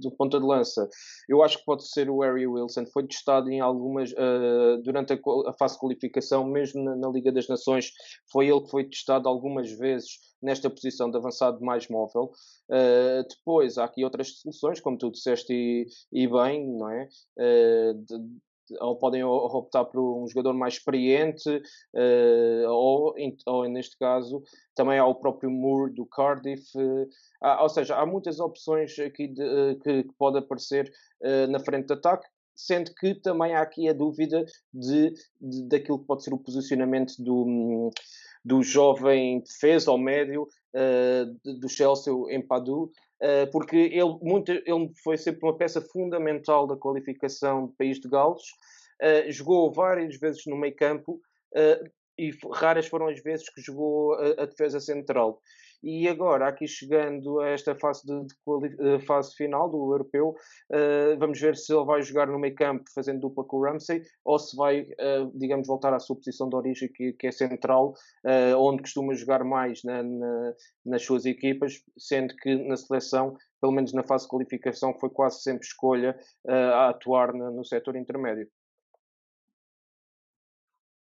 do 0.01 0.11
ponta 0.13 0.39
de 0.39 0.45
lança, 0.45 0.87
eu 1.29 1.43
acho 1.43 1.59
que 1.59 1.65
pode 1.65 1.89
ser 1.89 2.11
o 2.11 2.21
Harry 2.21 2.47
Wilson, 2.47 2.85
foi 2.93 3.07
testado 3.07 3.51
em 3.51 3.61
algumas 3.61 4.13
uh, 4.13 4.83
durante 4.83 5.15
a, 5.15 5.19
a, 5.47 5.53
fase 5.55 5.75
de 5.75 5.81
qualificação, 5.81 6.45
mesmo 6.45 6.85
na, 6.85 6.95
na 6.95 7.09
Liga 7.09 7.33
das 7.33 7.49
Nações, 7.49 7.91
foi 8.31 8.49
ele 8.49 8.61
que 8.61 8.71
foi 8.71 8.85
testado 8.85 9.29
algumas 9.29 9.71
vezes 9.73 10.19
nesta 10.43 10.71
posição 10.71 11.11
de 11.11 11.17
avançado 11.17 11.61
mais 11.65 11.89
móvel. 11.89 12.31
Uh, 12.69 13.27
depois 13.29 13.79
há 13.79 13.85
aqui 13.85 14.05
outras 14.05 14.39
soluções, 14.41 14.81
como 14.81 14.99
tu 14.99 15.11
disseste 15.11 15.53
e, 15.53 15.87
e 16.13 16.29
bem, 16.29 16.67
não 16.67 16.91
é? 16.91 17.09
Uh, 17.39 17.95
de, 17.95 18.39
ou 18.81 18.97
podem 18.97 19.25
optar 19.25 19.85
por 19.85 20.01
um 20.01 20.27
jogador 20.29 20.55
mais 20.55 20.75
experiente, 20.75 21.49
uh, 21.49 22.69
ou, 22.69 23.15
ou 23.47 23.69
neste 23.69 23.97
caso 23.99 24.43
também 24.75 24.99
há 24.99 25.07
o 25.07 25.15
próprio 25.15 25.51
Moore 25.51 25.93
do 25.93 26.07
Cardiff. 26.07 26.71
Há, 27.43 27.63
ou 27.63 27.69
seja, 27.69 27.97
há 27.97 28.07
muitas 28.07 28.41
opções 28.41 28.99
aqui 28.99 29.29
de, 29.29 29.77
que, 29.83 30.05
que, 30.05 30.13
pode 30.19 30.39
aparecer 30.39 30.91
na 31.49 31.59
frente 31.59 31.87
de 31.87 31.95
ataque 31.95 32.27
sendo 32.59 32.93
que 32.95 33.15
também 33.15 33.55
há 33.55 33.63
aqui 33.63 33.89
a 33.89 33.93
dúvida 33.93 34.45
de, 34.75 35.15
de, 35.41 35.69
daquilo 35.69 36.01
que 36.01 36.07
pode 36.07 36.25
ser 36.25 36.35
o 36.35 36.39
posicionamento 36.39 37.15
do, 37.21 37.91
do 38.45 38.63
jovem 38.63 39.41
defesa 39.41 39.91
ao 39.91 39.99
médio 39.99 40.43
uh, 40.75 41.59
do 41.59 41.69
Chelsea 41.69 42.13
em 42.31 42.41
Padu, 42.41 42.85
uh, 42.85 43.51
porque 43.53 43.77
ele, 43.77 44.19
muito, 44.23 44.53
ele 44.53 44.91
foi 45.03 45.17
sempre 45.17 45.47
uma 45.47 45.57
peça 45.57 45.81
fundamental 45.81 46.67
da 46.67 46.77
qualificação 46.77 47.67
do 47.67 47.73
país 47.73 48.01
de 48.01 48.09
Gales, 48.09 48.43
uh, 49.03 49.31
jogou 49.31 49.73
várias 49.73 50.17
vezes 50.17 50.43
no 50.47 50.57
meio 50.57 50.75
campo 50.75 51.21
e 52.19 52.31
raras 52.53 52.87
foram 52.87 53.09
as 53.09 53.23
vezes 53.23 53.49
que 53.49 53.63
jogou 53.63 54.13
a, 54.15 54.43
a 54.43 54.47
defesa 54.47 54.81
central. 54.81 55.41
E 55.83 56.09
agora, 56.09 56.49
aqui 56.49 56.67
chegando 56.67 57.41
a 57.41 57.49
esta 57.51 57.75
fase, 57.75 58.05
de, 58.05 58.27
de 58.27 58.95
eh, 58.95 58.99
fase 59.01 59.35
final 59.37 59.71
do 59.71 59.93
europeu, 59.93 60.35
uh, 60.71 61.19
vamos 61.19 61.41
ver 61.41 61.57
se 61.57 61.73
ele 61.73 61.85
vai 61.85 62.03
jogar 62.03 62.27
no 62.27 62.39
meio 62.39 62.55
campo 62.55 62.83
fazendo 62.93 63.21
dupla 63.21 63.45
com 63.45 63.59
o 63.59 63.65
Ramsey 63.65 64.03
ou 64.25 64.39
se 64.41 64.57
vai, 64.57 64.81
uh, 64.81 65.31
digamos, 65.39 65.69
voltar 65.69 65.95
à 65.95 66.01
sua 66.01 66.17
posição 66.17 66.49
de 66.49 66.57
origem, 66.57 66.91
que, 66.93 67.13
que 67.13 67.29
é 67.29 67.31
central, 67.31 67.95
uh, 68.25 68.57
onde 68.57 68.83
costuma 68.83 69.15
jogar 69.15 69.45
mais 69.45 69.85
na, 69.85 70.03
na, 70.03 70.55
nas 70.85 71.05
suas 71.05 71.25
equipas, 71.25 71.75
sendo 71.97 72.35
que 72.37 72.57
na 72.57 72.77
seleção, 72.77 73.37
pelo 73.61 73.73
menos 73.73 73.93
na 73.93 74.03
fase 74.03 74.25
de 74.25 74.31
qualificação, 74.31 74.93
foi 74.99 75.11
quase 75.11 75.43
sempre 75.43 75.65
escolha 75.65 76.19
a 76.47 76.89
atuar 76.89 77.33
no, 77.33 77.53
no 77.53 77.65
setor 77.65 77.95
intermédio. 77.95 78.49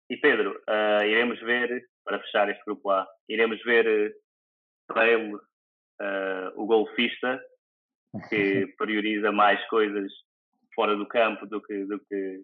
E 0.10 0.18
Pedro, 0.18 0.52
uh, 0.70 1.04
iremos 1.06 1.40
ver, 1.42 1.90
para 2.04 2.20
fechar 2.20 2.50
este 2.50 2.64
grupo 2.66 2.90
A, 2.90 3.08
iremos 3.30 3.62
ver 3.64 4.14
Bale, 4.94 5.36
uh, 5.36 6.52
o 6.56 6.66
golfista, 6.66 7.42
que 8.30 8.68
prioriza 8.78 9.32
mais 9.32 9.64
coisas 9.68 10.12
fora 10.76 10.96
do 10.96 11.08
campo 11.08 11.46
do 11.46 11.62
que, 11.62 11.86
do 11.86 12.00
que, 12.00 12.44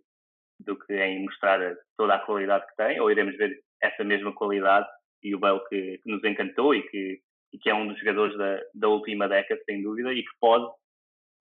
do 0.60 0.80
que 0.80 0.94
em 0.94 1.24
mostrar 1.24 1.60
toda 1.98 2.16
a 2.16 2.26
qualidade 2.26 2.66
que 2.68 2.76
tem, 2.76 3.00
ou 3.00 3.12
iremos 3.12 3.36
ver 3.38 3.60
essa 3.82 4.04
mesma 4.04 4.34
qualidade 4.34 4.88
e 5.24 5.34
o 5.36 5.40
Bale 5.40 5.62
que, 5.70 5.98
que 6.00 6.10
nos 6.10 6.24
encantou 6.24 6.76
e 6.76 6.88
que, 6.90 7.22
e 7.54 7.58
que 7.58 7.70
é 7.70 7.74
um 7.74 7.88
dos 7.88 8.00
jogadores 8.00 8.38
da, 8.38 8.62
da 8.76 8.88
última 8.88 9.28
década, 9.28 9.62
sem 9.66 9.82
dúvida, 9.82 10.14
e 10.14 10.24
que 10.24 10.32
pode, 10.40 10.70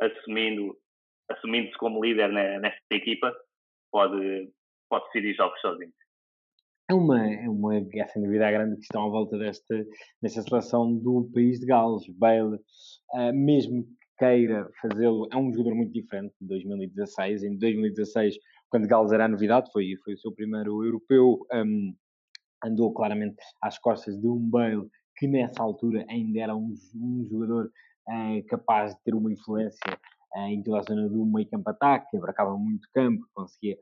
assumindo 0.01 0.77
assumindo-se 1.31 1.77
como 1.77 2.03
líder 2.03 2.33
nesta 2.33 2.81
equipa, 2.91 3.37
pode, 3.93 4.51
pode 4.89 5.05
decidir 5.07 5.35
jogos 5.35 5.61
sozinho 5.61 5.93
é 6.89 6.95
uma, 6.95 7.27
é 7.27 7.49
uma, 7.49 7.77
é 7.77 8.07
sem 8.09 8.23
dúvida 8.23 8.49
a 8.49 8.51
grande 8.51 8.77
questão 8.77 9.07
à 9.07 9.11
volta 9.11 9.37
desta, 9.37 9.87
desta 10.23 10.43
seleção 10.43 10.95
do 10.97 11.31
país 11.35 11.61
de 11.61 11.67
Gales. 11.67 12.09
Bale, 12.09 12.57
uh, 12.57 13.33
mesmo 13.35 13.87
queira 14.19 14.69
fazê-lo. 14.81 15.29
É 15.31 15.37
um 15.37 15.53
jogador 15.53 15.77
muito 15.77 15.93
diferente 15.93 16.35
de 16.41 16.49
2016. 16.49 17.43
Em 17.45 17.59
2016, 17.59 18.37
quando 18.71 18.89
Gales 18.89 19.13
era 19.13 19.27
a 19.27 19.29
novidade, 19.29 19.71
foi, 19.71 19.97
foi 20.03 20.15
o 20.15 20.19
seu 20.19 20.33
primeiro 20.33 20.83
europeu, 20.83 21.47
um, 21.53 21.95
andou 22.65 22.93
claramente 22.95 23.37
às 23.63 23.79
costas 23.79 24.19
de 24.19 24.27
um 24.27 24.39
Bale, 24.39 24.89
que 25.19 25.29
nessa 25.29 25.63
altura 25.63 26.07
ainda 26.09 26.41
era 26.41 26.57
um, 26.57 26.75
um 26.97 27.27
jogador 27.31 27.67
uh, 27.67 28.47
capaz 28.47 28.95
de 28.95 29.03
ter 29.05 29.15
uma 29.15 29.31
influência 29.31 29.93
uh, 30.37 30.47
em 30.49 30.63
toda 30.63 30.79
a 30.79 30.83
zona 30.83 31.07
do 31.07 31.27
meio 31.27 31.49
campo 31.51 31.69
ataque, 31.69 32.11
que 32.11 32.17
abarcava 32.17 32.57
muito 32.57 32.89
campo, 32.95 33.27
conseguia 33.35 33.77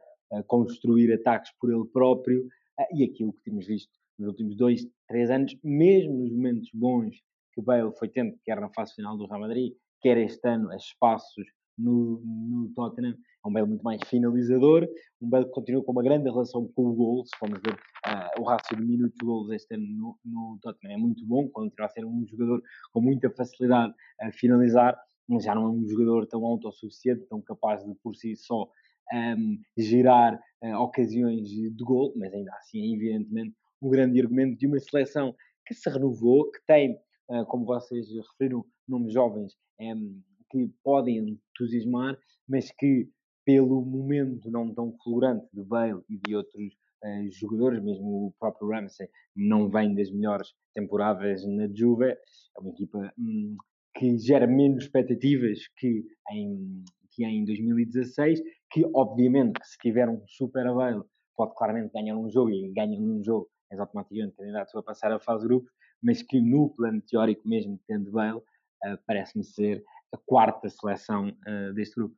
construir 0.49 1.13
ataques 1.13 1.53
por 1.61 1.73
ele 1.73 1.85
próprio, 1.93 2.45
e 2.93 3.05
aquilo 3.05 3.33
que 3.33 3.43
temos 3.43 3.66
visto 3.66 3.93
nos 4.18 4.29
últimos 4.29 4.57
dois, 4.57 4.87
três 5.09 5.31
anos, 5.31 5.57
mesmo 5.62 6.14
nos 6.14 6.33
momentos 6.33 6.70
bons 6.72 7.16
que 7.53 7.62
Bale 7.62 7.93
foi 7.99 8.09
tendo, 8.09 8.37
quer 8.45 8.61
na 8.61 8.68
fase 8.70 8.95
final 8.95 9.16
do 9.16 9.27
Real 9.27 9.41
Madrid, 9.41 9.74
quer 10.01 10.18
este 10.18 10.47
ano 10.49 10.70
a 10.70 10.77
espaços 10.77 11.47
no, 11.79 12.20
no 12.24 12.70
Tottenham. 12.74 13.14
É 13.45 13.49
um 13.49 13.53
Bale 13.53 13.66
muito 13.66 13.83
mais 13.83 14.01
finalizador, 14.07 14.89
um 15.20 15.29
Bale 15.29 15.47
que 15.47 15.53
continua 15.53 15.83
com 15.85 15.93
uma 15.93 16.03
grande 16.03 16.29
relação 16.29 16.66
com 16.74 16.87
o 16.87 16.95
gol, 16.95 17.24
se 17.24 17.37
formos 17.39 17.61
ver 17.61 17.74
uh, 17.74 18.41
o 18.41 18.45
rácio 18.45 18.77
de 18.77 18.85
minutos 18.85 19.16
de 19.18 19.24
gols 19.24 19.51
este 19.51 19.74
ano 19.74 19.87
no, 19.87 20.18
no 20.24 20.59
Tottenham 20.61 20.95
é 20.95 20.99
muito 20.99 21.24
bom, 21.24 21.49
continua 21.49 21.87
a 21.87 21.91
ser 21.91 22.05
um 22.05 22.27
jogador 22.27 22.62
com 22.93 23.01
muita 23.01 23.31
facilidade 23.31 23.95
a 24.20 24.33
finalizar, 24.33 24.99
mas 25.29 25.45
já 25.45 25.55
não 25.55 25.64
é 25.64 25.68
um 25.68 25.87
jogador 25.87 26.27
tão 26.27 26.45
autossuficiente, 26.45 27.27
tão 27.27 27.41
capaz 27.41 27.85
de 27.85 27.95
por 28.03 28.14
si 28.16 28.37
só 28.37 28.68
um, 29.13 29.59
gerar 29.77 30.39
uh, 30.63 30.77
ocasiões 30.79 31.49
de 31.49 31.85
gol, 31.85 32.13
mas 32.17 32.33
ainda 32.33 32.53
assim 32.55 32.81
é 32.81 32.95
evidentemente 32.95 33.55
um 33.81 33.91
grande 33.91 34.21
argumento 34.21 34.59
de 34.59 34.67
uma 34.67 34.79
seleção 34.79 35.35
que 35.67 35.75
se 35.75 35.89
renovou, 35.91 36.51
que 36.51 36.59
tem, 36.67 36.99
uh, 37.31 37.45
como 37.47 37.65
vocês 37.65 38.07
referiram, 38.11 38.65
nomes 38.89 39.13
jovens 39.13 39.55
um, 39.81 40.21
que 40.51 40.71
podem 40.83 41.19
entusiasmar, 41.19 42.17
mas 42.49 42.71
que, 42.73 43.09
pelo 43.45 43.85
momento 43.85 44.51
não 44.51 44.75
tão 44.75 44.97
fulgurante 45.03 45.47
de 45.53 45.63
Bale 45.63 46.03
e 46.09 46.19
de 46.19 46.35
outros 46.35 46.75
uh, 47.05 47.31
jogadores, 47.33 47.83
mesmo 47.83 48.27
o 48.27 48.35
próprio 48.39 48.71
Ramsey 48.71 49.09
não 49.35 49.69
vem 49.69 49.95
das 49.95 50.11
melhores 50.11 50.53
temporadas 50.75 51.45
na 51.47 51.69
Juve, 51.73 52.07
é 52.07 52.61
uma 52.61 52.71
equipa 52.71 53.13
um, 53.19 53.57
que 53.97 54.19
gera 54.19 54.47
menos 54.47 54.85
expectativas 54.85 55.61
que 55.79 56.05
em, 56.31 56.85
que 57.13 57.25
em 57.25 57.45
2016, 57.45 58.41
que 58.71 58.85
obviamente 58.95 59.61
que 59.61 59.67
se 59.67 59.79
tiver 59.79 60.09
um 60.09 60.23
super 60.27 60.73
Bale 60.75 61.03
pode 61.37 61.55
claramente 61.55 61.93
ganhar 61.93 62.17
um 62.17 62.31
jogo 62.31 62.51
e 62.51 62.73
ganha 62.73 62.99
um 62.99 63.23
jogo 63.23 63.49
és 63.71 63.81
automaticamente 63.81 64.37
candidato 64.37 64.79
a 64.79 64.83
passar 64.83 65.12
a 65.12 65.19
fase 65.19 65.43
de 65.43 65.49
grupo, 65.49 65.71
mas 66.03 66.23
que 66.23 66.41
no 66.41 66.75
plano 66.75 67.03
teórico 67.03 67.49
mesmo 67.49 67.81
tendo 67.87 68.11
Bale, 68.12 68.39
uh, 68.39 68.99
parece-me 69.07 69.45
ser 69.45 69.85
a 70.12 70.19
quarta 70.25 70.69
seleção 70.69 71.29
uh, 71.29 71.73
deste 71.75 71.97
grupo. 71.97 72.17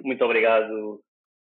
Muito 0.00 0.24
obrigado, 0.24 1.02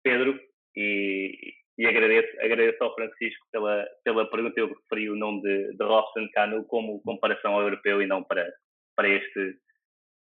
Pedro, 0.03 0.39
e, 0.76 1.53
e 1.78 1.86
agradeço, 1.88 2.39
agradeço 2.39 2.84
ao 2.84 2.93
Francisco 2.93 3.45
pela, 3.51 3.88
pela 4.03 4.30
pergunta. 4.30 4.59
Eu 4.59 4.68
referi 4.68 5.09
o 5.09 5.16
nome 5.16 5.41
de, 5.41 5.76
de 5.76 5.84
Robson 5.84 6.28
Cano 6.34 6.64
como 6.66 7.01
comparação 7.01 7.53
ao 7.53 7.61
europeu 7.61 8.01
e 8.01 8.07
não 8.07 8.24
para, 8.24 8.51
para, 8.95 9.09
este, 9.09 9.59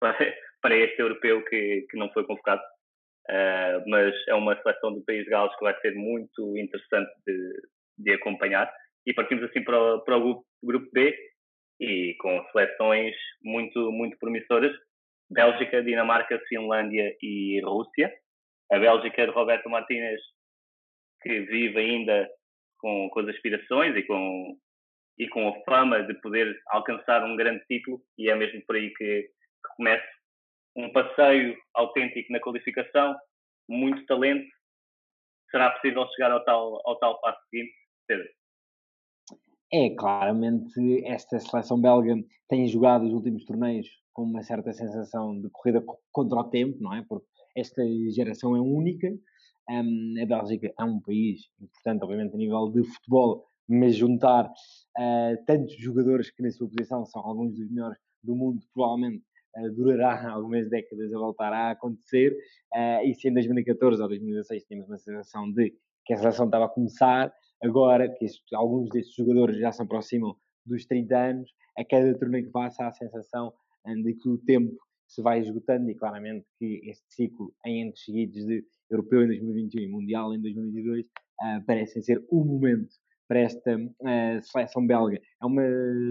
para 0.62 0.76
este 0.76 1.00
europeu 1.02 1.44
que, 1.44 1.86
que 1.90 1.96
não 1.98 2.10
foi 2.12 2.24
convocado. 2.24 2.62
Uh, 3.28 3.88
mas 3.88 4.14
é 4.28 4.34
uma 4.34 4.60
seleção 4.62 4.94
do 4.94 5.04
País 5.04 5.24
de 5.24 5.30
Gales 5.30 5.54
que 5.56 5.64
vai 5.64 5.78
ser 5.80 5.94
muito 5.94 6.56
interessante 6.56 7.12
de, 7.26 7.52
de 7.98 8.12
acompanhar. 8.14 8.72
E 9.06 9.12
partimos 9.12 9.44
assim 9.44 9.62
para 9.62 9.78
o, 9.78 10.00
para 10.00 10.16
o 10.16 10.20
grupo, 10.20 10.46
grupo 10.62 10.88
B, 10.92 11.16
e 11.80 12.14
com 12.18 12.44
seleções 12.52 13.14
muito, 13.42 13.90
muito 13.90 14.16
promissoras. 14.18 14.72
Bélgica, 15.30 15.82
Dinamarca, 15.82 16.40
Finlândia 16.48 17.16
e 17.20 17.60
Rússia. 17.64 18.12
A 18.70 18.78
Bélgica 18.78 19.26
de 19.26 19.32
Roberto 19.32 19.68
Martínez, 19.68 20.20
que 21.22 21.40
vive 21.40 21.78
ainda 21.78 22.28
com, 22.78 23.08
com 23.10 23.20
as 23.20 23.28
aspirações 23.28 23.96
e 23.96 24.02
com, 24.02 24.56
e 25.18 25.28
com 25.28 25.48
a 25.48 25.64
fama 25.64 26.02
de 26.02 26.14
poder 26.14 26.54
alcançar 26.68 27.24
um 27.24 27.36
grande 27.36 27.64
título, 27.66 28.00
e 28.18 28.30
é 28.30 28.34
mesmo 28.34 28.62
por 28.66 28.76
aí 28.76 28.90
que, 28.94 29.22
que 29.22 29.74
começa 29.76 30.21
um 30.76 30.90
passeio 30.92 31.56
autêntico 31.74 32.32
na 32.32 32.40
qualificação, 32.40 33.14
muito 33.68 34.04
talento. 34.06 34.46
Será 35.50 35.70
possível 35.70 36.06
chegar 36.14 36.32
ao 36.32 36.44
tal, 36.44 36.80
ao 36.84 36.98
tal 36.98 37.20
passo 37.20 37.40
seguinte, 37.50 37.72
Pedro? 38.06 38.28
É, 39.72 39.90
claramente, 39.94 41.04
esta 41.06 41.38
seleção 41.38 41.80
belga 41.80 42.14
tem 42.48 42.66
jogado 42.68 43.04
os 43.04 43.12
últimos 43.12 43.44
torneios 43.44 43.88
com 44.12 44.24
uma 44.24 44.42
certa 44.42 44.72
sensação 44.72 45.40
de 45.40 45.48
corrida 45.50 45.82
contra 46.10 46.40
o 46.40 46.50
tempo, 46.50 46.76
não 46.80 46.94
é? 46.94 47.04
Porque 47.08 47.26
esta 47.56 47.82
geração 48.10 48.54
é 48.56 48.60
única. 48.60 49.08
Um, 49.70 50.14
a 50.22 50.26
Bélgica 50.26 50.72
é 50.78 50.84
um 50.84 51.00
país 51.00 51.40
importante, 51.60 52.02
obviamente, 52.02 52.34
a 52.34 52.38
nível 52.38 52.70
de 52.70 52.84
futebol, 52.84 53.46
mas 53.68 53.96
juntar 53.96 54.46
uh, 54.46 55.44
tantos 55.46 55.74
jogadores 55.76 56.30
que, 56.30 56.42
na 56.42 56.50
sua 56.50 56.68
posição, 56.68 57.06
são 57.06 57.22
alguns 57.22 57.54
dos 57.56 57.70
melhores 57.70 57.98
do 58.22 58.34
mundo, 58.34 58.60
provavelmente 58.74 59.24
durará 59.74 60.30
algumas 60.32 60.68
décadas 60.68 61.12
a 61.12 61.18
voltar 61.18 61.52
a 61.52 61.70
acontecer. 61.70 62.36
Uh, 62.74 63.06
e 63.06 63.14
se 63.14 63.28
em 63.28 63.34
2014 63.34 64.00
ou 64.00 64.08
2016 64.08 64.64
tínhamos 64.64 64.88
uma 64.88 64.98
sensação 64.98 65.50
de 65.52 65.74
que 66.04 66.14
a 66.14 66.16
seleção 66.16 66.46
estava 66.46 66.64
a 66.64 66.68
começar, 66.68 67.32
agora 67.62 68.08
que 68.08 68.24
este, 68.24 68.42
alguns 68.54 68.88
destes 68.90 69.14
jogadores 69.14 69.58
já 69.58 69.70
se 69.70 69.82
aproximam 69.82 70.34
dos 70.66 70.84
30 70.86 71.16
anos, 71.16 71.50
a 71.76 71.84
cada 71.84 72.16
torneio 72.18 72.46
que 72.46 72.50
passa 72.50 72.84
há 72.84 72.88
a 72.88 72.92
sensação 72.92 73.52
de 73.86 74.14
que 74.14 74.28
o 74.28 74.38
tempo 74.38 74.76
se 75.06 75.22
vai 75.22 75.40
esgotando 75.40 75.90
e 75.90 75.94
claramente 75.94 76.46
que 76.58 76.80
este 76.84 77.04
ciclo 77.08 77.52
em 77.66 77.84
anos 77.84 78.02
seguidos 78.02 78.46
de 78.46 78.64
Europeu 78.90 79.22
em 79.24 79.26
2021 79.28 79.82
e 79.82 79.88
Mundial 79.88 80.34
em 80.34 80.40
2022 80.40 81.06
uh, 81.06 81.10
ah, 81.40 81.62
parecem 81.66 82.02
ser 82.02 82.24
o 82.30 82.44
momento 82.44 82.94
para 83.32 83.40
esta 83.40 83.76
uh, 83.76 84.42
seleção 84.42 84.86
belga. 84.86 85.18
É 85.42 85.46
uma 85.46 85.62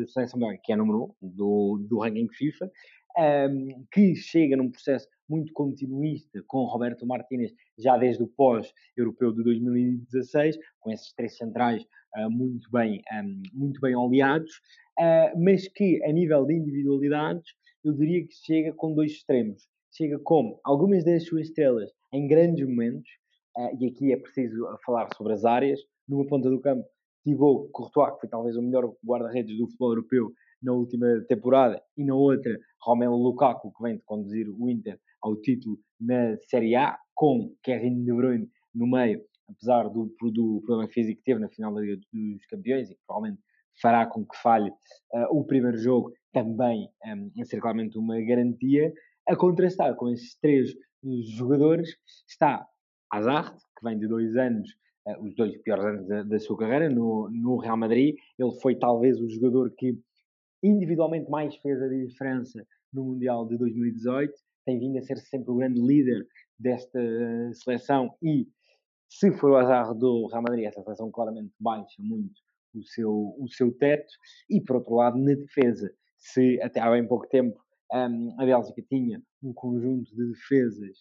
seleção 0.07 0.39
belga 0.39 0.59
que 0.63 0.73
é 0.73 0.75
número 0.75 1.15
1 1.21 1.29
do, 1.29 1.85
do 1.87 1.99
ranking 1.99 2.27
FIFA, 2.29 2.71
um, 3.15 3.85
que 3.91 4.15
chega 4.15 4.57
num 4.57 4.71
processo 4.71 5.07
muito 5.29 5.53
continuista 5.53 6.41
com 6.47 6.65
Roberto 6.65 7.05
Martínez 7.05 7.53
já 7.77 7.95
desde 7.95 8.23
o 8.23 8.27
pós-europeu 8.27 9.31
de 9.33 9.43
2016, 9.43 10.57
com 10.79 10.91
esses 10.91 11.13
três 11.13 11.37
centrais 11.37 11.83
uh, 12.17 12.31
muito, 12.31 12.67
bem, 12.71 13.03
um, 13.13 13.43
muito 13.53 13.79
bem 13.79 13.95
oleados, 13.95 14.51
uh, 14.99 15.39
mas 15.39 15.67
que 15.67 16.03
a 16.03 16.11
nível 16.11 16.43
de 16.47 16.55
individualidades 16.55 17.51
eu 17.85 17.93
diria 17.93 18.25
que 18.25 18.33
chega 18.33 18.73
com 18.73 18.95
dois 18.95 19.11
extremos. 19.11 19.67
Chega 19.95 20.17
com 20.17 20.59
algumas 20.63 21.05
das 21.05 21.27
suas 21.27 21.49
estrelas 21.49 21.91
em 22.11 22.27
grandes 22.27 22.67
momentos, 22.67 23.11
uh, 23.57 23.77
e 23.79 23.85
aqui 23.89 24.11
é 24.11 24.17
preciso 24.17 24.65
falar 24.83 25.07
sobre 25.15 25.33
as 25.33 25.45
áreas, 25.45 25.79
numa 26.09 26.25
ponta 26.25 26.49
do 26.49 26.59
campo, 26.59 26.83
Thibaut 27.23 27.69
Courtois, 27.71 28.13
que 28.13 28.21
foi 28.21 28.29
talvez 28.29 28.55
o 28.55 28.61
melhor 28.61 28.93
guarda-redes 29.05 29.57
do 29.57 29.67
futebol 29.67 29.91
europeu 29.91 30.31
na 30.61 30.73
última 30.73 31.07
temporada, 31.27 31.81
e 31.97 32.05
na 32.05 32.13
outra, 32.13 32.57
Romelu 32.81 33.15
Lukaku, 33.15 33.71
que 33.73 33.81
vem 33.81 33.95
de 33.95 34.03
conduzir 34.03 34.47
o 34.47 34.69
Inter 34.69 34.99
ao 35.21 35.35
título 35.35 35.79
na 35.99 36.37
Série 36.49 36.75
A, 36.75 36.97
com 37.15 37.55
Kevin 37.63 38.03
De 38.03 38.13
Bruyne 38.13 38.49
no 38.73 38.87
meio, 38.87 39.21
apesar 39.49 39.89
do, 39.89 40.13
do 40.21 40.61
problema 40.65 40.89
físico 40.89 41.19
que 41.19 41.25
teve 41.25 41.39
na 41.39 41.49
final 41.49 41.73
da 41.73 41.81
Liga 41.81 42.01
dos 42.11 42.45
Campeões 42.45 42.89
e 42.89 42.95
que 42.95 43.01
provavelmente 43.05 43.41
fará 43.81 44.05
com 44.05 44.25
que 44.25 44.37
falhe 44.37 44.69
uh, 44.69 45.37
o 45.37 45.45
primeiro 45.45 45.77
jogo, 45.77 46.11
também 46.31 46.89
um, 47.05 47.41
a 47.41 47.45
ser 47.45 47.59
claramente 47.59 47.97
uma 47.97 48.19
garantia. 48.21 48.93
A 49.27 49.35
contrastar 49.35 49.95
com 49.95 50.09
esses 50.09 50.35
três 50.39 50.73
jogadores 51.35 51.95
está 52.27 52.65
Hazard, 53.11 53.55
que 53.77 53.83
vem 53.83 53.99
de 53.99 54.07
dois 54.07 54.35
anos, 54.35 54.69
os 55.19 55.35
dois 55.35 55.57
piores 55.61 55.83
anos 55.83 56.07
da, 56.07 56.23
da, 56.23 56.39
sua 56.39 56.57
carreira, 56.57 56.89
no, 56.89 57.29
no 57.31 57.57
Real 57.57 57.77
Madrid. 57.77 58.15
Ele 58.37 58.51
foi 58.61 58.75
talvez 58.75 59.19
o 59.19 59.29
jogador 59.29 59.71
que 59.77 59.97
individualmente 60.63 61.29
mais 61.29 61.55
fez 61.57 61.81
a 61.81 61.87
diferença 61.87 62.65
no 62.93 63.05
Mundial 63.05 63.47
de 63.47 63.57
2018 63.57 64.33
tem 64.65 64.79
vindo 64.79 64.97
a 64.97 65.01
ser 65.01 65.17
sempre 65.17 65.51
o 65.51 65.55
grande 65.55 65.81
líder 65.81 66.25
desta 66.59 66.99
uh, 66.99 67.53
seleção 67.53 68.15
e 68.21 68.47
se 69.09 69.31
for 69.31 69.51
o 69.51 69.57
azar 69.57 69.93
do 69.93 70.27
Real 70.27 70.43
Madrid, 70.43 70.65
essa 70.65 70.81
seleção 70.83 71.11
claramente 71.11 71.53
baixa 71.59 71.95
muito 71.99 72.39
o 72.73 72.83
seu, 72.83 73.35
o 73.37 73.47
seu 73.49 73.71
teto 73.73 74.13
e 74.49 74.61
por 74.61 74.77
outro 74.77 74.95
lado 74.95 75.17
na 75.17 75.33
defesa, 75.33 75.91
se 76.17 76.61
até 76.61 76.79
há 76.79 76.89
bem 76.91 77.05
pouco 77.05 77.27
tempo 77.27 77.59
um, 77.93 78.33
a 78.39 78.45
Bélgica 78.45 78.81
tinha 78.83 79.21
um 79.43 79.53
conjunto 79.53 80.15
de 80.15 80.27
defesas 80.29 80.99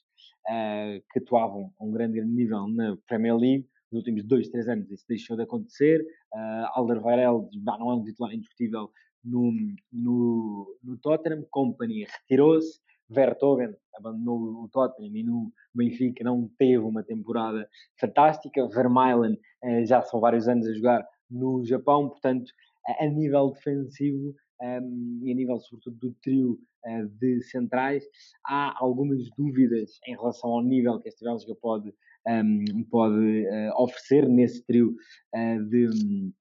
uh, 0.48 1.01
que 1.12 1.20
atuavam 1.20 1.72
a 1.78 1.84
um 1.84 1.92
grande 1.92 2.20
nível 2.24 2.66
na 2.66 2.96
Premier 3.07 3.36
League, 3.36 3.68
nos 3.91 4.01
últimos 4.01 4.24
dois, 4.24 4.49
três 4.49 4.68
anos 4.68 4.91
isso 4.91 5.05
deixou 5.09 5.36
de 5.36 5.43
acontecer, 5.43 6.01
uh, 6.34 6.66
Alderweireld 6.74 7.49
não 7.62 7.91
é 7.91 7.95
um 7.95 8.05
titular 8.05 8.32
indiscutível 8.32 8.91
no, 9.24 9.53
no, 9.93 10.78
no 10.82 10.97
Tottenham, 10.99 11.45
Company 11.51 12.05
retirou-se, 12.05 12.80
Vertogen 13.09 13.74
abandonou 13.97 14.64
o 14.64 14.68
Tottenham 14.68 15.16
e 15.16 15.22
no 15.22 15.53
Benfica 15.74 16.24
não 16.24 16.49
teve 16.59 16.78
uma 16.78 17.03
temporada 17.03 17.68
fantástica. 17.99 18.66
Vermaelen 18.68 19.36
eh, 19.62 19.84
já 19.84 20.01
são 20.03 20.20
vários 20.20 20.49
anos 20.49 20.66
a 20.66 20.72
jogar 20.72 21.07
no 21.30 21.64
Japão, 21.64 22.09
portanto, 22.09 22.51
a 22.99 23.07
nível 23.07 23.51
defensivo, 23.51 24.34
um, 24.62 25.20
e 25.22 25.32
a 25.32 25.34
nível, 25.34 25.59
sobretudo, 25.61 25.97
do 25.97 26.14
trio 26.22 26.59
uh, 26.84 27.09
de 27.18 27.43
centrais, 27.43 28.05
há 28.47 28.74
algumas 28.78 29.28
dúvidas 29.36 29.99
em 30.07 30.14
relação 30.16 30.51
ao 30.51 30.62
nível 30.62 30.99
que 31.01 31.09
esta 31.09 31.24
Bélgica 31.24 31.55
pode, 31.61 31.95
um, 32.29 32.85
pode 32.91 33.47
uh, 33.47 33.83
oferecer 33.83 34.29
nesse 34.29 34.64
trio 34.66 34.95
uh, 35.35 35.64
de. 35.68 36.33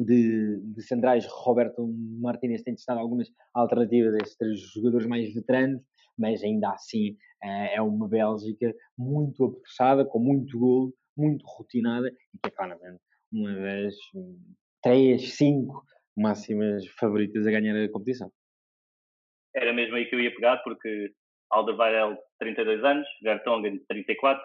De, 0.00 0.60
de, 0.60 0.82
centrais, 0.84 1.26
Roberto 1.26 1.84
Martínez 2.20 2.62
tem 2.62 2.72
testado 2.72 3.00
algumas 3.00 3.28
alternativas 3.52 4.14
a 4.14 4.18
estes 4.18 4.36
três 4.36 4.60
jogadores 4.60 5.08
mais 5.08 5.34
veteranos, 5.34 5.82
mas 6.16 6.40
ainda 6.44 6.70
assim 6.70 7.16
é 7.42 7.82
uma 7.82 8.06
Bélgica 8.06 8.72
muito 8.96 9.46
apetrechada, 9.46 10.04
com 10.04 10.20
muito 10.20 10.56
golo, 10.56 10.94
muito 11.16 11.44
rotinada 11.44 12.06
e 12.08 12.38
que 12.40 12.46
é 12.46 12.50
claramente 12.50 13.00
uma 13.32 13.52
das 13.52 13.94
três, 14.82 15.34
cinco 15.34 15.82
máximas 16.16 16.86
favoritas 16.98 17.46
a 17.46 17.50
ganhar 17.50 17.76
a 17.76 17.90
competição. 17.90 18.30
Era 19.54 19.72
mesmo 19.72 19.96
aí 19.96 20.06
que 20.06 20.14
eu 20.14 20.20
ia 20.20 20.34
pegar, 20.34 20.58
porque 20.58 21.12
Alderweireld, 21.50 22.18
32 22.38 22.84
anos, 22.84 23.06
Vertonghen, 23.22 23.78
34, 23.88 24.42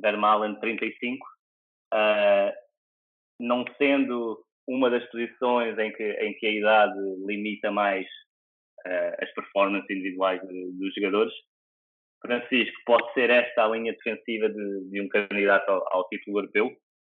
Vermaelen, 0.00 0.58
35. 0.60 1.26
Uh, 1.92 2.52
não 3.38 3.64
sendo 3.78 4.44
uma 4.68 4.90
das 4.90 5.04
posições 5.10 5.76
em 5.78 5.92
que, 5.92 6.04
em 6.04 6.34
que 6.34 6.46
a 6.46 6.50
idade 6.50 6.98
limita 7.26 7.70
mais 7.70 8.06
uh, 8.86 9.16
as 9.20 9.32
performances 9.34 9.90
individuais 9.90 10.40
de, 10.42 10.72
dos 10.78 10.94
jogadores, 10.94 11.32
Francisco, 12.20 12.76
pode 12.84 13.12
ser 13.14 13.30
esta 13.30 13.64
a 13.64 13.68
linha 13.68 13.92
defensiva 13.92 14.48
de, 14.48 14.90
de 14.90 15.00
um 15.00 15.08
candidato 15.08 15.68
ao, 15.70 15.96
ao, 15.96 16.08
título 16.08 16.38
europeu? 16.38 16.70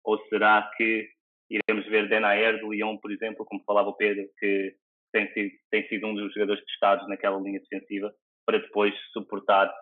Ou 0.06 0.20
será 0.28 0.72
que 0.78 1.10
iremos 1.50 1.86
ver 1.88 2.08
Denayer 2.08 2.60
do 2.60 2.72
Lyon, 2.72 2.98
por 2.98 3.12
exemplo, 3.12 3.46
como 3.46 3.64
falava 3.64 3.90
o 3.90 3.98
Pedro, 3.98 4.24
que 4.40 4.76
tem 5.12 5.32
sido, 5.34 5.52
tem 5.70 5.88
sido 5.88 6.08
um 6.08 6.16
dos 6.16 6.34
jogadores 6.34 6.64
testados 6.66 7.08
naquela 7.10 7.40
linha 7.40 7.60
defensiva, 7.60 8.14
para 8.46 8.60
depois 8.60 8.94
suportar 9.12 9.74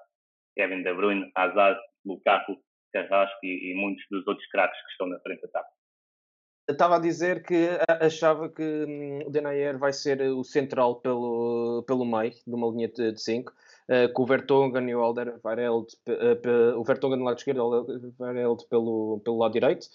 Kevin 0.56 0.84
De 0.84 0.94
Bruyne, 0.94 1.32
Hazard, 1.36 1.80
Lukaku, 2.06 2.58
Carrasco 2.92 3.40
e, 3.44 3.72
e 3.72 3.76
muitos 3.76 4.04
dos 4.10 4.26
outros 4.28 4.48
craques 4.50 4.80
que 4.82 4.92
estão 4.92 5.08
na 5.08 5.20
frente 5.20 5.42
da 5.42 5.48
ataque? 5.48 5.80
Estava 6.70 6.98
a 6.98 7.00
dizer 7.00 7.42
que 7.44 7.68
achava 7.88 8.48
que 8.48 8.62
hum, 8.62 9.24
o 9.26 9.32
Denayer 9.32 9.78
vai 9.80 9.92
ser 9.92 10.22
o 10.22 10.44
central 10.44 10.98
pelo, 11.02 11.84
pelo 11.88 12.06
meio, 12.06 12.32
de 12.32 12.54
uma 12.54 12.70
linha 12.70 12.88
de 12.88 13.20
5, 13.20 13.52
uh, 13.52 14.14
com 14.14 14.22
o 14.22 14.26
Vertonghen 14.28 14.88
e 14.88 14.96
o 14.96 15.02
Alderweireld, 15.02 15.88
uh, 16.08 16.80
o 16.80 16.84
Vertonghen 16.84 17.18
do 17.18 17.24
lado 17.24 17.40
esquerdo, 17.40 17.58
o 17.58 17.74
Alderweireld 17.74 18.68
pelo, 18.70 19.20
pelo 19.26 19.38
lado 19.40 19.54
direito. 19.54 19.88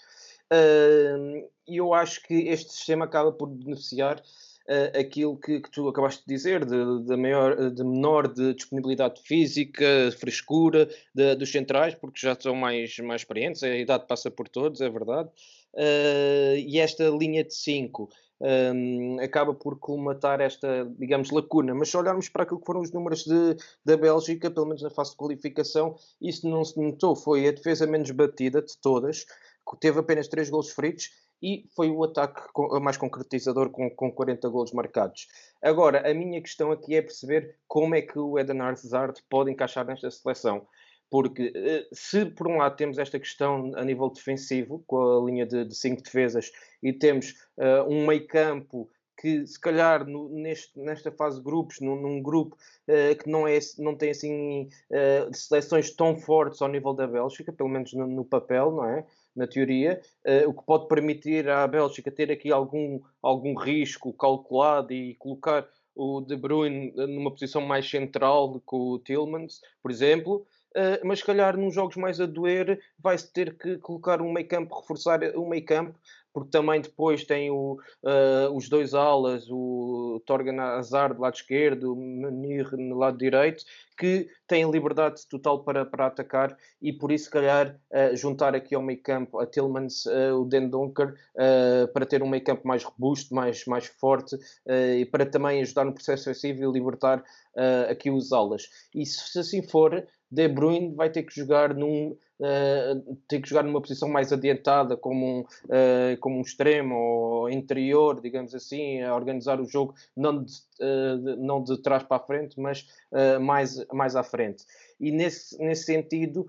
Uh, 0.51 1.49
e 1.65 1.77
eu 1.77 1.93
acho 1.93 2.21
que 2.23 2.49
este 2.49 2.73
sistema 2.73 3.05
acaba 3.05 3.31
por 3.31 3.47
beneficiar 3.47 4.21
uh, 4.69 4.99
aquilo 4.99 5.37
que, 5.37 5.61
que, 5.61 5.71
tu 5.71 5.87
acabaste 5.87 6.23
de 6.25 6.33
dizer, 6.33 6.65
de, 6.65 7.15
maior, 7.17 7.69
de 7.71 7.83
menor 7.83 8.27
de 8.27 8.53
disponibilidade 8.53 9.21
física, 9.21 10.11
frescura 10.19 10.89
de, 11.13 11.35
dos 11.35 11.51
centrais, 11.51 11.95
porque 11.95 12.19
já 12.19 12.35
são 12.39 12.55
mais, 12.55 12.97
mais 12.99 13.21
experientes, 13.21 13.63
a 13.63 13.75
idade 13.75 14.05
passa 14.07 14.29
por 14.29 14.47
todos, 14.47 14.81
é 14.81 14.89
verdade. 14.89 15.29
Uh, 15.73 16.55
e 16.57 16.79
esta 16.79 17.09
linha 17.09 17.43
de 17.43 17.53
5 17.53 18.09
um, 18.41 19.17
acaba 19.19 19.53
por 19.53 19.79
colmatar 19.79 20.41
esta, 20.41 20.85
digamos, 20.97 21.31
lacuna. 21.31 21.73
Mas 21.73 21.89
se 21.89 21.97
olharmos 21.97 22.29
para 22.29 22.43
aquilo 22.43 22.59
que 22.59 22.65
foram 22.65 22.81
os 22.81 22.91
números 22.91 23.23
de, 23.23 23.55
da 23.83 23.97
Bélgica, 23.97 24.51
pelo 24.51 24.65
menos 24.65 24.81
na 24.81 24.89
fase 24.89 25.11
de 25.11 25.17
qualificação, 25.17 25.95
isso 26.21 26.47
não 26.49 26.63
se 26.63 26.79
notou. 26.79 27.15
Foi 27.15 27.47
a 27.47 27.51
defesa 27.51 27.87
menos 27.87 28.11
batida 28.11 28.61
de 28.61 28.77
todas, 28.77 29.25
teve 29.79 29.99
apenas 29.99 30.27
3 30.27 30.49
gols 30.49 30.71
feridos 30.71 31.09
e 31.41 31.67
foi 31.75 31.89
o 31.89 32.03
ataque 32.03 32.41
mais 32.81 32.97
concretizador 32.97 33.69
com, 33.69 33.89
com 33.89 34.11
40 34.11 34.47
gols 34.49 34.71
marcados. 34.71 35.27
Agora, 35.61 36.09
a 36.09 36.13
minha 36.13 36.41
questão 36.41 36.71
aqui 36.71 36.95
é 36.95 37.01
perceber 37.01 37.57
como 37.67 37.95
é 37.95 38.01
que 38.01 38.17
o 38.17 38.39
Eden 38.39 38.61
Hazard 38.61 39.21
pode 39.29 39.51
encaixar 39.51 39.85
nesta 39.85 40.09
seleção. 40.09 40.65
Porque 41.09 41.51
eh, 41.55 41.87
se 41.93 42.25
por 42.25 42.47
um 42.47 42.57
lado 42.57 42.75
temos 42.75 42.97
esta 42.97 43.19
questão 43.19 43.71
a 43.75 43.83
nível 43.83 44.09
defensivo, 44.09 44.83
com 44.87 44.97
a 44.97 45.25
linha 45.25 45.45
de, 45.45 45.65
de 45.65 45.75
cinco 45.75 46.01
defesas, 46.01 46.51
e 46.81 46.91
temos 46.91 47.35
uh, 47.57 47.87
um 47.87 48.07
meio 48.07 48.25
campo 48.27 48.89
que 49.17 49.45
se 49.45 49.59
calhar 49.59 50.05
no, 50.05 50.29
neste, 50.29 50.77
nesta 50.79 51.11
fase 51.11 51.37
de 51.37 51.43
grupos, 51.43 51.79
num, 51.79 51.95
num 51.95 52.21
grupo 52.21 52.55
uh, 52.87 53.15
que 53.17 53.29
não, 53.29 53.47
é, 53.47 53.57
não 53.77 53.95
tem 53.95 54.09
assim 54.09 54.67
uh, 54.89 55.33
seleções 55.33 55.91
tão 55.91 56.17
fortes 56.17 56.61
ao 56.61 56.67
nível 56.67 56.93
da 56.93 57.07
Bélgica, 57.07 57.53
pelo 57.53 57.69
menos 57.69 57.93
no, 57.93 58.07
no 58.07 58.25
papel, 58.25 58.71
não 58.71 58.85
é? 58.85 59.05
Na 59.35 59.45
teoria, 59.45 60.01
uh, 60.25 60.49
o 60.49 60.53
que 60.53 60.65
pode 60.65 60.87
permitir 60.87 61.49
à 61.49 61.67
Bélgica 61.67 62.09
ter 62.09 62.31
aqui 62.31 62.51
algum, 62.51 63.01
algum 63.21 63.53
risco 63.55 64.13
calculado 64.13 64.93
e 64.93 65.15
colocar 65.15 65.67
o 65.93 66.21
De 66.21 66.35
Bruyne 66.35 66.93
numa 66.95 67.31
posição 67.31 67.61
mais 67.61 67.89
central 67.89 68.61
com 68.65 68.91
o 68.91 68.99
Tillmans, 68.99 69.61
por 69.81 69.91
exemplo, 69.91 70.45
Uh, 70.75 70.99
mas 71.07 71.19
se 71.19 71.25
calhar 71.25 71.55
nos 71.55 71.73
jogos 71.73 71.95
mais 71.95 72.19
a 72.19 72.25
doer 72.25 72.81
vai-se 72.99 73.31
ter 73.31 73.57
que 73.57 73.77
colocar 73.77 74.21
um 74.21 74.29
meio 74.29 74.45
campo, 74.45 74.77
reforçar 74.77 75.23
o 75.37 75.47
meio 75.47 75.63
campo, 75.63 75.97
porque 76.35 76.49
também 76.49 76.81
depois 76.81 77.23
tem 77.23 77.49
o, 77.49 77.79
uh, 78.03 78.53
os 78.53 78.67
dois 78.67 78.93
alas, 78.93 79.49
o 79.49 80.21
Torgan 80.25 80.59
Hazard 80.59 81.15
do 81.15 81.21
lado 81.21 81.35
esquerdo, 81.35 81.93
o 81.93 81.95
Menir 81.95 82.75
no 82.75 82.97
lado 82.97 83.17
direito, 83.17 83.63
que 83.97 84.27
têm 84.45 84.69
liberdade 84.69 85.25
total 85.29 85.63
para, 85.63 85.85
para 85.85 86.07
atacar 86.07 86.57
e 86.81 86.91
por 86.91 87.09
isso, 87.09 87.25
se 87.25 87.31
calhar, 87.31 87.79
uh, 87.89 88.13
juntar 88.17 88.53
aqui 88.53 88.75
ao 88.75 88.81
meio 88.81 89.01
campo 89.01 89.39
a 89.39 89.45
Tillmans, 89.45 90.05
uh, 90.07 90.35
o 90.41 90.43
Den 90.43 90.67
Donker, 90.67 91.15
para 91.93 92.05
ter 92.05 92.21
um 92.21 92.27
meio 92.27 92.43
campo 92.43 92.67
mais 92.67 92.83
robusto, 92.83 93.33
mais, 93.33 93.65
mais 93.65 93.85
forte 93.85 94.37
e 94.67 95.05
para 95.05 95.25
também 95.25 95.61
ajudar 95.61 95.85
no 95.85 95.93
processo 95.93 96.29
ofensivo 96.29 96.63
e 96.63 96.71
libertar 96.73 97.23
aqui 97.89 98.09
os 98.09 98.33
alas. 98.33 98.69
E 98.93 99.05
se 99.05 99.39
assim 99.39 99.61
for, 99.61 100.05
De 100.29 100.47
Bruyne 100.47 100.95
vai 100.95 101.09
ter 101.09 101.23
que 101.23 101.35
jogar 101.35 101.73
num 101.73 102.17
uh, 102.39 103.17
ter 103.27 103.41
que 103.41 103.49
jogar 103.49 103.63
numa 103.63 103.81
posição 103.81 104.09
mais 104.09 104.31
adiantada, 104.31 104.95
como 104.97 105.25
um, 105.25 105.39
uh, 105.41 106.17
como 106.19 106.37
um 106.37 106.41
extremo 106.41 106.95
ou 106.95 107.49
interior, 107.49 108.19
digamos 108.21 108.53
assim, 108.53 109.01
a 109.01 109.15
organizar 109.15 109.59
o 109.59 109.65
jogo 109.65 109.93
não 110.15 110.43
de, 110.43 110.53
uh, 110.81 111.35
não 111.37 111.63
de 111.63 111.81
trás 111.81 112.03
para 112.03 112.17
a 112.17 112.25
frente, 112.25 112.59
mas 112.59 112.87
mais, 113.41 113.85
mais 113.93 114.15
à 114.15 114.23
frente. 114.23 114.65
E 114.99 115.09
nesse, 115.09 115.57
nesse 115.57 115.85
sentido, 115.85 116.45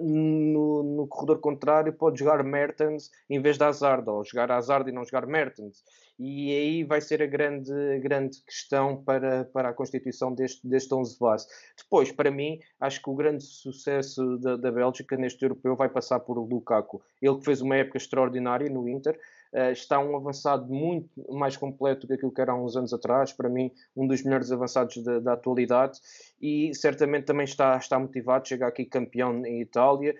no, 0.00 0.82
no, 0.82 1.06
corredor 1.06 1.40
contrário, 1.40 1.92
pode 1.92 2.18
jogar 2.18 2.42
Mertens 2.42 3.10
em 3.28 3.38
vez 3.40 3.58
de 3.58 3.64
Hazard, 3.64 4.08
ou 4.08 4.24
jogar 4.24 4.50
Hazard 4.50 4.88
e 4.88 4.92
não 4.92 5.04
jogar 5.04 5.26
Mertens 5.26 5.82
e 6.18 6.52
aí 6.52 6.84
vai 6.84 7.00
ser 7.00 7.22
a 7.22 7.26
grande, 7.26 7.72
grande 8.00 8.40
questão 8.42 9.02
para, 9.02 9.44
para 9.46 9.70
a 9.70 9.72
constituição 9.72 10.32
deste, 10.32 10.66
deste 10.66 10.94
11 10.94 11.18
base. 11.18 11.46
Depois, 11.76 12.12
para 12.12 12.30
mim, 12.30 12.60
acho 12.80 13.02
que 13.02 13.10
o 13.10 13.14
grande 13.14 13.42
sucesso 13.42 14.38
da, 14.38 14.56
da 14.56 14.70
Bélgica 14.70 15.16
neste 15.16 15.42
europeu 15.42 15.74
vai 15.74 15.88
passar 15.88 16.20
por 16.20 16.38
Lukaku. 16.38 17.02
Ele 17.20 17.38
que 17.38 17.44
fez 17.44 17.60
uma 17.60 17.76
época 17.76 17.98
extraordinária 17.98 18.68
no 18.70 18.88
Inter, 18.88 19.18
Uh, 19.54 19.70
está 19.70 20.00
um 20.00 20.16
avançado 20.16 20.66
muito 20.66 21.08
mais 21.32 21.56
completo 21.56 22.00
do 22.00 22.08
que 22.08 22.14
aquilo 22.14 22.32
que 22.32 22.40
era 22.40 22.50
há 22.50 22.56
uns 22.56 22.76
anos 22.76 22.92
atrás, 22.92 23.32
para 23.32 23.48
mim 23.48 23.70
um 23.96 24.04
dos 24.04 24.20
melhores 24.24 24.50
avançados 24.50 24.96
da, 25.04 25.20
da 25.20 25.34
atualidade 25.34 26.00
e 26.42 26.74
certamente 26.74 27.26
também 27.26 27.44
está, 27.44 27.76
está 27.76 27.96
motivado, 27.96 28.48
chega 28.48 28.66
aqui 28.66 28.84
campeão 28.84 29.46
em 29.46 29.60
Itália, 29.60 30.16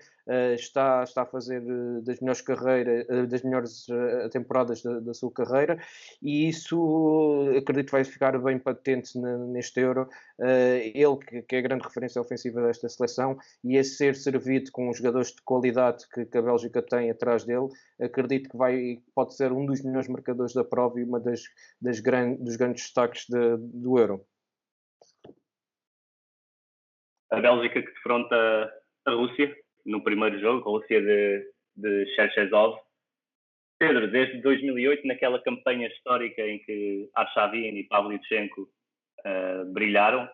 está, 0.55 1.03
está 1.03 1.21
a 1.21 1.25
fazer 1.25 1.61
uh, 1.61 2.01
das 2.01 2.19
melhores 2.19 2.41
carreiras, 2.41 3.05
uh, 3.09 3.27
das 3.27 3.43
melhores 3.43 3.85
temporadas 4.31 4.81
da, 4.81 4.99
da, 4.99 5.13
sua 5.13 5.31
carreira 5.31 5.77
e 6.21 6.49
isso 6.49 7.53
acredito 7.57 7.91
vai 7.91 8.03
ficar 8.03 8.37
bem 8.39 8.57
patente 8.57 9.17
neste 9.19 9.79
Euro. 9.79 10.09
ele 10.39 11.43
que, 11.47 11.55
é 11.55 11.59
a 11.59 11.61
grande 11.61 11.83
referência 11.83 12.21
ofensiva 12.21 12.61
desta 12.61 12.89
seleção 12.89 13.37
e 13.63 13.77
a 13.77 13.83
ser 13.83 14.15
servido 14.15 14.71
com 14.71 14.89
os 14.89 14.97
jogadores 14.97 15.29
de 15.29 15.41
qualidade 15.43 16.07
que, 16.09 16.25
que, 16.25 16.37
a 16.37 16.41
Bélgica 16.41 16.81
tem 16.81 17.11
atrás 17.11 17.43
dele, 17.43 17.67
acredito 18.01 18.49
que 18.49 18.57
vai, 18.57 18.99
pode 19.13 19.35
ser 19.35 19.51
um 19.51 19.65
dos 19.65 19.83
melhores 19.83 20.07
marcadores 20.07 20.53
da 20.53 20.63
prova 20.63 20.99
e 20.99 21.03
uma 21.03 21.19
das, 21.19 21.43
das 21.81 21.99
gran, 21.99 22.33
dos 22.35 22.55
grandes 22.55 22.83
destaques 22.83 23.25
de, 23.29 23.57
do 23.57 23.99
Euro 23.99 24.25
a 27.31 27.41
Bélgica 27.41 27.81
que 27.81 27.91
defronta 27.91 28.35
a 29.05 29.11
Rússia 29.11 29.53
no 29.85 30.03
primeiro 30.03 30.39
jogo, 30.39 30.77
Rússia 30.77 31.01
de, 31.01 31.51
de 31.75 32.15
Cherchezov. 32.15 32.79
Pedro, 33.79 34.09
desde 34.09 34.41
2008, 34.41 35.05
naquela 35.05 35.41
campanha 35.41 35.87
histórica 35.87 36.41
em 36.41 36.59
que 36.59 37.09
Arshavin 37.13 37.77
e 37.77 37.83
Pavlyuchenko 37.83 38.61
uh, 38.61 39.65
brilharam, 39.73 40.29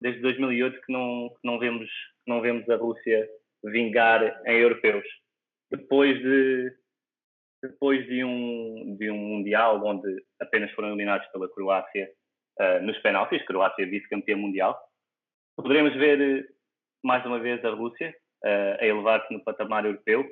desde 0.00 0.20
2008 0.20 0.80
que 0.82 0.92
não, 0.92 1.28
que 1.30 1.46
não, 1.46 1.58
vemos, 1.58 1.88
que 1.88 2.30
não 2.30 2.40
vemos 2.40 2.68
a 2.70 2.76
Rússia 2.76 3.28
vingar 3.64 4.40
em 4.46 4.58
europeus. 4.58 5.04
Depois 5.70 6.16
de, 6.20 6.72
depois 7.62 8.06
de, 8.06 8.22
um, 8.22 8.96
de 8.96 9.10
um 9.10 9.16
Mundial 9.16 9.84
onde 9.84 10.24
apenas 10.40 10.70
foram 10.72 10.88
eliminados 10.88 11.26
pela 11.28 11.48
Croácia 11.48 12.08
uh, 12.60 12.82
nos 12.84 12.96
penaltis, 12.98 13.44
Croácia 13.44 13.84
vice-campeã 13.84 14.36
mundial, 14.36 14.80
Poderemos 15.56 15.94
ver 15.94 16.20
eh, 16.20 16.46
mais 17.02 17.24
uma 17.24 17.38
vez 17.38 17.64
a 17.64 17.70
Rússia 17.70 18.14
uh, 18.46 18.76
a 18.80 18.86
elevar-se 18.86 19.32
no 19.34 19.42
patamar 19.42 19.84
europeu. 19.84 20.24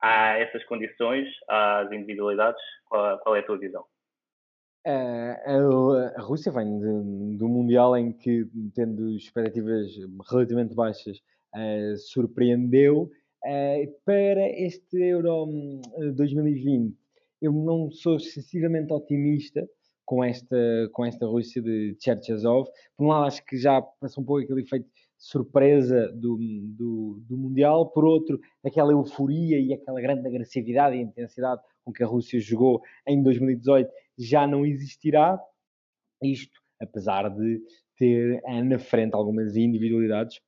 Há 0.00 0.38
essas 0.38 0.64
condições, 0.64 1.28
as 1.48 1.90
individualidades. 1.92 2.60
Qual, 2.86 3.18
qual, 3.20 3.36
é 3.36 3.38
a 3.38 3.46
tua 3.46 3.58
visão? 3.58 3.84
a, 4.84 6.18
a, 6.18 6.20
Rússia 6.20 6.50
vem 6.50 6.78
de, 6.80 7.36
do 7.36 7.48
Mundial 7.48 7.96
em 7.96 8.12
que, 8.12 8.44
tendo 8.74 9.10
expectativas 9.10 9.92
relativamente 10.28 10.74
baixas, 10.74 11.18
uh, 11.54 11.96
surpreendeu. 11.96 13.10
Uh, 13.44 14.00
para 14.04 14.48
este 14.60 14.96
Euro 15.02 15.48
2020, 16.14 16.90
hum, 16.90 16.96
eu 17.40 17.52
não 17.52 17.90
sou 17.90 18.16
excessivamente 18.16 18.92
otimista 18.92 19.68
com 20.04 20.22
esta, 20.22 20.56
com 20.92 21.04
esta 21.04 21.26
Rússia 21.26 21.62
de 21.62 21.96
Cherchazov. 22.00 22.68
Por 22.96 23.04
um 23.04 23.08
lado, 23.08 23.26
acho 23.26 23.44
que 23.44 23.56
já 23.56 23.80
passou 23.82 24.22
um 24.22 24.26
pouco 24.26 24.42
aquele 24.42 24.62
efeito 24.62 24.86
surpresa 25.22 26.08
do, 26.08 26.36
do, 26.36 27.22
do, 27.28 27.36
Mundial, 27.38 27.86
por 27.92 28.04
outro, 28.04 28.40
aquela 28.64 28.90
euforia 28.90 29.56
e 29.56 29.72
aquela 29.72 30.00
grande 30.00 30.26
agressividade 30.26 30.96
e 30.96 31.00
intensidade 31.00 31.62
com 31.84 31.92
que 31.92 32.02
a 32.02 32.06
Rússia 32.06 32.40
jogou 32.40 32.82
em 33.06 33.22
2018 33.22 33.88
já 34.18 34.48
não 34.48 34.66
existirá. 34.66 35.40
Isto, 36.20 36.60
apesar 36.80 37.28
de 37.28 37.62
ter 37.96 38.42
eh, 38.44 38.62
na 38.64 38.80
frente 38.80 39.14
algumas 39.14 39.56
individualidades 39.56 40.40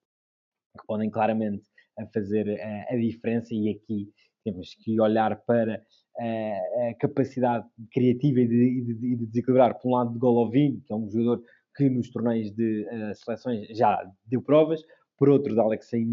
que 0.76 0.86
podem 0.88 1.08
claramente 1.08 1.64
eh, 1.96 2.06
fazer 2.12 2.48
a, 2.48 2.52
eh, 2.52 2.86
a 2.90 2.96
diferença, 2.96 3.54
e 3.54 3.70
aqui 3.70 4.12
temos 4.44 4.74
que 4.74 5.00
olhar 5.00 5.40
para 5.46 5.80
a, 6.18 6.90
a 6.90 6.94
capacidade 6.98 7.64
criativa 7.92 8.40
e 8.40 8.48
de, 8.48 8.82
de, 8.82 9.16
de, 9.16 9.26
desequilibrar, 9.26 9.78
por 9.78 9.88
um 9.88 9.92
lado, 9.92 10.12
de 10.12 10.18
Golovin, 10.18 10.80
que 10.84 10.92
é 10.92 10.96
um 10.96 11.08
jogador 11.08 11.44
que 11.76 11.88
nos 11.88 12.10
torneios 12.10 12.50
de 12.52 12.86
uh, 12.86 13.14
seleções 13.14 13.66
já 13.76 14.02
deu 14.26 14.40
provas, 14.42 14.82
por 15.16 15.28
outro, 15.28 15.54
de 15.54 15.60
Alexei 15.60 16.04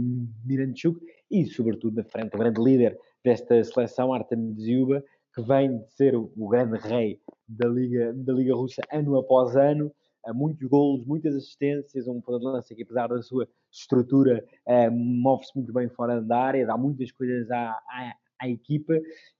Miranchuk, 0.45 0.99
e, 1.29 1.45
sobretudo, 1.45 1.95
da 1.95 2.03
frente, 2.03 2.35
o 2.35 2.39
grande 2.39 2.61
líder 2.61 2.97
desta 3.23 3.63
seleção, 3.63 4.13
Artem 4.13 4.53
Dziuba, 4.53 5.03
que 5.33 5.41
vem 5.41 5.79
de 5.79 5.93
ser 5.93 6.15
o, 6.15 6.29
grande 6.49 6.77
rei 6.77 7.19
da 7.47 7.67
Liga, 7.67 8.13
da 8.13 8.33
Liga 8.33 8.55
Russa 8.55 8.81
ano 8.91 9.17
após 9.17 9.55
ano, 9.55 9.91
muitos 10.33 10.67
golos, 10.67 11.05
muitas 11.05 11.35
assistências, 11.35 12.07
um 12.07 12.21
ponto 12.21 12.39
de 12.39 12.45
lança 12.45 12.75
que 12.75 12.83
apesar 12.83 13.07
da 13.07 13.21
sua 13.21 13.47
estrutura 13.71 14.45
eh, 14.67 14.89
move-se 14.89 15.55
muito 15.55 15.73
bem 15.73 15.89
fora 15.89 16.21
da 16.21 16.37
área, 16.37 16.65
dá 16.65 16.77
muitas 16.77 17.11
coisas 17.11 17.49
à, 17.49 17.71
à, 17.71 18.15
à, 18.41 18.49
equipa 18.49 18.93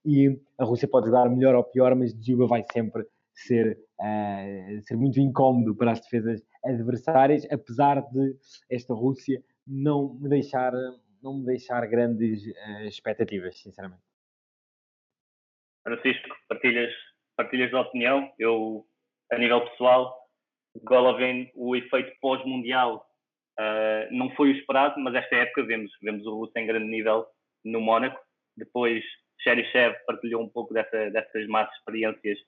e 0.04 0.40
a 0.58 0.64
Rússia 0.64 0.88
pode 0.88 1.06
jogar 1.06 1.28
melhor 1.30 1.54
ou 1.54 1.62
pior, 1.62 1.94
mas 1.94 2.12
Djuba 2.14 2.46
vai 2.46 2.64
sempre 2.72 3.06
ser, 3.34 3.78
uh, 4.00 4.82
ser 4.82 4.96
muito 4.96 5.18
incómodo 5.20 5.74
para 5.74 5.92
as 5.92 6.00
defesas 6.00 6.42
adversárias, 6.64 7.46
apesar 7.50 8.00
de 8.10 8.36
esta 8.70 8.94
Rússia 8.94 9.42
não 9.66 10.14
me 10.14 10.28
deixar, 10.28 10.72
não 11.22 11.38
me 11.38 11.46
deixar 11.46 11.86
grandes 11.86 12.46
uh, 12.46 12.84
expectativas, 12.84 13.58
sinceramente. 13.58 14.02
Francisco, 15.82 16.28
partilhas, 16.48 16.92
partilhas 17.36 17.70
da 17.70 17.80
opinião? 17.80 18.32
Eu, 18.38 18.86
a 19.30 19.38
nível 19.38 19.68
pessoal, 19.70 20.16
Golovin, 20.84 21.50
o 21.54 21.74
efeito 21.74 22.12
pós-mundial 22.20 23.06
uh, 23.58 24.14
não 24.14 24.30
foi 24.36 24.50
o 24.50 24.56
esperado, 24.56 25.00
mas 25.00 25.14
esta 25.14 25.36
época 25.36 25.64
vemos, 25.64 25.90
vemos 26.00 26.24
o 26.26 26.34
Russo 26.36 26.52
em 26.56 26.66
grande 26.66 26.86
nível 26.86 27.26
no 27.64 27.80
Mónaco. 27.80 28.20
Depois, 28.56 29.02
Cherichev 29.40 29.96
partilhou 30.06 30.42
um 30.42 30.48
pouco 30.48 30.72
dessa, 30.72 31.10
dessas 31.10 31.46
más 31.48 31.70
experiências 31.76 32.38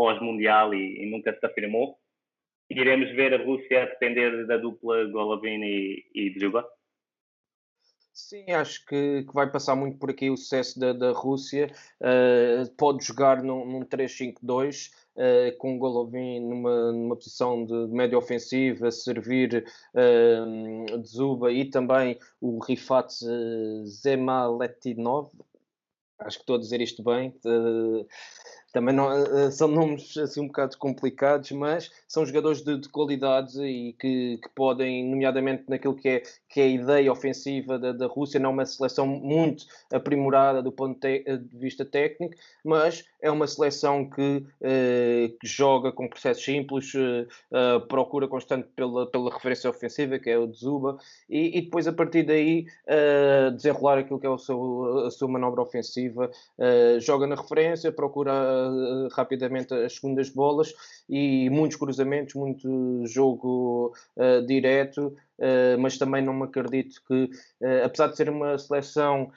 pós-mundial 0.00 0.72
e, 0.72 1.02
e, 1.02 1.10
nunca 1.10 1.30
se 1.38 1.44
afirmou. 1.44 1.98
Iremos 2.70 3.10
ver 3.10 3.34
a 3.34 3.44
Rússia 3.44 3.84
depender 3.84 4.46
da 4.46 4.56
dupla 4.56 5.04
Golovin 5.04 5.62
e, 5.62 6.06
e? 6.14 6.32
Sim, 8.10 8.50
acho 8.50 8.86
que, 8.86 9.24
que, 9.24 9.34
vai 9.34 9.50
passar 9.50 9.76
muito 9.76 9.98
por 9.98 10.08
aqui 10.08 10.30
o 10.30 10.38
sucesso 10.38 10.80
da, 10.80 10.94
da 10.94 11.12
Rússia. 11.12 11.70
Uh, 12.00 12.66
pode 12.78 13.04
jogar 13.04 13.42
num, 13.42 13.66
num 13.66 13.84
3-5-2, 13.84 14.90
uh, 15.16 15.58
com 15.58 15.78
Golovin 15.78 16.40
numa, 16.40 16.92
numa 16.92 17.16
posição 17.16 17.66
de 17.66 17.74
média 17.88 18.16
ofensiva, 18.16 18.90
servir 18.90 19.66
uh, 19.94 21.04
Zuba 21.04 21.52
e 21.52 21.66
também 21.66 22.18
o 22.40 22.58
Rifat 22.58 23.12
Zemaletinov. 23.84 25.30
Acho 26.20 26.38
que 26.38 26.42
estou 26.42 26.56
a 26.56 26.60
dizer 26.60 26.80
isto 26.80 27.02
bem. 27.02 27.34
Também 28.72 28.94
não, 28.94 29.08
uh, 29.08 29.50
são 29.50 29.66
nomes 29.66 30.16
assim 30.16 30.40
um 30.40 30.46
bocado 30.46 30.78
complicados, 30.78 31.50
mas 31.50 31.90
são 32.06 32.24
jogadores 32.24 32.62
de, 32.62 32.78
de 32.78 32.88
qualidade 32.88 33.60
e 33.60 33.92
que, 33.94 34.38
que, 34.38 34.48
podem, 34.54 35.04
nomeadamente 35.04 35.64
naquilo 35.68 35.94
que 35.94 36.08
é, 36.08 36.22
que 36.48 36.60
é 36.60 36.64
a 36.64 36.68
ideia 36.68 37.12
ofensiva 37.12 37.78
da, 37.78 37.92
da 37.92 38.06
Rússia, 38.06 38.38
não 38.38 38.50
é 38.50 38.52
uma 38.52 38.66
seleção 38.66 39.06
muito 39.06 39.66
aprimorada 39.92 40.62
do 40.62 40.70
ponto 40.70 41.00
de, 41.00 41.38
de 41.38 41.58
vista 41.58 41.84
técnico, 41.84 42.36
mas 42.64 43.04
é 43.20 43.30
uma 43.30 43.46
seleção 43.46 44.08
que, 44.08 44.46
uh, 44.60 45.38
que 45.40 45.46
joga 45.46 45.90
com 45.90 46.08
processos 46.08 46.44
simples, 46.44 46.92
uh, 46.94 47.80
procura 47.88 48.28
constante 48.28 48.68
pela, 48.76 49.06
pela 49.10 49.32
referência 49.32 49.68
ofensiva, 49.68 50.18
que 50.18 50.30
é 50.30 50.38
o 50.38 50.52
Zuba, 50.52 50.96
e, 51.28 51.58
e 51.58 51.62
depois 51.62 51.88
a 51.88 51.92
partir 51.92 52.22
daí 52.22 52.66
desenrolar 53.54 53.98
aquilo 53.98 54.20
que 54.20 54.26
é 54.26 54.30
o 54.30 54.38
seu, 54.38 55.06
a 55.06 55.10
sua 55.10 55.28
manobra 55.28 55.62
ofensiva, 55.62 56.30
joga 57.00 57.26
na 57.26 57.34
referência, 57.34 57.90
procura 57.92 58.39
uh, 58.40 59.08
rapidamente 59.12 59.74
as 59.74 59.94
segundas 59.94 60.28
bolas 60.30 60.72
e 61.08 61.48
muitos 61.50 61.76
cruzamentos, 61.76 62.34
muito 62.34 63.04
jogo 63.06 63.94
uh, 64.16 64.44
direto, 64.46 65.16
uh, 65.38 65.78
mas 65.78 65.98
também 65.98 66.22
não 66.22 66.34
me 66.34 66.44
acredito 66.44 67.02
que, 67.06 67.30
apesar 67.84 68.08
de 68.08 68.16
ser 68.16 68.30
uma 68.30 68.56
seleção 68.58 69.30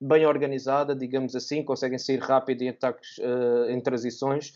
bem 0.00 0.26
organizada, 0.26 0.96
digamos 0.96 1.36
assim, 1.36 1.62
conseguem 1.62 1.98
sair 1.98 2.18
rápido 2.18 2.62
em 2.62 2.70
ataques, 2.70 3.20
em 3.68 3.80
transições, 3.80 4.52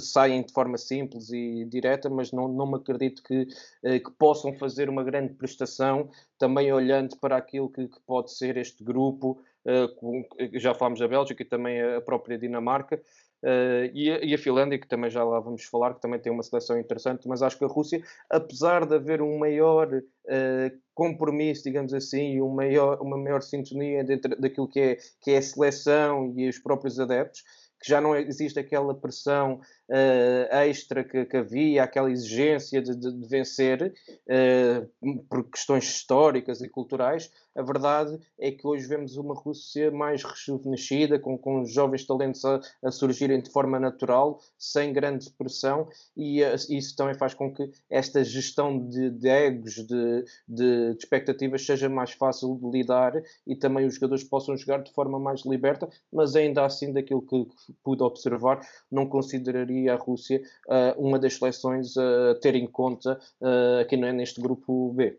saem 0.00 0.42
de 0.42 0.52
forma 0.52 0.76
simples 0.76 1.30
e 1.30 1.64
direta, 1.66 2.10
mas 2.10 2.32
não, 2.32 2.48
não 2.48 2.66
me 2.66 2.76
acredito 2.76 3.22
que, 3.22 3.46
que 3.46 4.10
possam 4.18 4.52
fazer 4.54 4.88
uma 4.88 5.04
grande 5.04 5.34
prestação, 5.34 6.10
também 6.36 6.72
olhando 6.72 7.16
para 7.16 7.36
aquilo 7.36 7.68
que, 7.68 7.86
que 7.86 8.00
pode 8.04 8.32
ser 8.32 8.56
este 8.56 8.82
grupo, 8.82 9.30
uh, 9.30 9.55
já 10.54 10.74
falámos 10.74 11.00
da 11.00 11.08
Bélgica 11.08 11.42
e 11.42 11.46
também 11.46 11.80
a 11.82 12.00
própria 12.00 12.38
Dinamarca. 12.38 13.00
Uh, 13.42 13.92
e, 13.92 14.34
a, 14.34 14.38
Finlândia, 14.38 14.78
que 14.78 14.88
também 14.88 15.10
já 15.10 15.22
lá 15.22 15.38
vamos 15.38 15.64
falar, 15.64 15.94
que 15.94 16.00
também 16.00 16.18
tem 16.18 16.32
uma 16.32 16.42
seleção 16.42 16.78
interessante, 16.78 17.28
mas 17.28 17.42
acho 17.42 17.58
que 17.58 17.64
a 17.64 17.68
Rússia, 17.68 18.02
apesar 18.30 18.86
de 18.86 18.94
haver 18.94 19.20
um 19.20 19.38
maior 19.38 19.88
compromisso, 20.94 21.62
digamos 21.62 21.92
assim, 21.92 22.40
um 22.40 22.48
maior, 22.48 23.00
uma 23.00 23.18
maior 23.18 23.42
sintonia 23.42 24.02
dentro 24.02 24.34
daquilo 24.40 24.66
que 24.66 24.80
é, 24.80 24.96
que 25.20 25.30
é 25.32 25.36
a 25.36 25.42
seleção 25.42 26.32
e 26.34 26.48
os 26.48 26.58
próprios 26.58 26.98
adeptos, 26.98 27.42
que 27.80 27.90
já 27.90 28.00
não 28.00 28.16
existe 28.16 28.58
aquela 28.58 28.94
pressão 28.94 29.60
uh, 29.88 30.54
extra 30.66 31.04
que, 31.04 31.24
que, 31.24 31.36
havia, 31.36 31.82
aquela 31.82 32.10
exigência 32.10 32.82
de, 32.82 32.94
de, 32.94 33.12
de 33.12 33.28
vencer 33.28 33.92
uh, 34.28 35.24
por 35.28 35.48
questões 35.50 35.84
históricas 35.84 36.60
e 36.60 36.68
culturais. 36.68 37.30
A 37.54 37.62
verdade 37.62 38.18
é 38.38 38.50
que 38.50 38.66
hoje 38.66 38.86
vemos 38.86 39.16
uma 39.16 39.34
Rússia 39.34 39.90
mais 39.90 40.22
rejuvenescida, 40.22 41.18
com, 41.18 41.38
com 41.38 41.64
jovens 41.64 42.06
talentos 42.06 42.44
a, 42.44 42.60
a, 42.84 42.90
surgirem 42.90 43.40
de 43.40 43.50
forma 43.50 43.80
natural, 43.80 44.40
sem 44.58 44.92
grande 44.92 45.30
pressão, 45.30 45.88
e 46.16 46.42
uh, 46.42 46.54
isso 46.68 46.94
também 46.96 47.14
faz 47.14 47.34
com 47.34 47.52
que 47.52 47.70
esta 47.88 48.22
gestão 48.22 48.78
de, 48.78 49.10
de 49.10 49.28
egos, 49.28 49.74
de, 49.74 49.86
de, 49.86 50.92
de, 50.92 50.96
expectativas, 50.98 51.64
seja 51.64 51.88
mais 51.88 52.12
fácil 52.12 52.56
de 52.56 52.70
lidar 52.70 53.14
e 53.46 53.56
também 53.56 53.86
os 53.86 53.94
jogadores 53.94 54.24
possam 54.24 54.56
jogar 54.56 54.82
de 54.82 54.92
forma 54.92 55.18
mais 55.18 55.42
liberta, 55.44 55.88
mas 56.12 56.36
ainda 56.36 56.64
assim, 56.64 56.92
daquilo 56.92 57.22
que, 57.22 57.44
que 57.44 57.72
pude 57.82 58.02
observar, 58.02 58.60
não 58.90 59.06
consideraria 59.06 59.75
seria 59.76 59.94
a 59.94 59.96
Rússia 59.96 60.40
uh, 60.66 60.98
uma 60.98 61.18
das 61.18 61.34
seleções 61.34 61.96
a 61.96 62.34
ter 62.40 62.54
em 62.54 62.66
conta 62.66 63.18
uh, 63.40 63.80
aqui 63.80 63.96
neste 63.96 64.40
grupo 64.40 64.92
B. 64.94 65.18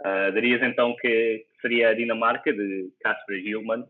Uh, 0.00 0.32
darias 0.34 0.62
então 0.62 0.94
que 0.96 1.46
seria 1.60 1.90
a 1.90 1.94
Dinamarca 1.94 2.52
de 2.52 2.92
Casper 3.00 3.38
Hillman, 3.38 3.86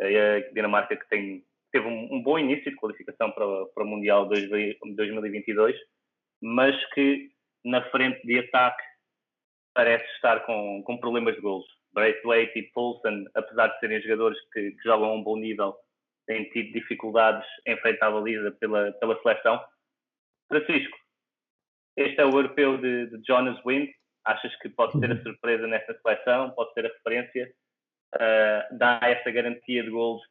a 0.00 0.52
Dinamarca 0.52 0.96
que 0.96 1.08
tem, 1.08 1.44
teve 1.72 1.86
um, 1.86 2.14
um, 2.14 2.22
bom 2.22 2.38
início 2.38 2.70
de 2.70 2.76
qualificação 2.76 3.30
para, 3.32 3.66
para 3.66 3.84
o 3.84 3.86
Mundial 3.86 4.28
2022, 4.28 5.74
mas 6.42 6.76
que 6.92 7.30
na 7.64 7.82
frente 7.90 8.24
de 8.26 8.38
ataque 8.40 8.82
parece 9.74 10.04
estar 10.16 10.40
com, 10.44 10.82
com 10.84 10.98
problemas 10.98 11.34
de 11.34 11.40
golos. 11.40 11.66
Braithwaite 11.94 12.58
e 12.58 12.70
Poulsen, 12.72 13.24
apesar 13.34 13.68
de 13.68 13.78
serem 13.78 14.02
jogadores 14.02 14.38
que, 14.52 14.72
que 14.72 14.82
jogam 14.82 15.10
a 15.10 15.14
um 15.14 15.22
bom 15.22 15.36
nível, 15.36 15.74
tem 16.26 16.48
tido 16.50 16.72
dificuldades 16.72 17.46
em 17.66 17.76
frente 17.78 18.02
à 18.02 18.10
baliza 18.10 18.50
pela, 18.52 18.92
pela 18.92 19.20
seleção. 19.22 19.62
Francisco, 20.48 20.96
este 21.96 22.20
é 22.20 22.24
o 22.24 22.30
europeu 22.30 22.78
de, 22.78 23.06
de 23.06 23.26
Jonas 23.26 23.60
Wind. 23.64 23.90
Achas 24.24 24.54
que 24.56 24.68
pode 24.68 24.98
ser 24.98 25.12
a 25.12 25.22
surpresa 25.22 25.66
nesta 25.66 25.98
seleção? 26.00 26.50
Pode 26.50 26.72
ser 26.72 26.86
a 26.86 26.88
referência? 26.88 27.52
Uh, 28.14 28.78
dá 28.78 29.00
essa 29.02 29.30
garantia 29.30 29.82
de 29.82 29.90
golos 29.90 30.22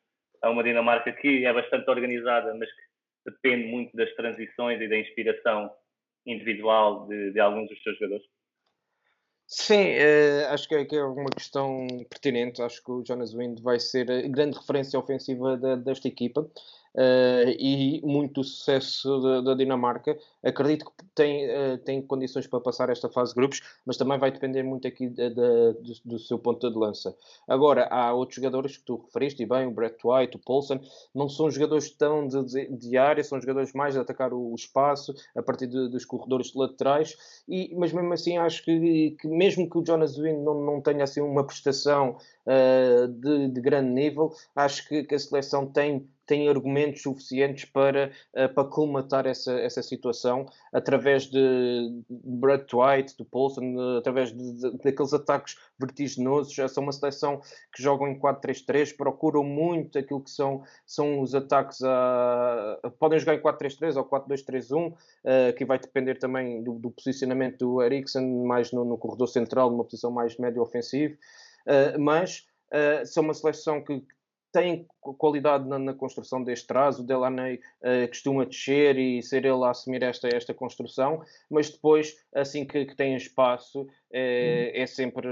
a 0.41 0.49
uma 0.49 0.63
Dinamarca 0.63 1.11
que 1.11 1.45
é 1.45 1.53
bastante 1.53 1.89
organizada, 1.89 2.53
mas 2.55 2.69
que 2.69 3.31
depende 3.31 3.67
muito 3.67 3.95
das 3.95 4.13
transições 4.15 4.81
e 4.81 4.87
da 4.87 4.97
inspiração 4.97 5.71
individual 6.25 7.07
de, 7.07 7.31
de 7.31 7.39
alguns 7.39 7.69
dos 7.69 7.81
seus 7.81 7.97
jogadores? 7.97 8.25
Sim, 9.56 9.76
uh, 9.76 10.47
acho 10.49 10.68
que 10.68 10.74
é, 10.74 10.84
que 10.84 10.95
é, 10.95 11.04
uma 11.04 11.30
questão 11.30 11.86
pertinente. 12.10 12.60
Acho 12.60 12.84
que 12.84 12.91
o 12.91 13.04
Jonas 13.06 13.36
Wind 13.36 13.60
vai 13.62 13.80
ser 13.80 14.10
a 14.10 14.28
grande 14.28 14.58
referência 14.58 14.99
ofensiva 14.99 15.56
desta 15.78 16.08
equipa 16.08 16.49
uh, 16.95 17.49
e 17.59 18.01
muito 18.03 18.43
sucesso 18.43 19.19
da, 19.19 19.41
da, 19.41 19.53
Dinamarca. 19.53 20.17
Acredito 20.43 20.85
que 20.85 21.05
tem, 21.15 21.45
uh, 21.47 21.77
tem 21.79 22.01
condições 22.01 22.47
para 22.47 22.59
passar 22.59 22.89
esta 22.89 23.09
fase 23.09 23.31
de 23.31 23.35
grupos, 23.35 23.61
mas 23.85 23.97
também 23.97 24.17
vai 24.17 24.31
depender 24.31 24.63
muito 24.63 24.87
aqui 24.87 25.07
de, 25.07 25.29
de, 25.29 25.35
do, 25.35 25.93
do, 26.05 26.19
seu 26.19 26.37
ponto 26.37 26.69
de 26.69 26.77
lança. 26.77 27.15
Agora, 27.47 27.87
há 27.89 28.13
outros 28.13 28.35
jogadores 28.35 28.77
que 28.77 28.83
tu 28.83 28.97
referiste, 29.05 29.43
e 29.43 29.45
bem, 29.45 29.67
o 29.67 29.71
Brett 29.71 29.97
White, 30.03 30.37
o 30.37 30.39
Paulson, 30.39 30.79
não 31.13 31.27
são 31.27 31.49
jogadores 31.49 31.89
tão 31.91 32.27
de, 32.27 32.67
de 32.67 32.97
área, 32.97 33.23
são 33.23 33.39
jogadores 33.39 33.73
mais 33.73 33.93
de 33.93 33.99
atacar 33.99 34.33
o, 34.33 34.51
o 34.51 34.55
espaço 34.55 35.13
a 35.35 35.41
partir 35.41 35.67
dos 35.67 36.05
corredores 36.05 36.53
laterais, 36.53 37.15
e, 37.47 37.73
mas 37.75 37.91
mesmo 37.91 38.13
assim 38.13 38.37
acho 38.37 38.63
que, 38.63 39.15
que 39.19 39.27
mesmo 39.27 39.69
que 39.69 39.77
o 39.77 39.85
Jonas 39.85 40.17
Wynn 40.17 40.43
não, 40.43 40.61
não 40.61 40.81
tenha 40.81 41.03
assim 41.03 41.21
uma 41.21 41.45
prestação 41.45 42.17
uh, 42.47 43.07
de, 43.07 43.49
de, 43.49 43.61
grande 43.61 43.89
nível, 43.89 44.33
acho 44.55 44.87
que, 44.87 45.03
que 45.03 45.15
a 45.15 45.19
seleção 45.19 45.65
tem 45.65 46.07
tem 46.25 46.47
argumentos 46.47 47.01
suficientes 47.01 47.65
para, 47.65 48.11
uh, 48.33 48.53
para 48.53 48.67
colmatar 48.67 49.25
essa, 49.27 49.53
essa 49.59 49.81
situação 49.81 50.45
através 50.71 51.23
de 51.23 52.03
Brad 52.09 52.67
White, 52.73 53.17
do 53.17 53.25
Paulson, 53.25 53.75
através 53.97 54.31
de, 54.31 54.53
de, 54.53 54.77
daqueles 54.77 55.13
ataques 55.13 55.57
vertiginosos. 55.79 56.53
Já 56.53 56.67
são 56.67 56.83
uma 56.83 56.91
seleção 56.91 57.41
que 57.73 57.81
jogam 57.81 58.07
em 58.07 58.19
4-3-3, 58.19 58.95
procuram 58.95 59.43
muito 59.43 59.97
aquilo 59.97 60.23
que 60.23 60.31
são, 60.31 60.63
são 60.85 61.19
os 61.21 61.35
ataques 61.35 61.81
a. 61.83 62.79
Podem 62.99 63.19
jogar 63.19 63.35
em 63.35 63.41
4-3-3 63.41 63.97
ou 63.97 64.05
4-2-3-1, 64.05 64.91
uh, 64.91 65.53
que 65.57 65.65
vai 65.65 65.77
depender 65.77 66.15
também 66.15 66.63
do, 66.63 66.73
do 66.73 66.91
posicionamento 66.91 67.57
do 67.57 67.81
Eriksen, 67.81 68.45
mais 68.45 68.71
no, 68.71 68.85
no, 68.85 68.97
corredor 68.97 69.27
central, 69.27 69.69
numa 69.69 69.83
posição 69.83 70.11
mais 70.11 70.37
médio 70.37 70.61
ofensivo. 70.61 71.17
Uh, 71.66 71.99
mas 71.99 72.45
uh, 72.72 73.05
são 73.05 73.24
uma 73.24 73.34
seleção 73.34 73.84
que 73.84 74.03
tem 74.53 74.86
qualidade 75.01 75.68
na, 75.68 75.80
na, 75.80 75.93
construção 75.95 76.43
deste 76.43 76.68
traço. 76.68 77.01
O 77.01 77.05
Delaney 77.05 77.55
uh, 77.55 78.07
costuma 78.07 78.45
descer 78.45 78.99
e 78.99 79.22
ser 79.24 79.45
ele 79.45 79.64
a 79.64 79.72
assumir 79.72 80.03
esta, 80.03 80.28
esta 80.28 80.53
construção, 80.53 81.24
mas 81.49 81.72
depois, 81.72 82.16
assim 82.36 82.64
que, 82.64 82.86
que 82.86 82.95
tem 82.95 83.16
espaço, 83.16 83.88
é, 84.11 84.72
é 84.80 84.86
sempre 84.86 85.28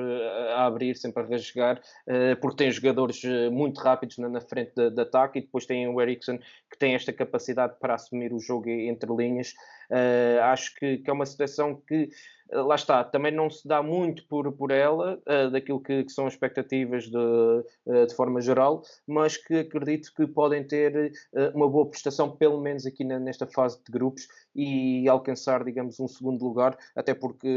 a 0.55 0.65
abrir, 0.65 0.97
sempre 0.97 1.21
a 1.21 1.25
rasgar, 1.27 1.79
uh, 2.07 2.35
porque 2.41 2.63
tem 2.63 2.71
jogadores 2.71 3.21
muito 3.51 3.79
rápidos 3.79 4.17
na, 4.17 4.27
na 4.27 4.41
frente 4.41 4.73
de, 4.75 4.89
de, 4.89 5.01
ataque 5.01 5.37
e 5.37 5.41
depois 5.43 5.67
tem 5.67 5.87
o 5.87 6.01
Ericsson 6.01 6.39
que 6.39 6.79
tem 6.79 6.95
esta 6.95 7.13
capacidade 7.13 7.75
para 7.79 7.93
assumir 7.93 8.33
o 8.33 8.39
jogo 8.39 8.69
entre 8.69 9.13
linhas. 9.13 9.53
Uh, 9.91 10.41
acho 10.43 10.73
que, 10.75 10.97
que, 10.97 11.09
é 11.09 11.13
uma 11.13 11.25
situação 11.25 11.75
que 11.75 12.09
lá 12.53 12.75
está, 12.75 13.03
também 13.03 13.31
não 13.31 13.49
se 13.49 13.67
dá 13.67 13.81
muito 13.81 14.25
por, 14.27 14.51
por 14.51 14.71
ela, 14.71 15.19
uh, 15.27 15.49
daquilo 15.49 15.79
que, 15.79 16.03
que, 16.03 16.11
são 16.11 16.27
expectativas 16.27 17.05
de, 17.05 17.17
uh, 17.17 18.07
de 18.07 18.13
forma 18.15 18.41
geral, 18.41 18.83
mas 19.07 19.37
que 19.37 19.59
acredito 19.59 20.13
que 20.13 20.27
podem 20.27 20.63
ter 20.65 21.13
uh, 21.33 21.55
uma 21.55 21.69
boa 21.69 21.89
prestação, 21.89 22.35
pelo 22.35 22.59
menos 22.59 22.85
aqui 22.85 23.03
na, 23.03 23.19
nesta 23.19 23.47
fase 23.47 23.77
de 23.83 23.91
grupos, 23.91 24.27
e 24.53 25.07
alcançar, 25.07 25.63
digamos, 25.63 25.99
um 25.99 26.07
segundo 26.07 26.43
lugar, 26.43 26.77
até 26.95 27.13
porque, 27.13 27.47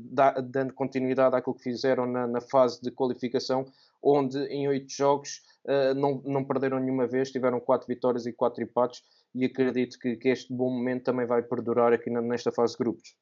dá, 0.00 0.32
dando 0.32 0.72
continuidade 0.72 1.36
àquilo 1.36 1.54
que 1.54 1.62
fizeram 1.62 2.06
na, 2.06 2.26
na, 2.26 2.40
fase 2.40 2.80
de 2.80 2.90
qualificação, 2.90 3.66
onde 4.02 4.38
em 4.46 4.66
oito 4.66 4.90
jogos 4.90 5.42
não, 5.94 6.22
não 6.24 6.42
perderam 6.42 6.80
nenhuma 6.80 7.06
vez, 7.06 7.30
tiveram 7.30 7.60
quatro 7.60 7.86
vitórias 7.86 8.24
e 8.24 8.32
quatro 8.32 8.62
empates, 8.64 9.02
e 9.34 9.44
acredito 9.44 9.98
que, 9.98 10.16
que 10.16 10.30
este 10.30 10.52
bom 10.52 10.70
momento 10.70 11.04
também 11.04 11.26
vai 11.26 11.42
perdurar 11.42 11.92
aqui 11.92 12.08
nesta 12.08 12.50
fase 12.50 12.72
de 12.72 12.78
grupos. 12.78 13.14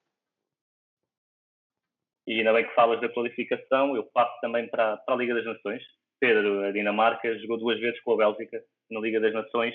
E 2.26 2.38
ainda 2.38 2.52
bem 2.52 2.66
que 2.66 2.74
falas 2.74 3.00
da 3.00 3.08
qualificação, 3.08 3.96
eu 3.96 4.04
passo 4.12 4.38
também 4.40 4.68
para, 4.68 4.96
para 4.98 5.14
a 5.14 5.18
Liga 5.18 5.34
das 5.34 5.44
Nações. 5.44 5.82
Pedro, 6.20 6.64
a 6.64 6.70
Dinamarca, 6.70 7.38
jogou 7.38 7.58
duas 7.58 7.80
vezes 7.80 8.00
com 8.02 8.12
a 8.12 8.16
Bélgica 8.18 8.62
na 8.90 9.00
Liga 9.00 9.20
das 9.20 9.32
Nações 9.32 9.74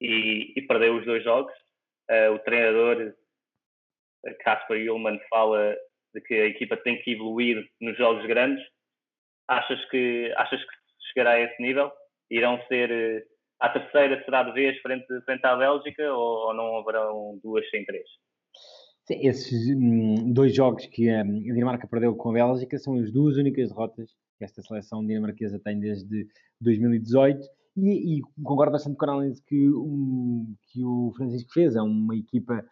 e, 0.00 0.52
e 0.54 0.62
perdeu 0.62 0.96
os 0.96 1.04
dois 1.04 1.24
jogos. 1.24 1.52
Uh, 2.10 2.32
o 2.34 2.38
treinador 2.40 3.14
Casper 4.40 4.90
Ullmann 4.90 5.20
fala 5.30 5.76
de 6.14 6.20
que 6.20 6.34
a 6.34 6.46
equipa 6.46 6.76
tem 6.76 7.00
que 7.02 7.12
evoluir 7.12 7.68
nos 7.80 7.96
jogos 7.96 8.26
grandes. 8.26 8.64
Achas 9.46 9.82
que, 9.86 10.32
achas 10.36 10.60
que 10.62 10.74
chegará 11.12 11.32
a 11.32 11.40
esse 11.40 11.60
nível? 11.60 11.92
Irão 12.30 12.60
ser. 12.68 12.90
Eh, 12.90 13.24
a 13.60 13.70
terceira 13.70 14.22
será 14.24 14.44
de 14.44 14.52
vez 14.52 14.78
frente, 14.80 15.06
frente 15.24 15.44
à 15.44 15.56
Bélgica 15.56 16.12
ou, 16.12 16.48
ou 16.48 16.54
não 16.54 16.78
haverão 16.78 17.40
duas 17.42 17.68
sem 17.70 17.84
três? 17.84 18.06
Esses 19.10 19.68
hum, 19.70 20.32
dois 20.32 20.54
jogos 20.54 20.86
que 20.86 21.08
a 21.08 21.22
Dinamarca 21.22 21.86
perdeu 21.86 22.14
com 22.14 22.30
a 22.30 22.34
Bélgica 22.34 22.78
são 22.78 22.94
as 22.94 23.10
duas 23.10 23.36
únicas 23.36 23.68
derrotas 23.68 24.10
que 24.38 24.44
esta 24.44 24.62
seleção 24.62 25.04
dinamarquesa 25.04 25.58
tem 25.58 25.80
desde 25.80 26.28
2018 26.60 27.46
e, 27.76 28.18
e 28.18 28.22
concordo 28.42 28.72
bastante 28.72 28.96
com 28.96 29.04
a 29.04 29.08
análise 29.14 29.42
que, 29.44 29.68
um, 29.70 30.54
que 30.68 30.84
o 30.84 31.12
Francisco 31.16 31.52
fez. 31.52 31.76
É 31.76 31.82
uma 31.82 32.16
equipa 32.16 32.64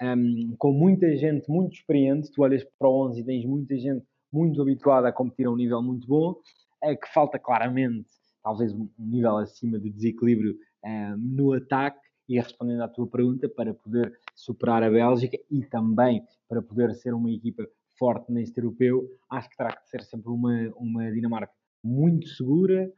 um, 0.00 0.54
com 0.58 0.72
muita 0.72 1.16
gente 1.16 1.48
muito 1.50 1.74
experiente. 1.74 2.30
Tu 2.30 2.42
olhas 2.42 2.64
para 2.78 2.88
o 2.88 3.06
11 3.08 3.20
e 3.20 3.24
tens 3.24 3.44
muita 3.44 3.76
gente 3.76 4.04
muito 4.32 4.60
habituada 4.62 5.08
a 5.08 5.12
competir 5.12 5.46
a 5.46 5.50
um 5.50 5.56
nível 5.56 5.82
muito 5.82 6.06
bom, 6.06 6.34
é, 6.82 6.96
que 6.96 7.06
falta 7.12 7.38
claramente, 7.38 8.08
talvez, 8.42 8.72
um 8.72 8.88
nível 8.98 9.36
acima 9.36 9.78
de 9.78 9.90
desequilíbrio 9.90 10.56
um, 10.84 11.16
no 11.18 11.52
ataque 11.52 12.00
e 12.28 12.36
respondendo 12.36 12.82
à 12.82 12.88
tua 12.88 13.06
pergunta, 13.06 13.48
para 13.48 13.74
poder 13.74 14.18
superar 14.34 14.82
a 14.82 14.90
Bélgica 14.90 15.38
e 15.50 15.64
também 15.64 16.24
para 16.48 16.62
poder 16.62 16.94
ser 16.94 17.14
uma 17.14 17.30
equipa 17.30 17.66
forte 17.98 18.32
neste 18.32 18.58
europeu, 18.58 19.08
acho 19.30 19.48
que 19.50 19.56
terá 19.56 19.72
que 19.72 19.88
ser 19.88 20.02
sempre 20.02 20.30
uma, 20.30 20.72
uma 20.76 21.10
Dinamarca 21.10 21.52
muito 21.82 22.28
segura, 22.28 22.90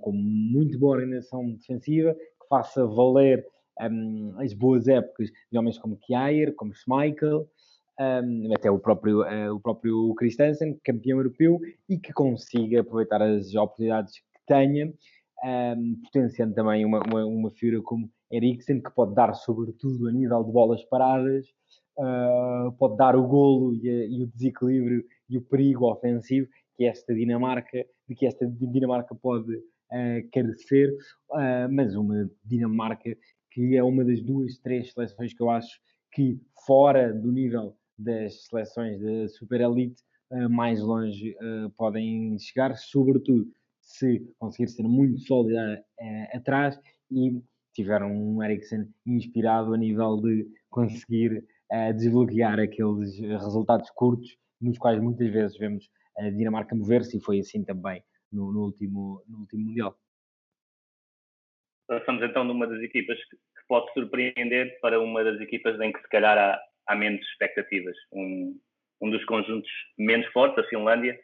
com 0.00 0.12
muito 0.12 0.78
boa 0.78 0.96
organização 0.96 1.52
defensiva, 1.52 2.14
que 2.14 2.48
faça 2.48 2.86
valer 2.86 3.46
um, 3.80 4.34
as 4.38 4.52
boas 4.52 4.88
épocas 4.88 5.30
de 5.50 5.58
homens 5.58 5.78
como 5.78 5.98
Kjaer, 5.98 6.54
como 6.54 6.74
Schmeichel, 6.74 7.48
um, 8.00 8.54
até 8.54 8.70
o 8.70 8.78
próprio, 8.78 9.22
uh, 9.22 9.54
o 9.54 9.60
próprio 9.60 10.14
Christensen, 10.14 10.78
campeão 10.84 11.18
europeu, 11.18 11.60
e 11.88 11.98
que 11.98 12.12
consiga 12.12 12.80
aproveitar 12.80 13.22
as 13.22 13.54
oportunidades 13.54 14.14
que 14.18 14.40
tenha, 14.46 14.92
um, 15.44 16.00
potenciando 16.04 16.54
também 16.54 16.84
uma, 16.84 17.00
uma, 17.00 17.24
uma 17.26 17.50
figura 17.50 17.82
como 17.82 18.10
Eriksen, 18.30 18.82
que 18.82 18.90
pode 18.90 19.14
dar 19.14 19.34
sobretudo 19.34 20.08
a 20.08 20.12
nível 20.12 20.44
de 20.44 20.52
bolas 20.52 20.84
paradas, 20.84 21.46
uh, 21.98 22.72
pode 22.78 22.96
dar 22.96 23.16
o 23.16 23.26
golo 23.26 23.74
e, 23.74 23.88
a, 23.88 24.06
e, 24.06 24.22
o 24.22 24.26
desequilíbrio 24.26 25.04
e 25.28 25.38
o 25.38 25.42
perigo 25.42 25.90
ofensivo 25.90 26.48
que 26.76 26.84
esta 26.84 27.14
Dinamarca, 27.14 27.84
de 28.08 28.14
que 28.14 28.26
esta 28.26 28.46
Dinamarca 28.46 29.14
pode 29.14 29.54
uh, 29.56 30.30
carecer, 30.32 30.90
uh, 31.30 31.70
mas 31.70 31.94
uma 31.94 32.30
Dinamarca 32.44 33.16
que 33.50 33.76
é 33.76 33.82
uma 33.82 34.04
das 34.04 34.20
duas, 34.22 34.58
três 34.58 34.92
seleções 34.92 35.34
que 35.34 35.42
eu 35.42 35.50
acho 35.50 35.80
que 36.12 36.40
fora 36.66 37.12
do 37.12 37.32
nível 37.32 37.74
das 37.98 38.46
seleções 38.46 39.00
da 39.00 39.28
Super 39.28 39.60
Elite, 39.62 40.02
mais 40.50 40.80
longe 40.80 41.34
podem 41.76 42.38
chegar, 42.38 42.76
sobretudo 42.76 43.50
se 43.80 44.20
conseguir 44.38 44.68
ser 44.68 44.82
muito 44.82 45.18
sólida 45.20 45.82
atrás 46.32 46.78
e 47.10 47.42
tiveram 47.78 48.10
um 48.10 48.42
Eriksen 48.42 48.92
inspirado 49.06 49.72
a 49.72 49.76
nível 49.76 50.20
de 50.20 50.46
conseguir 50.68 51.44
uh, 51.72 51.94
desbloquear 51.94 52.58
aqueles 52.58 53.16
resultados 53.20 53.88
curtos, 53.90 54.36
nos 54.60 54.76
quais 54.78 55.00
muitas 55.00 55.30
vezes 55.32 55.56
vemos 55.56 55.88
a 56.18 56.28
Dinamarca 56.30 56.74
mover-se, 56.74 57.16
e 57.16 57.20
foi 57.22 57.38
assim 57.38 57.64
também 57.64 58.02
no, 58.32 58.52
no, 58.52 58.64
último, 58.64 59.22
no 59.28 59.38
último 59.38 59.62
Mundial. 59.62 59.96
Passamos 61.86 62.22
então 62.24 62.42
numa 62.42 62.66
das 62.66 62.82
equipas 62.82 63.16
que, 63.26 63.36
que 63.36 63.66
pode 63.68 63.92
surpreender 63.92 64.78
para 64.80 65.00
uma 65.00 65.22
das 65.22 65.40
equipas 65.40 65.80
em 65.80 65.92
que 65.92 66.00
se 66.00 66.08
calhar 66.08 66.36
há, 66.36 66.60
há 66.88 66.96
menos 66.96 67.24
expectativas. 67.28 67.96
Um, 68.12 68.58
um 69.00 69.10
dos 69.10 69.24
conjuntos 69.26 69.70
menos 69.96 70.26
fortes, 70.32 70.58
a 70.58 70.68
Finlândia, 70.68 71.16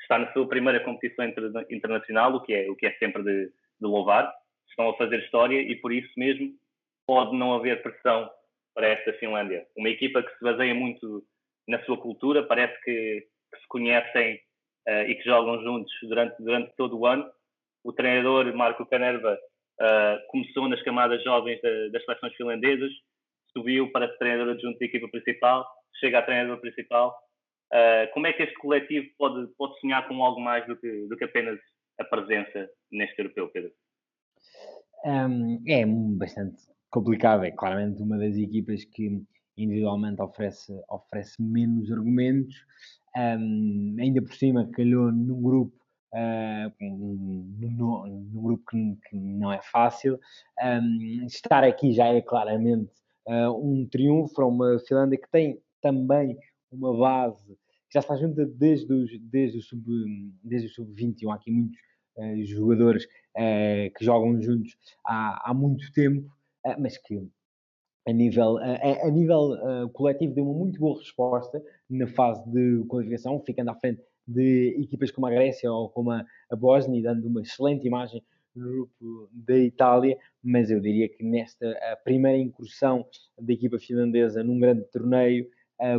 está 0.00 0.18
na 0.18 0.32
sua 0.32 0.48
primeira 0.48 0.82
competição 0.82 1.26
internacional, 1.70 2.34
o 2.34 2.42
que 2.42 2.54
é, 2.54 2.70
o 2.70 2.74
que 2.74 2.86
é 2.86 2.92
sempre 2.94 3.22
de, 3.22 3.46
de 3.46 3.86
louvar 3.86 4.32
estão 4.70 4.90
a 4.90 4.96
fazer 4.96 5.18
história 5.20 5.60
e 5.60 5.76
por 5.76 5.92
isso 5.92 6.10
mesmo 6.16 6.52
pode 7.06 7.36
não 7.36 7.54
haver 7.54 7.82
pressão 7.82 8.30
para 8.74 8.88
esta 8.88 9.12
Finlândia. 9.14 9.66
Uma 9.76 9.88
equipa 9.88 10.22
que 10.22 10.30
se 10.36 10.44
baseia 10.44 10.74
muito 10.74 11.24
na 11.66 11.82
sua 11.84 11.98
cultura, 11.98 12.46
parece 12.46 12.74
que, 12.82 13.26
que 13.52 13.60
se 13.60 13.68
conhecem 13.68 14.36
uh, 14.88 15.02
e 15.08 15.14
que 15.16 15.24
jogam 15.24 15.62
juntos 15.62 15.92
durante, 16.02 16.42
durante 16.42 16.74
todo 16.76 16.98
o 16.98 17.06
ano. 17.06 17.28
O 17.84 17.92
treinador 17.92 18.54
Marco 18.54 18.86
Canerva 18.86 19.38
uh, 19.80 20.26
começou 20.28 20.68
nas 20.68 20.82
camadas 20.82 21.22
jovens 21.24 21.60
de, 21.60 21.90
das 21.90 22.04
seleções 22.04 22.34
finlandesas, 22.34 22.90
subiu 23.56 23.90
para 23.90 24.08
treinador 24.18 24.54
adjunto 24.54 24.78
da 24.78 24.86
equipa 24.86 25.08
principal, 25.08 25.66
chega 25.98 26.18
a 26.18 26.22
treinador 26.22 26.60
principal. 26.60 27.16
Uh, 27.72 28.10
como 28.12 28.26
é 28.26 28.32
que 28.32 28.42
este 28.42 28.54
coletivo 28.56 29.08
pode, 29.18 29.46
pode 29.56 29.78
sonhar 29.80 30.06
com 30.08 30.22
algo 30.24 30.40
mais 30.40 30.66
do 30.66 30.76
que, 30.76 31.06
do 31.06 31.16
que 31.16 31.24
apenas 31.24 31.58
a 31.98 32.04
presença 32.04 32.70
neste 32.90 33.18
europeu, 33.18 33.48
Pedro? 33.48 33.72
É 35.66 35.86
bastante 35.86 36.62
complicado. 36.90 37.44
É 37.44 37.50
claramente 37.50 38.02
uma 38.02 38.18
das 38.18 38.36
equipas 38.36 38.84
que 38.84 39.22
individualmente 39.56 40.22
oferece, 40.22 40.72
oferece 40.88 41.40
menos 41.40 41.90
argumentos. 41.90 42.54
um, 43.16 43.96
ainda 43.98 44.22
por 44.22 44.34
cima 44.34 44.68
calhou 44.70 45.10
num 45.10 45.42
grupo 45.42 45.78
uh, 46.14 46.72
grupo 48.32 48.64
que, 48.70 48.96
que, 49.08 49.16
não 49.16 49.52
é 49.52 49.60
fácil. 49.62 50.18
Um, 50.62 51.26
estar 51.26 51.64
aqui 51.64 51.92
já 51.92 52.06
é 52.06 52.20
claramente 52.20 52.90
uh, 53.26 53.52
um 53.52 53.86
triunfo 53.86 54.34
para 54.34 54.46
uma 54.46 54.78
Finlândia 54.80 55.18
que 55.18 55.30
tem 55.30 55.60
também 55.80 56.36
uma 56.70 56.96
base 56.96 57.56
que 57.88 57.94
já 57.94 58.00
está 58.00 58.16
junta 58.16 58.44
desde, 58.44 58.92
os, 58.92 59.10
desde 59.20 59.58
o 59.58 59.62
sub, 59.62 59.82
desde 60.42 60.68
o 60.68 60.70
sub-21. 60.70 61.30
Há 61.30 61.34
aqui 61.34 61.50
muitos 61.50 61.78
uh, 62.18 62.44
jogadores 62.44 63.04
uh, 63.04 63.92
que 63.96 64.04
jogam 64.04 64.40
juntos 64.40 64.76
há, 65.06 65.50
há 65.50 65.54
muito 65.54 65.90
tempo, 65.92 66.28
uh, 66.66 66.74
mas 66.78 66.98
que 66.98 67.26
a 68.06 68.12
nível, 68.12 68.56
a, 68.58 69.06
a 69.06 69.10
nível 69.10 69.90
coletivo 69.92 70.34
deu 70.34 70.44
uma 70.44 70.58
muito 70.58 70.80
boa 70.80 70.98
resposta 70.98 71.62
na 71.90 72.06
fase 72.06 72.42
de 72.50 72.82
qualificação, 72.88 73.38
ficando 73.44 73.70
à 73.70 73.74
frente 73.74 74.02
de 74.26 74.78
equipas 74.82 75.10
como 75.10 75.26
a 75.26 75.30
Grécia 75.30 75.70
ou 75.70 75.90
como 75.90 76.10
a, 76.12 76.24
a 76.50 76.56
Bósnia, 76.56 77.02
dando 77.02 77.26
uma 77.26 77.42
excelente 77.42 77.86
imagem 77.86 78.22
no 78.56 78.64
grupo 78.66 79.28
da 79.30 79.58
Itália, 79.58 80.16
mas 80.42 80.70
eu 80.70 80.80
diria 80.80 81.06
que 81.06 81.22
nesta 81.22 81.76
primeira 82.02 82.38
incursão 82.38 83.04
da 83.38 83.52
equipa 83.52 83.78
finlandesa 83.78 84.42
num 84.42 84.58
grande 84.58 84.84
torneio, 84.90 85.46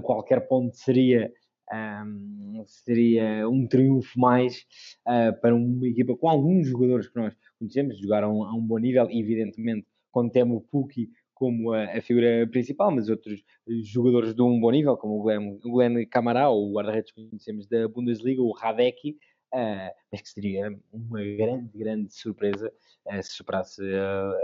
qualquer 0.01 0.47
ponto 0.47 0.75
seria 0.75 1.31
um, 1.71 2.63
seria 2.65 3.47
um 3.47 3.67
triunfo 3.67 4.19
mais 4.19 4.65
uh, 5.07 5.39
para 5.39 5.55
uma 5.55 5.87
equipa 5.87 6.15
com 6.15 6.29
alguns 6.29 6.67
jogadores 6.67 7.07
que 7.07 7.15
nós 7.15 7.35
conhecemos, 7.57 7.99
jogaram 7.99 8.43
a 8.43 8.53
um 8.53 8.61
bom 8.61 8.77
nível, 8.77 9.07
evidentemente, 9.09 9.87
quando 10.11 10.31
temos 10.31 10.57
o 10.57 10.61
Puki 10.61 11.09
como 11.33 11.71
a, 11.71 11.85
a, 11.85 12.01
figura 12.01 12.45
principal, 12.51 12.91
mas 12.91 13.07
outros 13.07 13.41
jogadores 13.83 14.33
de 14.33 14.41
um 14.41 14.59
bom 14.59 14.71
nível, 14.71 14.97
como 14.97 15.19
o 15.19 15.23
Glenn, 15.23 15.57
Glenn 15.59 16.05
Camará, 16.05 16.49
o 16.49 16.73
guarda-redes 16.73 17.11
que 17.13 17.29
conhecemos 17.29 17.65
da 17.67 17.87
Bundesliga, 17.87 18.41
o 18.41 18.51
Radecki, 18.51 19.17
uh, 19.53 19.89
mas 20.11 20.21
que 20.21 20.29
seria 20.29 20.77
uma 20.91 21.23
grande, 21.37 21.77
grande 21.77 22.13
surpresa 22.13 22.73
uh, 23.05 23.23
se 23.23 23.31
superasse 23.31 23.81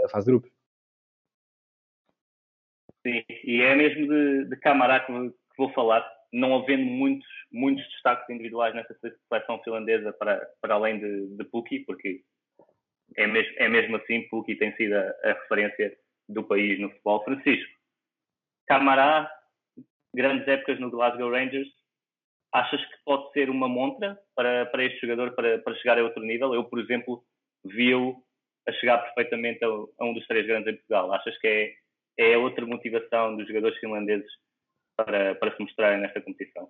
a, 0.04 0.08
fase 0.08 0.26
de 0.26 0.32
grupos. 0.32 0.50
Sim, 3.06 3.22
e 3.44 3.60
é 3.60 3.76
mesmo 3.76 4.08
de, 4.08 4.48
de 4.48 4.56
Camará 4.56 5.00
que 5.00 5.12
vou 5.58 5.70
falar, 5.72 6.00
não 6.32 6.56
havendo 6.56 6.84
muitos, 6.84 7.28
muitos 7.52 7.84
destaques 7.92 8.28
individuais 8.28 8.74
nessa 8.74 8.94
seleção 9.30 9.62
finlandesa 9.62 10.12
para, 10.12 10.46
para 10.60 10.74
além 10.74 10.98
de, 10.98 11.36
de 11.36 11.44
Puki, 11.44 11.80
porque 11.80 12.22
é 13.16 13.26
mesmo, 13.26 13.54
é 13.58 13.68
mesmo 13.68 13.96
assim, 13.96 14.28
Puki 14.28 14.56
tem 14.56 14.74
sido 14.76 14.94
a, 14.94 15.14
a 15.24 15.32
referência 15.32 15.96
do 16.28 16.42
país 16.44 16.78
no 16.80 16.90
futebol. 16.90 17.24
Francisco, 17.24 17.72
Camará, 18.66 19.30
grandes 20.14 20.46
épocas 20.48 20.80
no 20.80 20.90
Glasgow 20.90 21.30
Rangers, 21.30 21.68
achas 22.52 22.84
que 22.84 22.96
pode 23.04 23.30
ser 23.32 23.50
uma 23.50 23.68
montra 23.68 24.18
para, 24.34 24.66
para 24.66 24.84
este 24.84 25.00
jogador 25.00 25.32
para, 25.34 25.58
para 25.58 25.74
chegar 25.76 25.98
a 25.98 26.02
outro 26.02 26.22
nível? 26.22 26.54
Eu, 26.54 26.64
por 26.64 26.80
exemplo, 26.80 27.22
vi-o 27.64 28.22
a 28.68 28.72
chegar 28.72 28.98
perfeitamente 28.98 29.64
a, 29.64 29.68
a, 29.68 30.04
um 30.04 30.14
dos 30.14 30.26
três 30.26 30.46
grandes 30.46 30.72
em 30.72 30.76
Portugal. 30.76 31.12
Achas 31.12 31.38
que 31.38 31.46
é, 32.18 32.32
é 32.32 32.38
outra 32.38 32.66
motivação 32.66 33.36
dos 33.36 33.46
jogadores 33.46 33.78
finlandeses 33.78 34.30
para, 34.96 35.34
para 35.34 35.54
se 35.54 35.62
mostrarem 35.62 36.00
nesta 36.00 36.20
competição. 36.20 36.68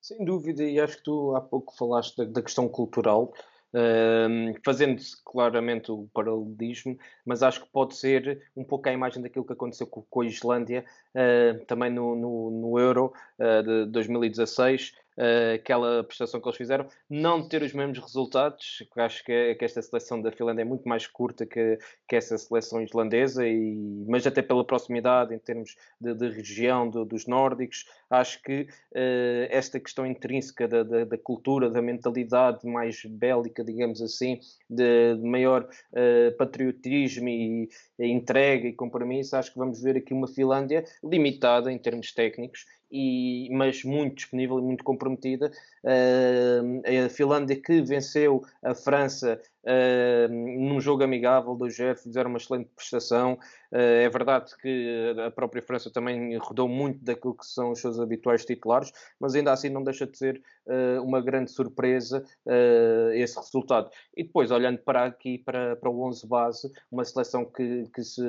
Sem 0.00 0.24
dúvida, 0.24 0.62
e 0.62 0.80
acho 0.80 0.98
que 0.98 1.02
tu 1.02 1.34
há 1.34 1.40
pouco 1.40 1.76
falaste 1.76 2.16
da, 2.16 2.24
da 2.24 2.42
questão 2.42 2.68
cultural, 2.68 3.32
uh, 3.74 4.60
fazendo-se 4.64 5.22
claramente 5.24 5.90
o 5.90 6.08
paralelismo, 6.14 6.96
mas 7.26 7.42
acho 7.42 7.62
que 7.62 7.70
pode 7.70 7.96
ser 7.96 8.48
um 8.56 8.64
pouco 8.64 8.88
a 8.88 8.92
imagem 8.92 9.22
daquilo 9.22 9.44
que 9.44 9.52
aconteceu 9.52 9.86
com, 9.86 10.02
com 10.02 10.20
a 10.20 10.26
Islândia, 10.26 10.84
uh, 11.14 11.64
também 11.66 11.90
no, 11.90 12.14
no, 12.14 12.50
no 12.50 12.78
Euro 12.78 13.12
uh, 13.38 13.62
de 13.62 13.90
2016, 13.90 14.94
uh, 15.18 15.54
aquela 15.54 16.04
prestação 16.04 16.40
que 16.40 16.48
eles 16.48 16.56
fizeram, 16.56 16.86
não 17.10 17.46
ter 17.46 17.62
os 17.62 17.72
mesmos 17.72 17.98
resultados, 17.98 18.82
acho 18.96 19.24
que, 19.24 19.32
é, 19.32 19.54
que, 19.54 19.64
esta 19.64 19.82
seleção 19.82 20.22
da 20.22 20.30
Finlândia 20.32 20.62
é 20.62 20.64
muito 20.64 20.88
mais 20.88 21.06
curta 21.06 21.44
que, 21.44 21.78
que 22.08 22.16
essa 22.16 22.38
seleção 22.38 22.80
islandesa, 22.80 23.46
e, 23.46 24.04
mas 24.08 24.26
até 24.26 24.40
pela 24.40 24.64
proximidade 24.64 25.34
em 25.34 25.38
termos 25.38 25.76
de, 26.00 26.14
de 26.14 26.28
região 26.30 26.88
do, 26.88 27.04
dos 27.04 27.26
nórdicos, 27.26 27.84
acho 28.08 28.40
que 28.42 28.62
uh, 28.62 29.48
esta 29.50 29.80
questão 29.80 30.06
intrínseca 30.06 30.68
da, 30.68 30.82
da, 30.82 31.04
da, 31.04 31.18
cultura, 31.18 31.68
da 31.68 31.82
mentalidade 31.82 32.66
mais 32.66 33.04
bélica, 33.04 33.64
digamos 33.64 34.00
assim, 34.00 34.40
de, 34.70 35.16
de 35.16 35.28
maior 35.28 35.68
uh, 35.92 36.36
patriotismo 36.36 37.28
e 37.28 37.68
entrega 38.06 38.68
e 38.68 38.72
compromisso, 38.72 39.36
acho 39.36 39.52
que 39.52 39.58
vamos 39.58 39.82
ver 39.82 39.96
aqui 39.96 40.14
uma 40.14 40.28
Finlândia 40.28 40.84
limitada 41.02 41.72
em 41.72 41.78
termos 41.78 42.12
técnicos, 42.12 42.66
e, 42.90 43.48
mas 43.52 43.84
muito 43.84 44.16
disponível 44.16 44.58
e 44.58 44.62
muito 44.62 44.84
comprometida. 44.84 45.50
Uh, 45.84 47.06
a 47.06 47.08
Finlândia 47.08 47.56
que 47.56 47.82
venceu 47.82 48.42
a 48.62 48.74
França 48.74 49.40
uh, 49.68 50.32
num 50.32 50.80
jogo 50.80 51.02
amigável 51.02 51.54
do 51.54 51.68
Jeff, 51.68 52.02
fizeram 52.02 52.30
uma 52.30 52.38
excelente 52.38 52.70
prestação. 52.74 53.34
Uh, 53.70 53.76
é 53.76 54.08
verdade 54.08 54.56
que 54.56 55.14
a 55.26 55.30
própria 55.30 55.62
França 55.62 55.90
também 55.90 56.36
rodou 56.38 56.68
muito 56.68 57.04
daquilo 57.04 57.36
que 57.36 57.44
são 57.44 57.72
os 57.72 57.80
seus 57.80 58.00
habituais 58.00 58.44
titulares, 58.44 58.90
mas 59.20 59.34
ainda 59.34 59.52
assim 59.52 59.68
não 59.68 59.84
deixa 59.84 60.06
de 60.06 60.16
ser 60.16 60.42
uma 61.02 61.22
grande 61.22 61.50
surpresa 61.50 62.22
esse 63.14 63.38
resultado. 63.38 63.90
E 64.14 64.22
depois, 64.22 64.50
olhando 64.50 64.78
para 64.80 65.06
aqui, 65.06 65.38
para, 65.38 65.76
para 65.76 65.88
o 65.88 66.06
11 66.06 66.26
base, 66.28 66.70
uma 66.92 67.06
seleção 67.06 67.46
que, 67.46 67.84
que 67.94 68.02
se 68.02 68.22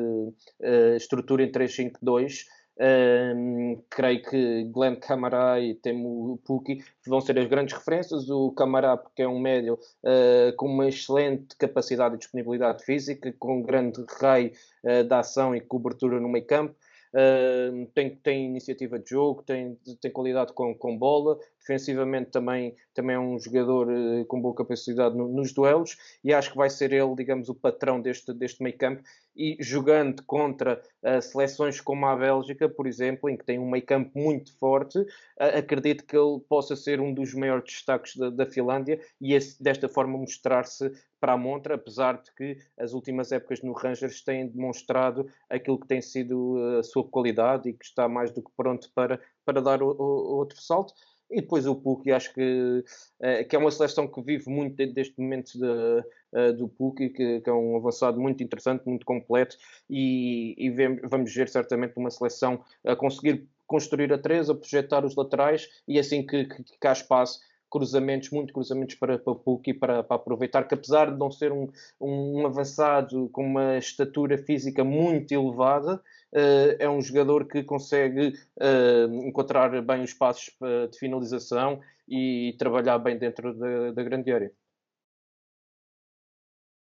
estrutura 0.95 1.43
em 1.43 1.51
3-5-2. 1.51 2.45
Um, 2.81 3.81
creio 3.89 4.21
que 4.23 4.63
Glenn 4.71 4.95
Camará 4.95 5.59
e 5.59 5.75
Temu 5.75 6.39
Puki 6.45 6.81
vão 7.05 7.19
ser 7.19 7.37
as 7.37 7.47
grandes 7.47 7.77
referências. 7.77 8.29
O 8.29 8.51
Camará, 8.51 8.95
porque 8.95 9.21
é 9.21 9.27
um 9.27 9.39
médio 9.39 9.73
uh, 9.73 10.55
com 10.55 10.67
uma 10.67 10.87
excelente 10.87 11.57
capacidade 11.57 12.15
e 12.15 12.17
disponibilidade 12.17 12.83
física, 12.85 13.33
com 13.37 13.57
um 13.57 13.61
grande 13.61 14.03
raio 14.21 14.53
uh, 14.83 15.03
de 15.03 15.13
ação 15.13 15.53
e 15.53 15.59
cobertura 15.59 16.19
no 16.21 16.29
meio 16.29 16.45
campo. 16.45 16.73
Uh, 17.13 17.85
tem, 17.93 18.15
tem 18.15 18.45
iniciativa 18.45 18.97
de 18.97 19.09
jogo, 19.09 19.43
tem, 19.43 19.77
tem 19.99 20.11
qualidade 20.11 20.53
com, 20.53 20.73
com 20.73 20.97
bola, 20.97 21.37
defensivamente 21.59 22.31
também, 22.31 22.75
também 22.93 23.15
é 23.15 23.19
um 23.19 23.39
jogador 23.39 23.87
uh, 23.89 24.25
com 24.25 24.41
boa 24.41 24.55
capacidade 24.55 25.15
no, 25.15 25.27
nos 25.27 25.53
duelos 25.53 25.97
e 26.23 26.33
acho 26.33 26.51
que 26.51 26.57
vai 26.57 26.69
ser 26.69 26.91
ele, 26.91 27.15
digamos, 27.15 27.49
o 27.49 27.55
patrão 27.55 28.01
deste, 28.01 28.33
deste 28.33 28.63
meio 28.63 28.77
campo 28.77 29.03
e 29.35 29.57
jogando 29.59 30.23
contra 30.23 30.81
uh, 31.03 31.21
seleções 31.21 31.79
como 31.79 32.05
a 32.05 32.15
Bélgica, 32.15 32.67
por 32.67 32.87
exemplo, 32.87 33.29
em 33.29 33.37
que 33.37 33.45
tem 33.45 33.59
um 33.59 33.69
meio 33.69 33.85
campo 33.85 34.11
muito 34.17 34.57
forte, 34.57 34.99
acredito 35.37 36.05
que 36.05 36.17
ele 36.17 36.39
possa 36.49 36.75
ser 36.75 36.99
um 36.99 37.13
dos 37.13 37.33
maiores 37.33 37.65
destaques 37.65 38.15
da, 38.15 38.29
da 38.29 38.45
Finlândia 38.45 38.99
e 39.21 39.33
esse, 39.33 39.61
desta 39.61 39.87
forma 39.87 40.17
mostrar-se 40.17 40.91
para 41.19 41.33
a 41.33 41.37
montra, 41.37 41.75
apesar 41.75 42.21
de 42.21 42.33
que 42.33 42.57
as 42.77 42.93
últimas 42.93 43.31
épocas 43.31 43.61
no 43.61 43.73
Rangers 43.73 44.21
têm 44.21 44.47
demonstrado 44.47 45.29
aquilo 45.49 45.79
que 45.79 45.87
tem 45.87 46.01
sido 46.01 46.57
a 46.79 46.83
sua 46.83 47.03
qualidade 47.03 47.69
e 47.69 47.73
que 47.73 47.85
está 47.85 48.07
mais 48.07 48.31
do 48.31 48.41
que 48.41 48.51
pronto 48.55 48.89
para, 48.95 49.19
para 49.45 49.61
dar 49.61 49.83
o, 49.83 49.89
o, 49.89 50.37
outro 50.37 50.61
salto. 50.61 50.93
E 51.29 51.41
depois 51.41 51.67
o 51.67 51.75
Puki, 51.75 52.11
acho 52.11 52.33
que, 52.33 52.83
é, 53.19 53.43
que 53.43 53.55
é 53.55 53.59
uma 53.59 53.69
seleção 53.69 54.07
que 54.07 54.21
vive 54.21 54.49
muito 54.49 54.75
deste 54.87 55.19
momento 55.19 55.51
de, 55.53 55.65
uh, 55.65 56.53
do 56.53 56.67
Puki, 56.67 57.09
que, 57.09 57.41
que, 57.41 57.49
é 57.49 57.53
um 57.53 57.75
avançado 57.75 58.19
muito 58.19 58.43
interessante, 58.43 58.87
muito 58.87 59.05
completo, 59.05 59.55
e, 59.89 60.55
e 60.57 60.69
vamos 61.03 61.33
ver 61.33 61.47
certamente 61.47 61.93
uma 61.97 62.09
seleção 62.09 62.63
a 62.83 62.95
conseguir 62.95 63.47
construir 63.67 64.11
a 64.11 64.17
três, 64.17 64.49
a 64.49 64.55
projetar 64.55 65.05
os 65.05 65.15
laterais, 65.15 65.69
e 65.87 65.99
assim 65.99 66.25
que, 66.25 66.45
que, 66.45 66.63
que 66.63 66.87
há 66.87 66.93
espaço, 66.93 67.39
cruzamentos, 67.69 68.31
muito 68.31 68.51
cruzamentos 68.51 68.95
para, 68.95 69.19
para 69.19 69.35
Puki 69.35 69.73
para, 69.73 70.03
para 70.03 70.15
aproveitar, 70.15 70.67
que 70.67 70.73
apesar 70.73 71.11
de 71.11 71.17
não 71.19 71.31
ser 71.31 71.51
um, 71.51 71.69
um 72.01 72.45
avançado 72.45 73.29
com 73.29 73.45
uma 73.45 73.77
estatura 73.77 74.37
física 74.37 74.83
muito 74.83 75.31
elevada, 75.31 76.01
é 76.31 76.89
um 76.89 77.01
jogador 77.01 77.47
que 77.47 77.63
consegue 77.63 78.33
uh, 78.57 79.27
encontrar 79.27 79.69
bem 79.81 80.03
os 80.03 80.13
passos 80.13 80.55
eh, 80.61 80.87
de 80.87 80.99
finalização 80.99 81.81
e 82.07 82.55
trabalhar 82.57 82.97
bem 82.99 83.17
dentro 83.17 83.53
da, 83.53 83.91
da 83.91 84.03
grande 84.03 84.31
área. 84.31 84.51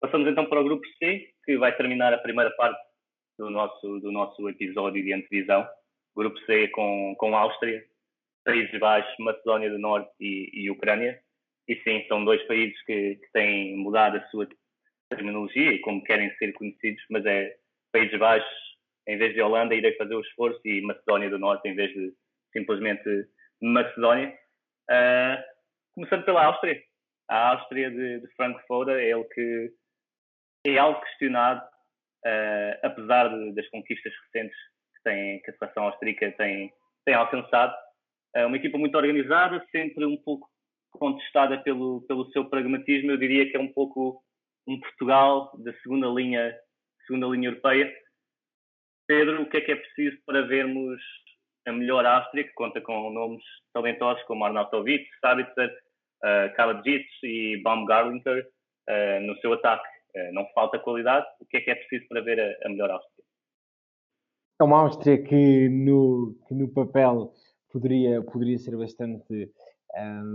Passamos 0.01 0.27
então 0.27 0.45
para 0.45 0.59
o 0.59 0.63
grupo 0.63 0.85
C, 0.99 1.33
que 1.45 1.57
vai 1.57 1.75
terminar 1.75 2.13
a 2.13 2.17
primeira 2.17 2.51
parte 2.51 2.79
do 3.39 3.49
nosso, 3.49 3.99
do 3.99 4.11
nosso 4.11 4.49
episódio 4.49 5.03
de 5.03 5.13
antevisão. 5.13 5.67
Grupo 6.15 6.37
C 6.41 6.67
com, 6.67 7.15
com 7.17 7.35
Áustria, 7.35 7.83
Países 8.43 8.77
Baixos, 8.79 9.13
Macedónia 9.19 9.69
do 9.69 9.79
Norte 9.79 10.11
e, 10.19 10.49
e 10.53 10.69
Ucrânia. 10.69 11.19
E 11.67 11.75
sim, 11.83 12.05
são 12.07 12.25
dois 12.25 12.43
países 12.43 12.79
que, 12.83 13.15
que, 13.15 13.31
têm 13.31 13.77
mudado 13.77 14.17
a 14.17 14.27
sua 14.27 14.47
terminologia 15.09 15.71
e 15.71 15.79
como 15.79 16.03
querem 16.03 16.35
ser 16.35 16.51
conhecidos, 16.53 17.03
mas 17.09 17.25
é 17.25 17.55
Países 17.91 18.19
Baixos, 18.19 18.72
em 19.07 19.17
vez 19.17 19.33
de 19.33 19.41
Holanda, 19.41 19.75
irei 19.75 19.95
fazer 19.95 20.15
o 20.15 20.21
esforço 20.21 20.59
e 20.65 20.81
Macedónia 20.81 21.29
do 21.29 21.39
Norte, 21.39 21.67
em 21.67 21.75
vez 21.75 21.91
de 21.93 22.13
simplesmente 22.51 23.03
Macedónia. 23.61 24.33
Uh, 24.89 25.43
começando 25.95 26.25
pela 26.25 26.45
Áustria. 26.45 26.81
A 27.29 27.51
Áustria 27.51 27.89
de, 27.89 28.19
de 28.19 28.27
é 28.91 29.09
ele 29.09 29.23
que 29.25 29.71
é 30.65 30.77
algo 30.77 31.01
questionado, 31.01 31.61
uh, 31.61 32.79
apesar 32.83 33.29
de, 33.29 33.53
das 33.53 33.67
conquistas 33.69 34.13
recentes 34.25 34.57
que, 34.95 35.03
tem, 35.03 35.41
que 35.41 35.51
a 35.51 35.57
seleção 35.57 35.83
austríaca 35.83 36.31
tem, 36.33 36.71
tem 37.05 37.15
alcançado 37.15 37.75
Uh, 38.35 38.47
uma 38.47 38.57
equipa 38.57 38.79
muito 38.79 38.97
organizada, 38.97 39.63
sempre 39.71 40.05
um 40.05 40.17
pouco 40.17 40.49
contestada 40.91 41.59
pelo, 41.59 42.01
pelo 42.07 42.29
seu 42.31 42.45
pragmatismo. 42.45 43.11
Eu 43.11 43.17
diria 43.17 43.49
que 43.49 43.55
é 43.55 43.59
um 43.59 43.71
pouco 43.71 44.23
um 44.67 44.79
Portugal 44.79 45.51
da 45.59 45.71
segunda 45.81 46.07
linha, 46.07 46.55
segunda 47.05 47.27
linha 47.27 47.49
europeia. 47.49 47.93
Pedro, 49.07 49.43
o 49.43 49.49
que 49.49 49.57
é 49.57 49.61
que 49.61 49.71
é 49.71 49.75
preciso 49.75 50.17
para 50.25 50.45
vermos 50.47 51.01
a 51.67 51.71
melhor 51.71 52.05
Áustria, 52.05 52.43
que 52.43 52.53
conta 52.53 52.81
com 52.81 53.11
nomes 53.11 53.43
talentosos 53.73 54.23
como 54.23 54.43
Arnautovic, 54.45 55.05
Sabitzer, 55.21 55.69
uh, 56.23 56.55
Kalajic 56.55 57.05
e 57.23 57.61
Baumgartlinger 57.63 58.47
uh, 58.89 59.19
no 59.25 59.35
seu 59.37 59.53
ataque? 59.53 59.87
Uh, 60.15 60.33
não 60.33 60.45
falta 60.53 60.79
qualidade. 60.79 61.25
O 61.39 61.45
que 61.45 61.57
é 61.57 61.61
que 61.61 61.71
é 61.71 61.75
preciso 61.75 62.07
para 62.09 62.21
ver 62.21 62.39
a, 62.39 62.67
a 62.67 62.69
melhor 62.69 62.91
Áustria? 62.91 63.25
É 64.61 64.63
uma 64.63 64.81
Áustria 64.81 65.21
que 65.21 65.69
no, 65.69 66.37
que 66.47 66.53
no 66.53 66.67
papel 66.71 67.33
poderia, 67.71 68.21
poderia 68.21 68.57
ser 68.57 68.77
bastante, 68.77 69.51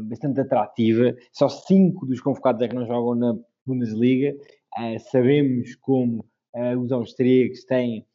bastante 0.09 0.41
atrativa. 0.41 1.15
Só 1.33 1.49
cinco 1.49 2.05
dos 2.05 2.21
convocados 2.21 2.61
é 2.63 2.69
que 2.69 2.75
não 2.75 2.87
jogam 2.87 3.15
na 3.15 3.35
Bundesliga. 3.65 4.35
Uh, 4.79 4.99
sabemos 4.99 5.75
como 5.77 6.25
uh, 6.55 6.79
os 6.79 6.91
austríacos 6.91 7.65
têm 7.65 8.07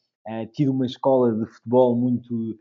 tido 0.54 0.72
uma 0.72 0.86
escola 0.86 1.34
de 1.34 1.46
futebol 1.46 1.96
muito, 1.96 2.58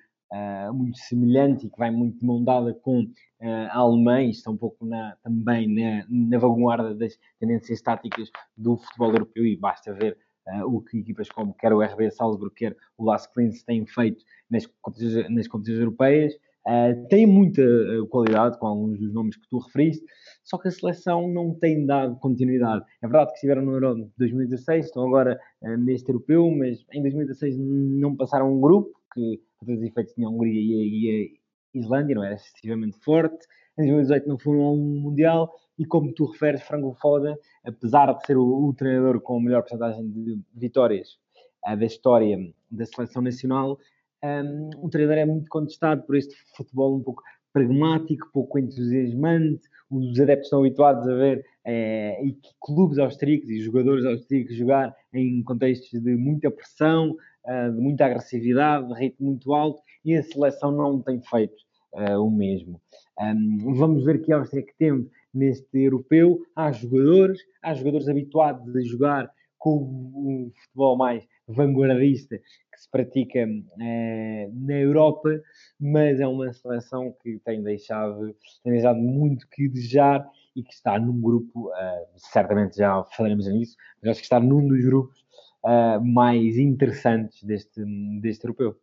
muito 0.72 0.98
semelhante 0.98 1.66
e 1.66 1.70
que 1.70 1.78
vai 1.78 1.90
muito 1.90 2.24
mondada 2.24 2.74
com 2.74 3.06
a 3.40 3.78
alemã, 3.78 4.22
está 4.22 4.50
um 4.50 4.56
pouco 4.56 4.84
na, 4.84 5.16
também 5.22 5.68
na, 5.68 6.04
na 6.08 6.38
vanguarda 6.38 6.94
das 6.94 7.18
tendências 7.38 7.80
táticas 7.82 8.30
do 8.56 8.76
futebol 8.76 9.12
europeu 9.12 9.46
e 9.46 9.56
basta 9.56 9.92
ver 9.92 10.16
uh, 10.46 10.64
o 10.66 10.80
que 10.80 10.98
equipas 10.98 11.28
como 11.28 11.54
quer 11.54 11.72
o 11.72 11.82
RB 11.82 12.10
Salzburg, 12.10 12.54
quer 12.54 12.76
o 12.96 13.04
Las 13.04 13.26
Clins 13.26 13.62
têm 13.62 13.86
feito 13.86 14.24
nas 14.50 14.66
competições, 14.80 15.30
nas 15.30 15.48
competições 15.48 15.80
europeias. 15.80 16.34
Uh, 16.66 17.08
tem 17.08 17.26
muita 17.26 17.60
uh, 17.60 18.06
qualidade 18.06 18.56
com 18.58 18.68
alguns 18.68 18.96
dos 18.96 19.12
nomes 19.12 19.36
que 19.36 19.48
tu 19.48 19.58
referiste, 19.58 20.04
só 20.44 20.56
que 20.56 20.68
a 20.68 20.70
seleção 20.70 21.28
não 21.28 21.52
tem 21.54 21.84
dado 21.84 22.16
continuidade. 22.20 22.84
É 23.02 23.06
verdade 23.08 23.30
que 23.30 23.34
estiveram 23.34 23.62
no 23.62 23.72
Euro 23.72 24.08
2016, 24.16 24.86
estão 24.86 25.04
agora 25.04 25.40
uh, 25.60 25.76
neste 25.76 26.08
europeu, 26.08 26.48
mas 26.52 26.84
em 26.92 27.02
2016 27.02 27.58
não 27.58 28.14
passaram 28.14 28.52
um 28.52 28.60
grupo 28.60 28.92
que, 29.12 29.40
a 29.60 29.64
todos 29.64 29.80
os 29.80 29.88
efeitos, 29.88 30.14
tinha 30.14 30.28
a 30.28 30.30
Hungria 30.30 30.60
e 30.60 31.36
a, 31.74 31.78
Islândia, 31.78 32.14
não 32.14 32.22
era 32.22 32.34
excessivamente 32.34 32.98
forte. 32.98 33.46
Em 33.78 33.86
2018 33.86 34.28
não 34.28 34.38
foram 34.38 34.60
a 34.60 34.72
um 34.72 35.00
Mundial 35.00 35.50
e 35.78 35.84
como 35.84 36.12
tu 36.12 36.26
referes, 36.26 36.62
Franco 36.62 36.94
Foda, 37.00 37.36
apesar 37.64 38.12
de 38.12 38.24
ser 38.24 38.36
o, 38.36 38.68
o 38.68 38.74
treinador 38.74 39.20
com 39.20 39.38
a 39.38 39.42
melhor 39.42 39.62
porcentagem 39.62 40.08
de 40.08 40.40
vitórias 40.54 41.18
uh, 41.66 41.76
da 41.76 41.86
história 41.86 42.36
da 42.70 42.86
seleção 42.86 43.20
nacional, 43.20 43.78
um, 44.24 44.70
o 44.78 44.88
treinador 44.88 45.18
é 45.18 45.26
muito 45.26 45.48
contestado 45.48 46.02
por 46.02 46.16
este 46.16 46.34
futebol 46.56 46.96
um 46.96 47.02
pouco 47.02 47.22
pragmático, 47.52 48.30
pouco 48.32 48.58
entusiasmante. 48.58 49.62
Os 49.90 50.18
adeptos 50.18 50.46
estão 50.46 50.60
habituados 50.60 51.06
a 51.06 51.14
ver 51.14 51.44
é, 51.64 52.18
clubes 52.60 52.98
austríacos 52.98 53.50
e 53.50 53.60
jogadores 53.60 54.04
austríacos 54.04 54.56
jogar 54.56 54.94
em 55.12 55.42
contextos 55.42 56.00
de 56.00 56.16
muita 56.16 56.50
pressão, 56.50 57.10
uh, 57.44 57.72
de 57.72 57.80
muita 57.80 58.06
agressividade, 58.06 58.88
de 58.88 58.94
ritmo 58.94 59.26
muito 59.26 59.52
alto, 59.52 59.82
e 60.04 60.16
a 60.16 60.22
seleção 60.22 60.72
não 60.72 61.02
tem 61.02 61.20
feito 61.20 61.54
uh, 61.92 62.18
o 62.24 62.30
mesmo. 62.30 62.80
Um, 63.20 63.74
vamos 63.74 64.04
ver 64.04 64.22
que 64.22 64.32
a 64.32 64.38
Áustria 64.38 64.62
que 64.62 64.74
temos 64.78 65.08
neste 65.32 65.78
europeu. 65.78 66.40
Há 66.56 66.72
jogadores, 66.72 67.40
há 67.62 67.74
jogadores 67.74 68.08
habituados 68.08 68.74
a 68.74 68.80
jogar 68.80 69.30
com 69.58 69.76
o 69.76 70.50
futebol 70.54 70.96
mais 70.96 71.24
vanguardista 71.46 72.40
se 72.82 72.90
pratica 72.90 73.38
eh, 73.38 74.50
na 74.52 74.74
Europa, 74.74 75.40
mas 75.80 76.18
é 76.18 76.26
uma 76.26 76.52
seleção 76.52 77.16
que 77.22 77.38
tem 77.44 77.62
deixado, 77.62 78.34
tem 78.64 78.72
deixado 78.72 78.98
muito 78.98 79.48
que 79.48 79.68
desejar 79.68 80.28
e 80.56 80.64
que 80.64 80.72
está 80.72 80.98
num 80.98 81.20
grupo, 81.20 81.68
uh, 81.68 82.06
certamente 82.16 82.76
já 82.76 83.04
falaremos 83.16 83.46
nisso, 83.46 83.76
mas 84.00 84.10
acho 84.10 84.18
que 84.18 84.24
está 84.24 84.40
num 84.40 84.66
dos 84.66 84.84
grupos 84.84 85.20
uh, 85.64 86.04
mais 86.04 86.58
interessantes 86.58 87.40
deste, 87.44 87.80
deste 88.20 88.44
europeu. 88.44 88.76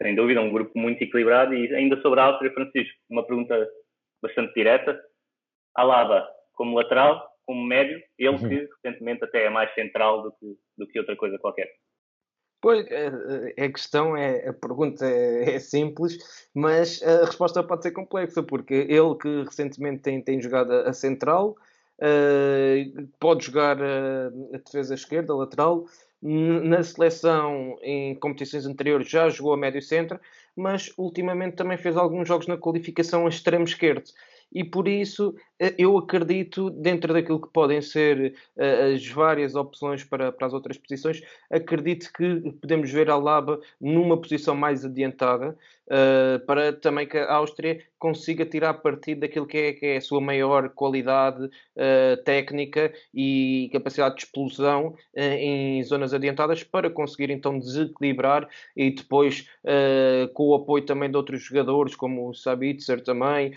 Sem 0.00 0.14
dúvida, 0.14 0.40
um 0.40 0.52
grupo 0.52 0.78
muito 0.78 1.02
equilibrado 1.02 1.52
e 1.52 1.74
ainda 1.74 2.00
sobre 2.00 2.20
a 2.20 2.26
Áustria, 2.26 2.52
Francisco, 2.52 2.96
uma 3.10 3.26
pergunta 3.26 3.68
bastante 4.22 4.54
direta. 4.54 4.98
Alaba 5.74 6.24
como 6.52 6.76
lateral, 6.76 7.28
como 7.44 7.66
médio, 7.66 8.00
ele 8.16 8.28
uhum. 8.28 8.48
que 8.48 8.68
recentemente 8.84 9.24
até 9.24 9.46
é 9.46 9.50
mais 9.50 9.74
central 9.74 10.22
do 10.22 10.32
que, 10.32 10.56
do 10.78 10.86
que 10.86 10.98
outra 11.00 11.16
coisa 11.16 11.38
qualquer. 11.38 11.68
Pois, 12.64 12.86
a, 13.58 13.68
questão 13.68 14.16
é, 14.16 14.48
a 14.48 14.52
pergunta 14.54 15.04
é, 15.04 15.56
é, 15.56 15.58
simples, 15.58 16.16
mas 16.54 17.02
a 17.02 17.26
resposta 17.26 17.62
pode 17.62 17.82
ser 17.82 17.90
complexa, 17.90 18.42
porque 18.42 18.72
ele 18.72 19.14
que 19.20 19.44
recentemente 19.44 20.00
tem, 20.00 20.22
tem 20.22 20.40
jogado 20.40 20.72
a, 20.72 20.90
central, 20.94 21.58
uh, 21.98 23.08
pode 23.20 23.44
jogar 23.44 23.76
a, 23.82 24.28
a, 24.54 24.56
defesa 24.56 24.94
esquerda, 24.94 25.34
a 25.34 25.36
lateral, 25.36 25.84
na 26.22 26.82
seleção 26.82 27.76
em 27.82 28.14
competições 28.14 28.64
anteriores 28.64 29.10
já 29.10 29.28
jogou 29.28 29.52
a 29.52 29.58
médio 29.58 29.82
centro, 29.82 30.18
mas 30.56 30.90
ultimamente 30.96 31.56
também 31.56 31.76
fez 31.76 31.98
alguns 31.98 32.26
jogos 32.26 32.46
na 32.46 32.56
qualificação 32.56 33.26
a 33.26 33.28
extremo 33.28 33.64
esquerdo 33.64 34.10
e 34.54 34.62
por 34.62 34.86
isso 34.86 35.34
eh, 35.58 35.74
eu 35.76 35.98
acredito, 35.98 36.70
dentro 36.70 37.12
daquilo 37.12 37.40
que 37.40 37.52
podem 37.52 37.82
ser 37.82 38.34
uh, 38.56 38.94
as 38.94 39.06
várias 39.08 39.54
opções 39.56 40.04
para, 40.04 40.30
para 40.30 40.46
as 40.46 40.52
outras 40.52 40.78
posições, 40.78 41.20
acredito 41.50 42.12
que 42.12 42.52
podemos 42.60 42.90
ver 42.90 43.10
a 43.10 43.16
Laba 43.16 43.60
numa 43.80 44.20
posição 44.20 44.54
mais 44.54 44.84
adiantada, 44.84 45.58
uh, 45.86 46.44
para 46.46 46.72
também 46.72 47.06
que 47.06 47.18
a 47.18 47.34
Áustria 47.34 47.80
consiga 47.98 48.44
tirar 48.44 48.74
partido 48.74 49.20
daquilo 49.20 49.46
que 49.46 49.56
é, 49.56 49.72
que 49.72 49.86
é 49.86 49.96
a 49.96 50.00
sua 50.00 50.20
maior 50.20 50.68
qualidade 50.70 51.44
uh, 51.44 52.22
técnica 52.24 52.92
e 53.14 53.70
capacidade 53.72 54.16
de 54.16 54.24
explosão 54.24 54.94
em 55.16 55.82
zonas 55.84 56.12
adiantadas, 56.12 56.62
para 56.62 56.90
conseguir 56.90 57.30
então 57.30 57.58
desequilibrar 57.58 58.48
e 58.76 58.90
depois, 58.90 59.48
com 60.34 60.48
o 60.48 60.54
apoio 60.54 60.84
também 60.84 61.10
de 61.10 61.16
outros 61.16 61.42
jogadores, 61.42 61.94
como 61.94 62.28
o 62.28 62.34
Sabitzer 62.34 63.02
também, 63.02 63.54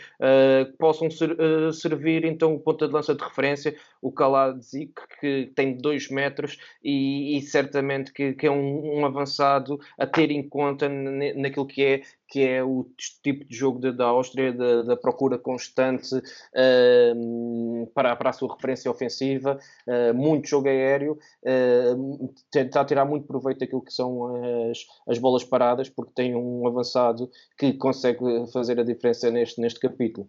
possam 0.78 1.10
ser, 1.10 1.36
servir 1.74 2.26
então 2.26 2.54
o 2.54 2.60
ponta 2.60 2.88
de 2.88 2.94
lança 2.94 3.16
de 3.16 3.24
referência, 3.24 3.76
o 4.02 4.12
Kaladzic, 4.12 4.94
que 5.20 5.52
tem 5.56 5.78
2 5.78 6.10
metros 6.10 6.58
e, 6.84 7.38
e 7.38 7.42
certamente 7.42 8.12
que, 8.14 8.34
que 8.34 8.48
é 8.48 8.52
um, 8.52 9.00
um, 9.00 9.06
avançado 9.06 9.80
a 9.98 10.06
ter 10.06 10.32
em 10.32 10.48
conta 10.48 10.88
naquilo 10.90 11.68
que 11.68 11.84
é, 11.84 12.02
que 12.28 12.46
é 12.46 12.64
o 12.64 12.86
tipo 13.22 13.46
de 13.46 13.56
jogo 13.56 13.80
da, 13.92 14.06
Áustria, 14.06 14.52
da, 14.52 14.82
da, 14.84 14.98
procura 14.98 15.38
constante 15.38 16.16
uh, 16.16 17.88
para, 17.94 18.16
para 18.16 18.30
a 18.30 18.34
sua 18.34 18.54
referência 18.54 18.92
ofensiva, 18.92 19.58
uh, 19.88 20.14
muito 20.14 20.48
jogo 20.48 20.68
aéreo, 20.68 21.14
uh, 21.44 22.34
tentar 22.52 22.86
tirar 22.86 23.06
muito 23.06 23.26
proveito 23.26 23.60
daquilo 23.60 23.84
que 23.84 23.94
são 23.94 24.36
as, 24.70 24.86
as 25.08 25.18
bolas 25.18 25.44
paradas, 25.44 25.90
porque 25.90 26.12
tem 26.14 26.36
um 26.36 26.68
avançado 26.68 27.30
que 27.58 27.74
consegue 27.74 28.20
fazer 28.52 28.80
a 28.80 28.84
diferença 28.84 29.32
neste, 29.32 29.62
neste 29.62 29.80
capítulo. 29.80 30.28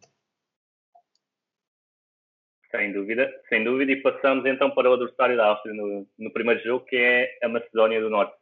Sem 2.71 2.93
dúvida, 2.93 3.31
sem 3.49 3.65
dúvida. 3.65 3.93
E 3.93 4.03
passamos 4.03 4.45
então 4.45 4.71
para 4.71 4.91
o 4.91 4.95
adversário 4.95 5.37
da 5.37 5.47
Áustria 5.47 5.75
no, 5.75 6.07
no 6.19 6.33
primeiro 6.33 6.63
jogo, 6.63 6.85
que 6.85 6.97
é 6.97 7.39
a 7.43 7.49
Macedónia 7.49 8.01
do 8.01 8.11
Norte. 8.11 8.37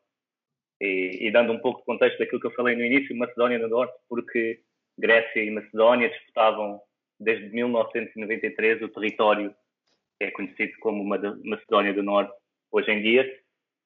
E, 0.80 1.26
e, 1.26 1.30
dando 1.30 1.52
um 1.52 1.58
pouco 1.58 1.80
de 1.80 1.86
contexto 1.86 2.18
daquilo 2.18 2.40
que 2.40 2.46
eu 2.46 2.54
falei 2.54 2.76
no 2.76 2.84
início, 2.84 3.16
Macedónia 3.16 3.58
do 3.58 3.68
Norte, 3.68 3.94
porque 4.08 4.60
Grécia 4.98 5.42
e 5.42 5.50
Macedónia 5.50 6.10
disputavam 6.10 6.80
desde 7.18 7.48
1993 7.48 8.82
o 8.82 8.88
território 8.88 9.54
que 10.18 10.24
é 10.24 10.30
conhecido 10.30 10.72
como 10.80 11.04
Macedónia 11.04 11.92
do 11.92 12.02
Norte 12.02 12.32
hoje 12.70 12.90
em 12.90 13.02
dia, 13.02 13.30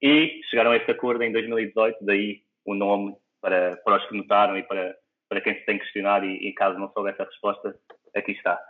e 0.03 0.41
chegaram 0.49 0.71
a 0.71 0.77
esse 0.77 0.91
acordo 0.91 1.23
em 1.23 1.33
2018, 1.33 1.99
daí 2.05 2.43
o 2.65 2.75
nome 2.75 3.15
para, 3.41 3.77
para 3.79 3.97
os 3.97 4.09
que 4.09 4.17
notaram 4.17 4.57
e 4.57 4.63
para, 4.63 4.97
para 5.29 5.41
quem 5.41 5.55
se 5.55 5.67
tem 5.67 5.79
questionado, 5.79 6.25
e, 6.25 6.49
e 6.49 6.53
caso 6.53 6.79
não 6.79 6.91
soubesse 6.93 7.21
a 7.21 7.25
resposta, 7.25 7.77
aqui 8.15 8.33
está. 8.33 8.61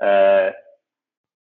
Uh, 0.00 0.54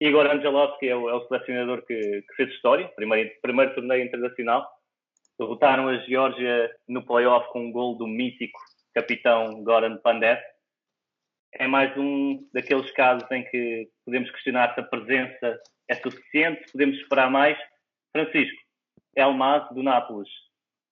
Igor 0.00 0.26
Angelovski 0.26 0.88
é 0.88 0.96
o, 0.96 1.08
é 1.08 1.14
o 1.14 1.26
selecionador 1.26 1.82
que, 1.84 2.22
que, 2.22 2.34
fez 2.36 2.50
história, 2.50 2.88
primeiro, 2.88 3.30
primeiro 3.42 3.74
torneio 3.74 4.04
internacional. 4.04 4.68
Derrotaram 5.38 5.88
a 5.88 5.98
Geórgia 5.98 6.74
no 6.88 7.04
playoff 7.04 7.48
com 7.52 7.66
um 7.66 7.72
gol 7.72 7.96
do 7.96 8.06
mítico 8.06 8.58
capitão 8.92 9.62
Goran 9.62 9.96
Pandev. 9.98 10.40
É 11.54 11.66
mais 11.68 11.96
um 11.96 12.44
daqueles 12.52 12.90
casos 12.90 13.30
em 13.30 13.44
que 13.44 13.88
podemos 14.04 14.30
questionar 14.32 14.74
se 14.74 14.80
a 14.80 14.82
presença 14.82 15.60
é 15.86 15.94
suficiente, 15.94 16.70
podemos 16.72 16.96
esperar 16.98 17.30
mais. 17.30 17.56
Francisco, 18.12 18.60
Elmas, 19.14 19.68
do 19.72 19.82
Nápoles, 19.82 20.28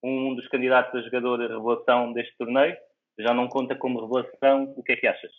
um 0.01 0.33
dos 0.33 0.47
candidatos 0.47 0.95
a 0.95 1.03
jogador 1.03 1.37
de 1.37 1.47
revelação 1.47 2.13
deste 2.13 2.35
torneio, 2.37 2.77
já 3.19 3.33
não 3.33 3.49
conta 3.49 3.75
como 3.75 3.99
revelação. 3.99 4.73
O 4.77 4.83
que 4.83 4.93
é 4.93 4.95
que 4.95 5.07
achas? 5.07 5.31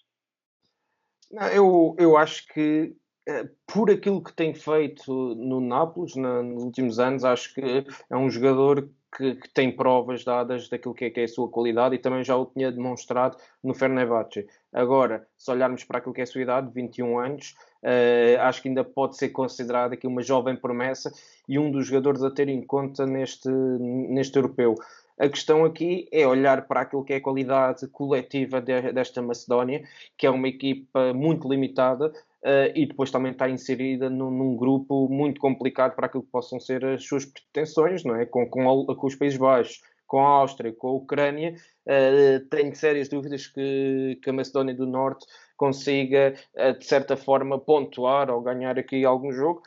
Não, 1.31 1.47
eu, 1.49 1.97
eu 1.99 2.17
acho 2.17 2.47
que 2.49 2.95
eh, 3.27 3.49
por 3.67 3.91
aquilo 3.91 4.23
que 4.23 4.35
tem 4.35 4.55
feito 4.55 5.35
no 5.35 5.61
Nápoles 5.61 6.17
nos 6.17 6.63
últimos 6.63 6.99
anos, 6.99 7.25
acho 7.25 7.55
que 7.55 7.85
é 8.11 8.17
um 8.17 8.31
jogador 8.31 8.91
que, 9.17 9.35
que, 9.37 9.49
tem 9.51 9.75
provas 9.75 10.25
dadas 10.25 10.69
daquilo 10.69 10.95
que 10.95 11.07
é, 11.07 11.11
que 11.11 11.21
é, 11.21 11.25
a 11.25 11.29
sua 11.29 11.49
qualidade 11.49 11.95
e 11.95 11.99
também 11.99 12.23
já 12.23 12.37
o 12.37 12.47
tinha 12.47 12.71
demonstrado 12.71 13.37
no 13.63 13.75
Fenerbahçe. 13.75 14.47
Agora, 14.73 15.27
se 15.37 15.51
olharmos 15.51 15.85
para 15.85 15.99
aquilo 15.99 16.15
que 16.15 16.21
é 16.21 16.25
a 16.25 16.27
sua 16.27 16.43
idade, 16.43 16.71
21 16.73 17.19
anos, 17.19 17.55
uh, 17.83 18.41
acho 18.41 18.61
que 18.61 18.69
ainda 18.69 18.85
pode 18.85 19.17
ser 19.17 19.31
considerado 19.31 19.95
aqui 19.95 20.07
uma 20.07 20.23
jovem 20.23 20.55
promessa 20.57 21.11
e 21.49 21.59
um 21.59 21.71
dos 21.71 21.87
jogadores 21.87 22.23
a 22.23 22.31
ter 22.31 22.49
em 22.49 22.61
conta 22.63 23.07
neste, 23.07 23.49
neste 23.49 24.37
europeu. 24.37 24.75
A 25.19 25.29
questão 25.29 25.65
aqui 25.65 26.09
é 26.13 26.27
olhar 26.27 26.69
para 26.69 26.83
aquilo 26.83 27.05
que 27.05 27.13
é 27.13 27.17
a 27.17 27.21
qualidade 27.21 27.89
coletiva 27.89 28.61
de, 28.61 28.93
desta 28.93 29.21
Macedónia, 29.21 29.83
que 30.17 30.27
é 30.27 30.31
uma 30.31 30.47
equipa 30.47 31.13
muito 31.13 31.49
limitada, 31.49 32.13
Uh, 32.45 32.71
e 32.73 32.87
depois 32.87 33.11
também 33.11 33.33
está 33.33 33.51
inserida 33.51 34.09
num, 34.09 34.31
num, 34.31 34.57
grupo 34.57 35.09
muito 35.09 35.41
complicado 35.41 35.97
para 35.97 36.07
aquilo 36.07 36.23
que 36.23 36.31
possam 36.31 36.61
ser 36.61 36.85
as 36.85 37.05
suas 37.05 37.25
pretensões, 37.25 38.05
não 38.05 38.15
é? 38.15 38.27
com, 38.27 38.49
com, 38.49 38.87
com 38.87 39.07
os 39.09 39.17
Países 39.17 39.37
Baixos, 39.37 39.83
com 40.07 40.21
a 40.21 40.29
Áustria, 40.29 40.73
com 40.73 40.87
a 40.87 40.93
Ucrânia, 40.93 41.57
uh, 41.85 42.47
tenho 42.49 42.75
sérias 42.77 43.09
dúvidas 43.09 43.49
que, 43.49 44.21
que, 44.23 44.31
a 44.31 44.33
Macedónia 44.33 44.73
do 44.73 44.87
Norte 44.87 45.27
consiga, 45.57 46.33
uh, 46.55 46.79
de 46.79 46.87
certa 46.87 47.17
forma, 47.17 47.59
pontuar 47.59 48.31
ou 48.31 48.41
ganhar 48.41 48.79
aqui 48.79 49.05
algum 49.05 49.33
jogo. 49.33 49.63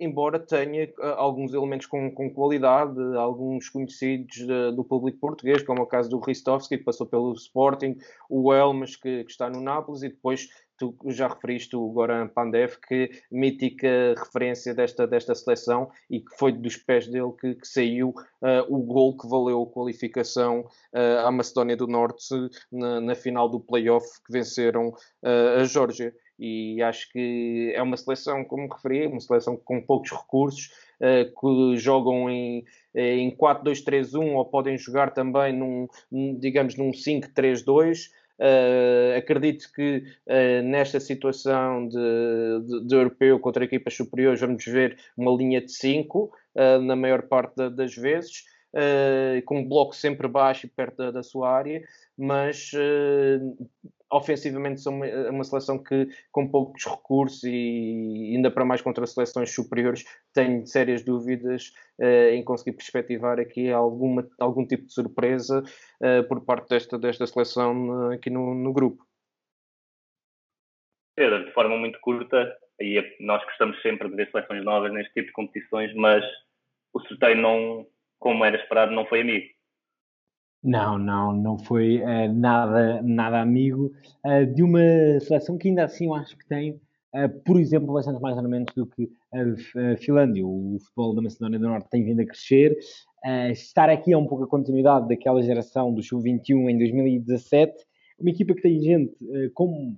Embora 0.00 0.38
tenha 0.38 0.88
alguns 1.16 1.52
elementos 1.52 1.88
com, 1.88 2.12
com, 2.12 2.30
qualidade, 2.30 2.96
alguns 3.16 3.68
conhecidos 3.68 4.46
do 4.76 4.84
público 4.84 5.18
português, 5.18 5.64
como 5.64 5.80
é 5.80 5.82
o 5.82 5.86
caso 5.86 6.08
do 6.08 6.20
Ristovski, 6.20 6.78
que 6.78 6.84
passou 6.84 7.08
pelo 7.08 7.32
Sporting, 7.32 7.96
o 8.30 8.52
Elmas, 8.54 8.94
que, 8.94 9.24
que, 9.24 9.30
está 9.32 9.50
no 9.50 9.60
Nápoles, 9.60 10.04
e 10.04 10.10
depois 10.10 10.48
tu 10.82 10.96
já 11.10 11.28
referiste 11.28 11.76
o 11.76 11.88
Goran 11.88 12.26
Pandev, 12.26 12.76
que 12.88 13.10
mítica 13.30 14.14
referência 14.18 14.74
desta, 14.74 15.06
desta 15.06 15.32
seleção 15.34 15.88
e 16.10 16.20
que 16.20 16.36
foi 16.36 16.50
dos 16.50 16.76
pés 16.76 17.06
dele 17.06 17.30
que, 17.40 17.54
que 17.54 17.68
saiu 17.68 18.08
uh, 18.08 18.66
o 18.68 18.82
gol 18.82 19.16
que 19.16 19.28
valeu 19.28 19.62
a 19.62 19.72
qualificação 19.72 20.60
uh, 20.92 21.26
à 21.26 21.30
Macedónia 21.30 21.76
do 21.76 21.86
Norte 21.86 22.24
na, 22.72 23.00
na 23.00 23.14
final 23.14 23.48
do 23.48 23.60
play-off 23.60 24.06
que 24.26 24.32
venceram 24.32 24.88
uh, 24.88 25.60
a 25.60 25.64
Geórgia. 25.64 26.12
E 26.36 26.82
acho 26.82 27.12
que 27.12 27.72
é 27.72 27.80
uma 27.80 27.96
seleção, 27.96 28.44
como 28.44 28.66
referi, 28.66 29.06
uma 29.06 29.20
seleção 29.20 29.56
com 29.56 29.80
poucos 29.80 30.10
recursos, 30.10 30.70
que 30.98 31.76
jogam 31.76 32.30
em, 32.30 32.64
em 32.94 33.30
4-2-3-1 33.36 34.34
ou 34.34 34.44
podem 34.44 34.78
jogar 34.78 35.12
também 35.12 35.52
num, 35.52 35.88
digamos, 36.38 36.76
num 36.76 36.90
5-3-2. 36.90 38.08
Uh, 38.38 39.16
acredito 39.16 39.70
que 39.72 40.02
uh, 40.26 40.62
nesta 40.64 40.98
situação 40.98 41.86
de, 41.86 41.96
de, 42.66 42.86
de, 42.86 42.94
europeu 42.94 43.38
contra 43.38 43.64
equipas 43.64 43.94
superiores 43.94 44.40
vamos 44.40 44.64
ver 44.64 44.98
uma 45.16 45.30
linha 45.36 45.60
de 45.60 45.70
5 45.70 46.24
uh, 46.24 46.80
na 46.80 46.96
maior 46.96 47.22
parte 47.22 47.54
da, 47.56 47.68
das 47.68 47.94
vezes, 47.94 48.44
com 49.44 49.58
um 49.58 49.68
bloco 49.68 49.94
sempre 49.94 50.26
baixo 50.26 50.64
e 50.64 50.68
perto 50.70 50.96
da, 50.96 51.10
da 51.10 51.22
sua 51.22 51.50
área, 51.50 51.86
mas 52.16 52.72
ofensivamente 54.12 54.80
são 54.80 54.94
uma, 54.94 55.06
uma, 55.30 55.44
seleção 55.44 55.82
que, 55.82 56.06
com 56.30 56.46
poucos 56.46 56.84
recursos 56.84 57.42
e 57.44 58.34
ainda 58.36 58.50
para 58.50 58.64
mais 58.64 58.82
contra 58.82 59.06
seleções 59.06 59.52
superiores, 59.52 60.04
tenho 60.34 60.66
sérias 60.66 61.02
dúvidas 61.02 61.72
uh, 61.98 62.30
em 62.30 62.44
conseguir 62.44 62.76
perspectivar 62.76 63.40
aqui 63.40 63.70
alguma, 63.70 64.28
algum 64.38 64.66
tipo 64.66 64.84
de 64.84 64.92
surpresa 64.92 65.62
uh, 65.62 66.28
por 66.28 66.44
parte 66.44 66.68
desta, 66.68 66.98
desta 66.98 67.26
seleção 67.26 67.88
uh, 67.88 68.12
aqui 68.12 68.28
no, 68.28 68.54
no 68.54 68.72
grupo. 68.72 69.04
Pedro, 71.16 71.44
de 71.44 71.52
forma 71.52 71.76
muito 71.76 71.98
curta, 72.00 72.54
e 72.80 72.98
é, 72.98 73.16
nós 73.20 73.42
gostamos 73.44 73.80
sempre 73.82 74.08
de 74.08 74.16
ver 74.16 74.30
seleções 74.30 74.64
novas 74.64 74.92
neste 74.92 75.12
tipo 75.12 75.26
de 75.26 75.32
competições, 75.32 75.94
mas 75.94 76.24
o 76.92 77.00
sorteio 77.00 77.36
não, 77.36 77.86
como 78.18 78.44
era 78.44 78.56
esperado, 78.56 78.92
não 78.92 79.06
foi 79.06 79.22
amigo. 79.22 79.48
Não, 80.62 80.96
não, 80.96 81.32
não 81.32 81.58
foi 81.58 82.00
uh, 82.02 82.32
nada, 82.32 83.02
nada 83.02 83.40
amigo 83.40 83.92
uh, 84.24 84.46
de 84.54 84.62
uma 84.62 84.78
seleção 85.20 85.58
que 85.58 85.68
ainda 85.68 85.84
assim 85.84 86.06
eu 86.06 86.14
acho 86.14 86.36
que 86.38 86.46
tem, 86.46 86.80
uh, 87.14 87.28
por 87.44 87.58
exemplo, 87.58 87.92
bastante 87.92 88.22
mais 88.22 88.36
ornamentos 88.36 88.72
do 88.74 88.86
que 88.86 89.10
a 89.32 89.96
Finlândia. 89.96 90.46
O 90.46 90.78
futebol 90.78 91.14
da 91.16 91.22
Macedónia 91.22 91.58
do 91.58 91.66
Norte 91.66 91.90
tem 91.90 92.04
vindo 92.04 92.20
a 92.20 92.26
crescer. 92.26 92.78
estar 93.50 93.90
aqui 93.90 94.12
é 94.12 94.16
um 94.16 94.26
pouco 94.26 94.44
a 94.44 94.48
continuidade 94.48 95.08
daquela 95.08 95.42
geração 95.42 95.92
do 95.92 96.00
Sub-21 96.00 96.70
em 96.70 96.78
2017. 96.78 97.72
Uma 98.20 98.30
equipa 98.30 98.54
que 98.54 98.62
tem 98.62 98.80
gente 98.80 99.16
com, 99.54 99.96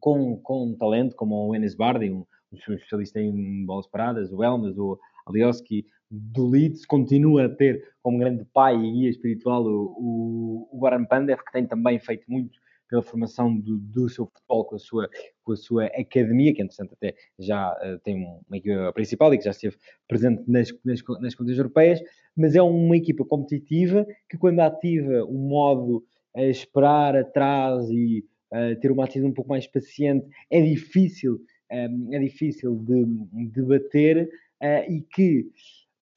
com, 0.00 0.36
com 0.38 0.76
talento, 0.78 1.14
como 1.14 1.46
o 1.46 1.54
Enes 1.54 1.74
Bardi, 1.74 2.10
um, 2.10 2.24
um 2.52 2.56
especialista 2.56 3.20
em 3.20 3.66
bolas 3.66 3.86
paradas, 3.86 4.32
o 4.32 4.42
Elmas, 4.42 4.78
o 4.78 4.98
Alioski, 5.26 5.84
do 6.10 6.48
Leeds, 6.48 6.86
continua 6.86 7.46
a 7.46 7.48
ter 7.48 7.84
como 8.02 8.18
grande 8.18 8.44
pai 8.52 8.76
e 8.76 8.92
guia 8.92 9.10
espiritual 9.10 9.64
o, 9.64 9.94
o, 9.98 10.68
o 10.72 10.78
Goran 10.78 11.04
Pandev, 11.04 11.40
que 11.44 11.52
tem 11.52 11.66
também 11.66 11.98
feito 11.98 12.24
muito 12.30 12.58
pela 12.88 13.02
formação 13.02 13.54
do, 13.54 13.78
do, 13.78 14.08
seu 14.08 14.26
futebol 14.26 14.64
com 14.64 14.76
a 14.76 14.78
sua, 14.78 15.10
com 15.44 15.52
a 15.52 15.56
sua 15.56 15.84
academia, 15.86 16.54
que 16.54 16.62
entretanto 16.62 16.94
até 16.94 17.14
já 17.38 17.70
uh, 17.72 17.98
tem 18.00 18.16
uma 18.48 18.56
equipa 18.56 18.92
principal 18.94 19.32
e 19.34 19.38
que 19.38 19.44
já 19.44 19.50
esteve 19.50 19.76
presente 20.08 20.42
nas, 20.48 20.72
nas, 20.84 21.00
nas 21.20 21.34
contas 21.34 21.58
europeias, 21.58 22.00
mas 22.34 22.56
é 22.56 22.62
uma 22.62 22.96
equipa 22.96 23.24
competitiva 23.24 24.06
que 24.28 24.38
quando 24.38 24.60
ativa 24.60 25.24
o 25.24 25.34
modo 25.34 26.04
a 26.34 26.44
esperar 26.44 27.16
atrás 27.16 27.90
e 27.90 28.24
uh, 28.52 28.80
ter 28.80 28.90
uma 28.90 29.04
atitude 29.04 29.26
um 29.26 29.34
pouco 29.34 29.50
mais 29.50 29.66
paciente, 29.66 30.26
é 30.50 30.60
difícil, 30.60 31.40
um, 31.70 32.12
eh, 32.12 32.16
é 32.16 32.18
difícil 32.20 32.76
de, 32.76 33.04
de 33.50 33.62
bater 33.62 34.30
uh, 34.62 34.90
e 34.90 35.02
que 35.02 35.50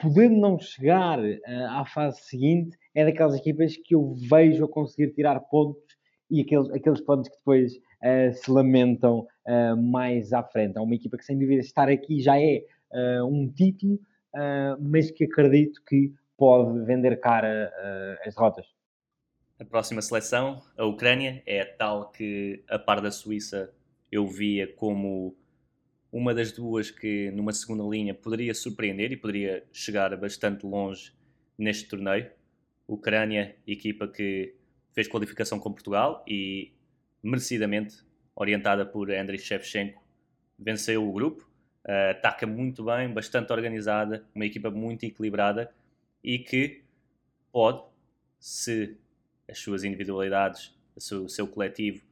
podendo 0.02 0.36
não 0.36 0.60
chegar 0.60 1.20
uh, 1.20 1.40
à 1.70 1.86
fase 1.86 2.22
seguinte, 2.22 2.78
é 2.96 3.06
daquelas 3.06 3.36
equipas 3.36 3.78
que 3.78 3.96
eu 3.96 4.14
vejo 4.30 4.66
a 4.66 4.68
conseguir 4.68 5.14
tirar 5.14 5.40
pontos 5.40 5.82
e 6.30 6.42
aqueles, 6.42 6.70
aqueles 6.72 7.02
pontos 7.02 7.30
que 7.30 7.38
depois 7.38 7.74
uh, 7.74 8.34
se 8.34 8.50
lamentam 8.50 9.28
uh, 9.48 9.78
mais 9.78 10.34
à 10.34 10.44
frente. 10.44 10.78
É 10.78 10.82
uma 10.82 10.96
equipa 10.96 11.18
que, 11.18 11.26
sem 11.26 11.38
dúvida, 11.38 11.62
estar 11.62 11.90
aqui 11.90 12.20
já 12.20 12.40
é 12.40 12.64
um 13.24 13.50
título, 13.50 13.98
mas 14.78 15.10
que 15.10 15.24
acredito 15.24 15.82
que 15.88 16.12
pode 16.38 16.84
vender 16.84 17.18
cara 17.22 17.72
as 18.26 18.36
derrotas. 18.36 18.66
A 19.58 19.64
próxima 19.64 20.02
seleção, 20.02 20.62
a 20.78 20.84
Ucrânia, 20.84 21.42
é 21.46 21.62
a 21.62 21.66
tal 21.66 22.12
que, 22.12 22.66
a 22.70 22.78
par 22.78 23.00
da 23.00 23.10
Suíça, 23.10 23.74
eu 24.12 24.28
via 24.28 24.68
como 24.68 25.38
uma 26.12 26.34
das 26.34 26.52
duas 26.52 26.92
que 26.92 27.32
numa 27.32 27.54
segunda 27.54 27.84
linha 27.84 28.14
poderia 28.14 28.54
surpreender 28.54 29.12
e 29.12 29.18
poderia 29.18 29.64
chegar 29.72 30.16
bastante 30.18 30.66
longe 30.66 31.14
neste 31.58 31.88
torneio. 31.88 32.30
Ucrânia, 32.88 33.56
equipa 33.66 34.08
que 34.08 34.56
fez 34.94 35.08
qualificação 35.08 35.58
com 35.58 35.72
Portugal 35.72 36.24
e 36.28 36.74
merecidamente, 37.24 38.04
orientada 38.36 38.86
por 38.86 39.10
Andriy 39.10 39.40
Shevchenko, 39.40 40.04
venceu 40.60 41.08
o 41.08 41.14
grupo. 41.14 41.50
Uh, 41.84 42.12
ataca 42.12 42.46
muito 42.46 42.84
bem, 42.84 43.12
bastante 43.12 43.52
organizada, 43.52 44.24
uma 44.36 44.46
equipa 44.46 44.70
muito 44.70 45.04
equilibrada 45.04 45.74
e 46.24 46.38
que 46.38 46.84
pode, 47.52 47.84
se 48.40 48.98
as 49.50 49.58
suas 49.58 49.84
individualidades, 49.84 50.76
o 50.96 51.02
seu, 51.02 51.28
seu 51.28 51.48
coletivo 51.48 52.04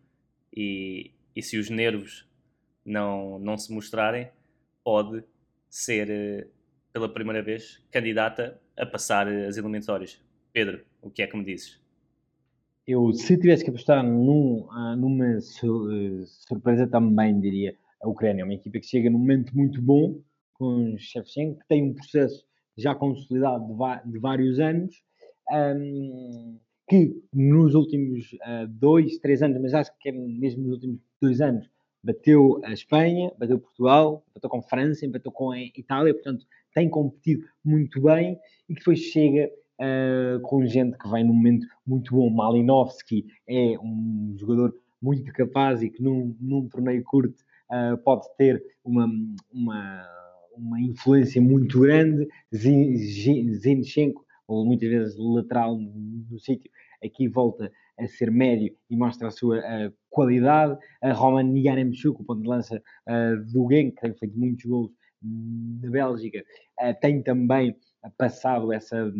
e, 0.55 1.11
e 1.35 1.43
se 1.43 1.57
os 1.57 1.69
nervos 1.69 2.28
não, 2.89 3.39
não 3.39 3.57
se 3.57 3.71
mostrarem, 3.73 4.29
pode 4.83 5.23
ser, 5.69 6.09
eh, 6.09 6.47
pela 6.91 7.07
primeira 7.07 7.41
vez, 7.41 7.81
candidata 7.91 8.59
a 8.77 8.85
passar 8.85 9.31
eh, 9.31 9.47
as 9.47 9.57
eliminatórias. 9.57 10.19
Pedro, 10.51 10.81
o 11.01 11.09
que 11.09 11.21
é 11.21 11.27
que 11.27 11.37
me 11.37 11.45
dizes? 11.45 11.79
Eu, 12.87 13.13
se 13.13 13.37
tivesse 13.37 13.63
que 13.63 13.69
apostar 13.69 14.03
num, 14.03 14.67
ah, 14.71 14.95
numa 14.95 15.39
surpresa, 15.39 16.87
também 16.87 17.39
diria 17.39 17.77
a 18.01 18.09
Ucrânia. 18.09 18.41
É 18.41 18.45
uma 18.45 18.55
equipa 18.55 18.79
que 18.79 18.87
chega 18.87 19.09
num 19.09 19.19
momento 19.19 19.55
muito 19.55 19.79
bom, 19.79 20.19
com 20.53 20.97
Shevchenko, 20.97 21.59
que 21.59 21.67
tem 21.67 21.83
um 21.83 21.93
processo 21.93 22.43
já 22.75 22.95
consolidado 22.95 23.67
de, 23.67 24.11
de 24.11 24.19
vários 24.19 24.59
anos, 24.59 25.03
um, 25.51 26.57
que 26.87 27.21
nos 27.31 27.75
últimos 27.75 28.33
uh, 28.33 28.67
dois, 28.67 29.19
três 29.19 29.43
anos, 29.43 29.61
mas 29.61 29.73
acho 29.75 29.91
que 29.99 30.09
é 30.09 30.11
mesmo 30.11 30.63
nos 30.63 30.73
últimos 30.73 30.99
dois 31.21 31.41
anos, 31.41 31.69
bateu 32.03 32.61
a 32.63 32.71
Espanha, 32.71 33.31
bateu 33.37 33.59
Portugal, 33.59 34.23
bateu 34.33 34.49
com 34.49 34.59
a 34.59 34.63
França, 34.63 35.07
bateu 35.09 35.31
com 35.31 35.51
a 35.51 35.59
Itália, 35.59 36.13
portanto 36.13 36.45
tem 36.73 36.89
competido 36.89 37.43
muito 37.63 38.01
bem 38.01 38.37
e 38.67 38.73
que 38.73 38.79
depois 38.79 38.99
chega 38.99 39.49
uh, 39.79 40.39
com 40.41 40.65
gente 40.65 40.97
que 40.97 41.09
vem 41.09 41.23
num 41.25 41.33
momento 41.33 41.67
muito 41.85 42.13
bom. 42.15 42.29
Malinowski 42.29 43.25
é 43.47 43.77
um 43.79 44.35
jogador 44.37 44.73
muito 45.01 45.31
capaz 45.33 45.81
e 45.81 45.89
que 45.89 46.01
num, 46.01 46.35
num 46.39 46.67
torneio 46.67 47.03
curto 47.03 47.43
uh, 47.71 47.97
pode 48.03 48.27
ter 48.37 48.63
uma, 48.83 49.09
uma, 49.51 50.07
uma 50.55 50.81
influência 50.81 51.41
muito 51.41 51.79
grande. 51.79 52.27
Zinchenko, 52.53 54.25
ou 54.47 54.65
muitas 54.65 54.89
vezes 54.89 55.15
lateral 55.17 55.77
no 55.77 56.39
sítio, 56.39 56.69
aqui 57.03 57.27
volta 57.27 57.71
a 57.99 58.07
ser 58.07 58.31
médio 58.31 58.75
e 58.89 58.95
mostra 58.95 59.27
a 59.27 59.31
sua 59.31 59.59
uh, 59.59 59.93
qualidade. 60.09 60.77
A 61.01 61.11
Roman 61.13 61.57
Yaremchuk, 61.57 62.21
o 62.21 62.23
ponto 62.23 62.41
de 62.41 62.47
lança 62.47 62.81
uh, 63.07 63.51
do 63.51 63.67
Genk, 63.69 63.95
que 63.95 64.01
tem 64.01 64.13
feito 64.13 64.37
muitos 64.37 64.65
gols 64.65 64.91
na 65.21 65.89
Bélgica, 65.89 66.43
uh, 66.81 66.99
tem 67.01 67.21
também 67.21 67.75
passado 68.17 68.71
essa, 68.71 69.11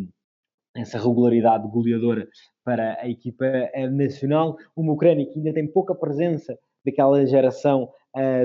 essa 0.76 0.98
regularidade 0.98 1.68
goleadora 1.68 2.28
para 2.64 2.98
a 3.02 3.10
equipa 3.10 3.46
nacional. 3.92 4.58
Uma 4.76 4.94
Ucrânia 4.94 5.26
que 5.26 5.38
ainda 5.38 5.54
tem 5.54 5.68
pouca 5.68 5.94
presença 5.94 6.58
daquela 6.86 7.26
geração 7.26 7.92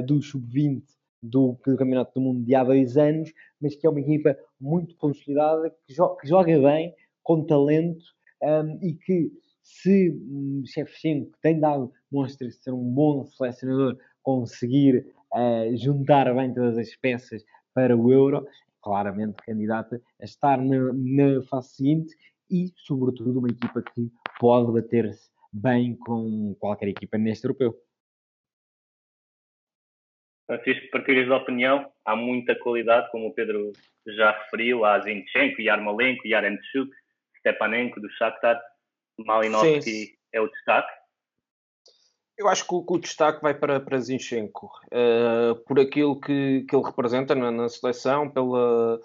do 0.06 0.20
sub-20 0.20 0.82
do, 1.23 1.56
do 1.65 1.77
Campeonato 1.77 2.12
do 2.15 2.20
Mundo 2.20 2.44
de 2.44 2.55
há 2.55 2.62
dois 2.62 2.97
anos, 2.97 3.32
mas 3.61 3.74
que 3.74 3.86
é 3.86 3.90
uma 3.90 4.01
equipa 4.01 4.36
muito 4.61 4.97
consolidada, 4.97 5.70
que, 5.86 5.94
jo 5.94 6.16
que 6.16 6.28
joga 6.28 6.59
bem, 6.59 6.94
com 7.23 7.44
talento 7.44 8.05
um, 8.43 8.78
e 8.82 8.94
que 8.94 9.32
se 9.65 10.11
um, 10.11 10.62
Shevchenko 10.66 11.32
tem 11.41 11.59
dado, 11.59 11.91
mostra 12.12 12.51
ser 12.51 12.70
um 12.70 12.85
bom 12.95 13.24
selecionador, 13.24 13.99
conseguir 14.23 15.07
uh, 15.32 15.77
juntar 15.77 16.32
bem 16.35 16.53
todas 16.53 16.77
as 16.77 16.95
peças 16.97 17.43
para 17.74 17.97
o 17.97 18.12
Euro, 18.12 18.47
claramente 18.82 19.43
candidata 19.43 20.01
a 20.20 20.24
estar 20.24 20.59
na, 20.59 20.93
na 20.93 21.43
fase 21.49 21.74
seguinte 21.74 22.15
e, 22.51 22.73
sobretudo, 22.77 23.39
uma 23.39 23.49
equipa 23.49 23.82
que 23.82 24.11
pode 24.39 24.70
bater-se 24.70 25.31
bem 25.51 25.97
com 25.97 26.55
qualquer 26.61 26.89
equipa 26.89 27.16
neste 27.16 27.47
europeu. 27.47 27.74
Francisco, 30.47 30.91
partilhas 30.93 31.24
de 31.24 31.32
opinião, 31.32 31.91
há 32.05 32.15
muita 32.15 32.55
qualidade, 32.57 33.11
como 33.11 33.28
o 33.28 33.32
Pedro 33.32 33.73
já 34.07 34.31
referiu, 34.43 34.85
há 34.85 35.01
Zinchenko, 35.01 35.62
Yarmolenko, 35.62 36.27
Yarenchuk, 36.27 36.91
Stepanenko 37.39 37.99
do 37.99 38.11
Shakhtar, 38.11 38.61
Malinowski 39.19 40.19
é 40.32 40.41
o 40.41 40.49
destaque. 40.49 40.93
Eu 42.36 42.49
acho 42.49 42.66
que 42.66 42.74
o, 42.74 42.85
que 42.85 42.93
o 42.93 42.99
destaque 42.99 43.41
vai 43.41 43.55
para, 43.55 43.78
para 43.78 44.01
Zinchenko, 44.01 44.66
uh, 44.86 45.55
por 45.66 45.78
aquilo 45.78 46.20
que, 46.20 46.66
que 46.69 46.74
ele 46.74 46.85
representa 46.85 47.35
na, 47.35 47.51
na 47.51 47.69
seleção, 47.69 48.28
pela, 48.28 49.01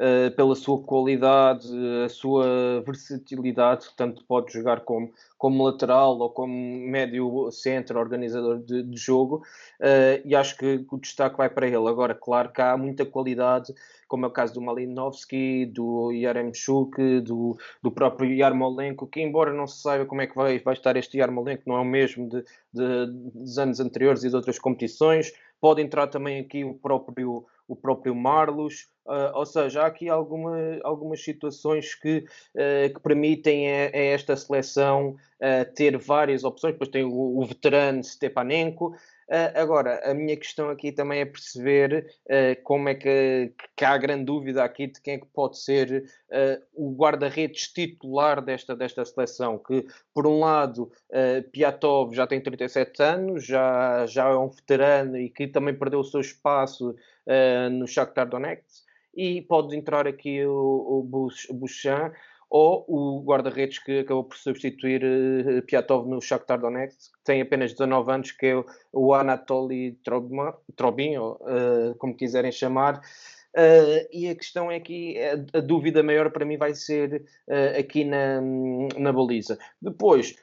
uh, 0.00 0.34
pela 0.34 0.56
sua 0.56 0.82
qualidade, 0.82 1.68
a 2.04 2.08
sua 2.08 2.82
versatilidade, 2.84 3.88
tanto 3.96 4.24
pode 4.24 4.52
jogar 4.52 4.80
como, 4.80 5.12
como 5.36 5.64
lateral 5.64 6.18
ou 6.18 6.30
como 6.30 6.52
médio 6.52 7.50
centro, 7.50 8.00
organizador 8.00 8.58
de, 8.58 8.82
de 8.82 8.96
jogo, 8.96 9.42
uh, 9.80 10.20
e 10.24 10.34
acho 10.34 10.56
que, 10.56 10.84
o 10.90 10.98
destaque 10.98 11.36
vai 11.36 11.50
para 11.50 11.66
ele. 11.66 11.76
Agora, 11.76 12.14
claro 12.14 12.50
que 12.50 12.62
há 12.62 12.76
muita 12.76 13.04
qualidade, 13.04 13.74
como 14.08 14.24
é 14.24 14.28
o 14.28 14.32
caso 14.32 14.54
do 14.54 14.60
Malinovski, 14.60 15.66
do 15.66 16.10
Yaremchuk, 16.10 17.20
do, 17.20 17.56
do 17.82 17.90
próprio 17.90 18.32
Yarmolenko, 18.32 19.06
que 19.06 19.20
embora 19.20 19.52
não 19.52 19.66
se 19.66 19.82
saiba 19.82 20.06
como 20.06 20.22
é 20.22 20.26
que 20.26 20.34
vai, 20.34 20.58
vai 20.58 20.74
estar 20.74 20.96
este 20.96 21.18
Yarmolenko, 21.18 21.62
não 21.66 21.76
é 21.76 21.80
o 21.80 21.84
mesmo 21.84 22.28
de, 22.28 22.42
de, 22.72 23.06
dos 23.34 23.58
anos 23.58 23.78
anteriores 23.78 24.24
e 24.24 24.30
de 24.30 24.34
outras 24.34 24.58
competições, 24.58 25.32
pode 25.60 25.82
entrar 25.82 26.06
também 26.06 26.40
aqui 26.40 26.64
o 26.64 26.74
próprio 26.74 27.44
o 27.70 27.76
próprio 27.76 28.14
Marlos, 28.14 28.88
uh, 29.06 29.30
ou 29.34 29.46
seja, 29.46 29.82
há 29.82 29.86
aqui 29.86 30.08
alguma, 30.08 30.56
algumas 30.82 31.22
situações 31.22 31.94
que, 31.94 32.24
uh, 32.56 32.92
que 32.92 33.00
permitem 33.00 33.68
a, 33.70 33.86
a, 33.86 33.96
esta 33.96 34.36
seleção 34.36 35.10
uh, 35.10 35.74
ter 35.74 35.96
várias 35.96 36.42
opções, 36.42 36.72
depois 36.72 36.90
tem 36.90 37.04
o, 37.04 37.38
o 37.38 37.44
veterano 37.44 38.02
Stepanenko, 38.02 38.94
Uh, 39.30 39.54
agora, 39.54 40.00
a 40.10 40.12
minha 40.12 40.36
questão 40.36 40.70
aqui 40.70 40.90
também 40.90 41.20
é 41.20 41.24
perceber 41.24 42.12
uh, 42.26 42.60
como 42.64 42.88
é 42.88 42.96
que, 42.96 43.54
que, 43.76 43.84
há 43.84 43.96
grande 43.96 44.24
dúvida 44.24 44.64
aqui 44.64 44.88
de 44.88 45.00
quem 45.00 45.14
é 45.14 45.18
que 45.18 45.26
pode 45.26 45.56
ser 45.56 46.04
uh, 46.30 46.60
o 46.74 46.96
guarda-redes 46.96 47.68
titular 47.68 48.42
desta, 48.44 48.74
desta 48.74 49.04
seleção, 49.04 49.56
que 49.56 49.86
por 50.12 50.26
um 50.26 50.40
lado 50.40 50.90
Piatov 51.52 52.12
já 52.12 52.26
tem 52.26 52.40
37 52.40 53.00
anos, 53.00 53.46
já, 53.46 54.04
já 54.06 54.28
é 54.30 54.36
um 54.36 54.48
veterano 54.48 55.16
e 55.16 55.30
que 55.30 55.46
também 55.46 55.78
perdeu 55.78 56.00
o 56.00 56.04
seu 56.04 56.20
espaço 56.20 56.96
no 57.70 57.86
Shakhtar 57.86 58.28
Donetsk, 58.28 58.84
e 59.14 59.42
pode 59.42 59.76
entrar 59.76 60.06
aqui 60.06 60.44
o, 60.44 61.06
o 61.48 61.54
Bouchan, 61.54 62.12
ou 62.50 62.84
o 62.88 63.22
guarda-redes 63.22 63.78
que 63.78 64.00
acabou 64.00 64.24
por 64.24 64.36
substituir 64.36 65.02
uh, 65.04 65.62
Piatov 65.62 66.08
no 66.08 66.20
Shakhtar 66.20 66.60
Donetsk, 66.60 67.12
que 67.12 67.24
tem 67.24 67.40
apenas 67.40 67.72
19 67.72 68.10
anos, 68.10 68.32
que 68.32 68.46
é 68.46 68.64
o 68.92 69.14
Anatoly 69.14 69.96
Trobin, 70.76 71.16
ou, 71.16 71.34
uh, 71.34 71.94
como 71.96 72.16
quiserem 72.16 72.50
chamar. 72.50 73.00
Uh, 73.56 74.06
e 74.12 74.28
a 74.28 74.34
questão 74.34 74.70
é 74.70 74.78
que 74.80 75.16
a, 75.18 75.58
a, 75.58 75.60
dúvida 75.60 76.02
maior 76.02 76.30
para 76.30 76.44
mim 76.44 76.56
vai 76.56 76.74
ser 76.74 77.24
uh, 77.48 77.78
aqui 77.78 78.04
na, 78.04 78.40
na 78.96 79.12
baliza. 79.12 79.56
Depois, 79.80 80.34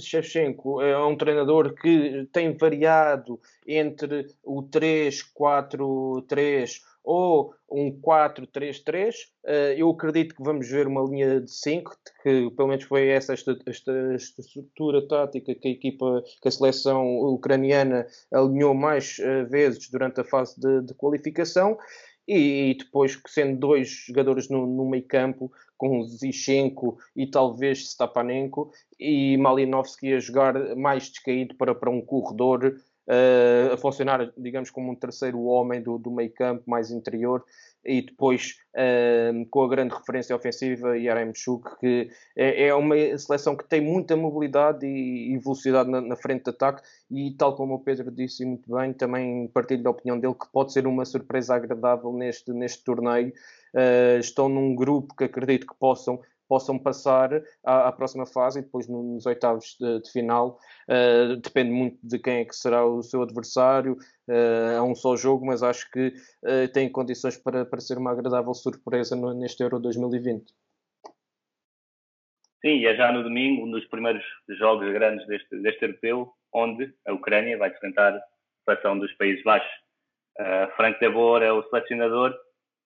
Shevchenko 0.00 0.82
é 0.82 0.98
um 1.04 1.16
treinador 1.16 1.74
que 1.74 2.28
tem 2.32 2.56
variado 2.56 3.40
entre 3.66 4.28
o 4.42 4.62
3-4-3 4.62 6.80
ou 7.04 7.54
um 7.70 7.90
4-3-3. 8.00 9.14
Eh, 9.44 9.74
eu 9.78 9.90
acredito 9.90 10.34
que 10.34 10.42
vamos 10.42 10.68
ver 10.68 10.86
uma 10.86 11.02
linha 11.02 11.40
de 11.40 11.50
5, 11.50 11.96
que 12.22 12.50
pelo 12.50 12.68
menos 12.68 12.84
foi 12.84 13.08
essa 13.08 13.32
esta, 13.32 13.58
esta, 13.66 14.14
estrutura 14.14 15.06
tática 15.08 15.54
que 15.54 15.68
a 15.68 15.70
equipa, 15.70 16.22
que 16.40 16.48
a 16.48 16.50
seleção 16.50 17.18
ucraniana 17.18 18.06
alinhou 18.32 18.74
mais 18.74 19.18
uh, 19.18 19.48
vezes 19.48 19.90
durante 19.90 20.20
a 20.20 20.24
fase 20.24 20.60
de, 20.60 20.82
de 20.82 20.94
qualificação. 20.94 21.76
E, 22.26 22.70
e, 22.70 22.74
depois, 22.74 23.20
sendo 23.26 23.58
dois 23.58 23.88
jogadores 24.06 24.48
no, 24.48 24.66
no 24.66 24.88
meio 24.88 25.04
campo, 25.04 25.50
com 25.76 26.02
Zichenko 26.04 26.98
e 27.16 27.26
talvez 27.26 27.88
Stapanenko, 27.88 28.70
e 28.98 29.36
Malinovski 29.36 30.14
a 30.14 30.20
jogar 30.20 30.76
mais 30.76 31.08
descaído 31.10 31.56
para, 31.56 31.74
para 31.74 31.90
um 31.90 32.00
corredor 32.00 32.76
uh, 33.08 33.72
a 33.72 33.76
funcionar, 33.76 34.32
digamos, 34.36 34.70
como 34.70 34.92
um 34.92 34.94
terceiro 34.94 35.42
homem 35.42 35.82
do, 35.82 35.98
do 35.98 36.10
meio 36.10 36.32
campo 36.32 36.62
mais 36.68 36.90
interior 36.90 37.44
e 37.84 38.02
depois 38.02 38.56
com 39.50 39.62
a 39.62 39.68
grande 39.68 39.94
referência 39.94 40.34
ofensiva 40.34 40.96
Yaremchuk, 40.96 41.78
que 41.78 42.10
é, 42.34 42.68
é, 42.68 42.74
uma 42.74 42.96
seleção 43.18 43.54
que 43.54 43.68
tem 43.68 43.80
muita 43.80 44.16
mobilidade 44.16 44.86
e, 44.86 45.34
e 45.34 45.38
velocidade 45.38 45.90
na, 45.90 46.00
na, 46.00 46.16
frente 46.16 46.44
de 46.44 46.50
ataque 46.50 46.82
e 47.10 47.32
tal 47.32 47.54
como 47.54 47.74
o 47.74 47.78
Pedro 47.80 48.10
disse 48.10 48.44
muito 48.46 48.74
bem, 48.74 48.92
também 48.94 49.46
partilho 49.48 49.82
da 49.82 49.90
opinião 49.90 50.18
dele 50.18 50.34
que 50.34 50.50
pode 50.50 50.72
ser 50.72 50.86
uma 50.86 51.04
surpresa 51.04 51.54
agradável 51.54 52.12
neste, 52.12 52.52
neste 52.52 52.82
torneio. 52.82 53.32
Uh, 53.74 54.18
estão 54.18 54.48
num 54.48 54.74
grupo 54.74 55.14
que 55.14 55.24
acredito 55.24 55.66
que 55.66 55.74
possam 55.78 56.20
possam 56.52 56.78
passar 56.78 57.30
à, 57.64 57.88
à 57.88 57.92
próxima 57.92 58.26
fase 58.26 58.58
e 58.58 58.62
depois 58.62 58.86
nos 58.86 59.24
oitavos 59.24 59.74
de, 59.80 60.02
de 60.02 60.12
final. 60.12 60.58
Uh, 60.86 61.36
depende 61.36 61.70
muito 61.70 61.98
de 62.02 62.18
quem 62.18 62.40
é 62.40 62.44
que 62.44 62.54
será 62.54 62.84
o 62.84 63.02
seu 63.02 63.22
adversário. 63.22 63.96
Uh, 64.28 64.82
um 64.82 64.94
só 64.94 65.16
jogo, 65.16 65.46
mas 65.46 65.62
acho 65.62 65.90
que 65.90 66.08
uh, 66.08 66.70
tem 66.74 66.92
condições 66.92 67.38
para, 67.38 67.64
para 67.64 67.80
ser 67.80 67.96
uma 67.96 68.10
agradável 68.12 68.52
surpresa 68.52 69.16
no, 69.16 69.32
neste 69.32 69.62
Euro 69.62 69.80
2020. 69.80 70.52
Sim, 72.60 72.84
é 72.84 72.94
já 72.96 73.10
no 73.10 73.22
domingo, 73.22 73.64
um 73.66 73.70
dos 73.70 73.86
primeiros 73.86 74.22
jogos 74.58 74.92
grandes 74.92 75.26
deste, 75.26 75.56
deste 75.56 75.82
europeu, 75.86 76.34
onde 76.52 76.94
a 77.06 77.14
Ucrânia 77.14 77.56
vai 77.56 77.70
enfrentar 77.70 78.14
a 78.14 78.22
seleção 78.66 78.98
dos 78.98 79.10
Países 79.14 79.42
Baixos. 79.42 79.72
Uh, 80.38 80.70
Frank 80.76 81.00
de 81.00 81.08
Boer 81.08 81.44
é 81.44 81.50
o 81.50 81.62
selecionador 81.70 82.34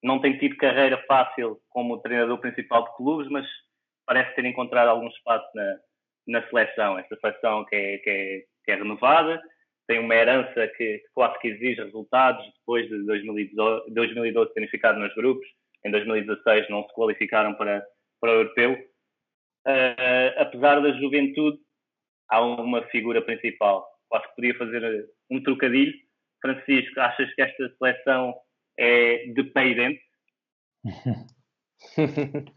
não 0.06 0.20
tem 0.20 0.38
tido 0.38 0.56
carreira 0.56 1.02
fácil 1.08 1.58
como 1.68 2.00
treinador 2.00 2.38
principal 2.38 2.84
de 2.84 2.96
clubes, 2.96 3.28
mas 3.28 3.44
parece 4.06 4.34
ter 4.36 4.44
encontrado 4.44 4.88
algum 4.88 5.08
espaço 5.08 5.46
na, 5.52 5.76
na 6.28 6.48
seleção. 6.48 6.96
Esta 6.98 7.16
seleção 7.16 7.64
que 7.64 7.74
é, 7.74 7.98
que, 7.98 8.10
é, 8.10 8.44
que 8.64 8.70
é 8.70 8.76
renovada, 8.76 9.42
tem 9.88 9.98
uma 9.98 10.14
herança 10.14 10.68
que 10.76 11.02
quase 11.12 11.38
que 11.40 11.48
exige 11.48 11.82
resultados 11.82 12.44
depois 12.58 12.88
de 12.88 13.04
2012, 13.04 13.92
2012 13.92 14.54
terem 14.54 14.68
ficado 14.68 14.98
nos 15.00 15.12
grupos. 15.14 15.46
Em 15.84 15.90
2016 15.90 16.70
não 16.70 16.86
se 16.86 16.94
qualificaram 16.94 17.54
para, 17.54 17.84
para 18.20 18.30
o 18.30 18.34
europeu. 18.34 18.72
Uh, 19.66 20.32
apesar 20.38 20.80
da 20.80 20.92
juventude, 20.92 21.58
há 22.30 22.40
uma 22.40 22.82
figura 22.88 23.20
principal. 23.20 23.84
Quase 24.08 24.28
que 24.28 24.36
podia 24.36 24.58
fazer 24.58 25.08
um 25.30 25.42
trocadilho. 25.42 25.94
Francisco, 26.40 27.00
achas 27.00 27.34
que 27.34 27.42
esta 27.42 27.68
seleção 27.76 28.34
é 28.78 29.26
dependente. 29.32 30.00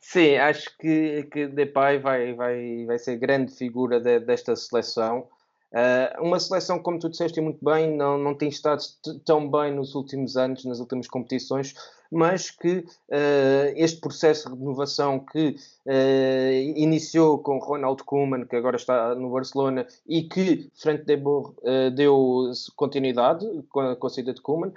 Sim, 0.00 0.36
acho 0.36 0.76
que, 0.78 1.24
que 1.24 1.48
Depay 1.48 1.98
vai, 1.98 2.32
vai, 2.34 2.84
vai 2.86 2.98
ser 2.98 3.16
grande 3.16 3.54
figura 3.54 4.00
de, 4.00 4.20
desta 4.20 4.54
seleção. 4.54 5.28
Uh, 5.72 6.22
uma 6.22 6.38
seleção, 6.38 6.78
como 6.78 6.98
tu 6.98 7.10
disseste 7.10 7.40
muito 7.40 7.62
bem, 7.64 7.96
não, 7.96 8.16
não 8.16 8.34
tem 8.34 8.48
estado 8.48 8.82
tão 9.24 9.50
bem 9.50 9.74
nos 9.74 9.94
últimos 9.94 10.36
anos, 10.36 10.64
nas 10.64 10.78
últimas 10.78 11.08
competições, 11.08 11.74
mas 12.10 12.50
que 12.50 12.78
uh, 12.78 13.72
este 13.74 14.00
processo 14.00 14.50
de 14.50 14.58
renovação 14.58 15.18
que 15.18 15.56
uh, 15.86 16.76
iniciou 16.76 17.38
com 17.38 17.58
Ronald 17.58 18.02
Koeman, 18.04 18.46
que 18.46 18.56
agora 18.56 18.76
está 18.76 19.14
no 19.14 19.30
Barcelona, 19.30 19.86
e 20.06 20.22
que 20.22 20.70
Frank 20.74 21.04
de 21.04 21.16
Boer 21.16 21.52
deu 21.94 22.50
continuidade 22.74 23.46
com 23.68 23.80
a, 23.80 23.96
com 23.96 24.06
a 24.06 24.10
saída 24.10 24.32
de 24.32 24.40
Koeman, 24.40 24.72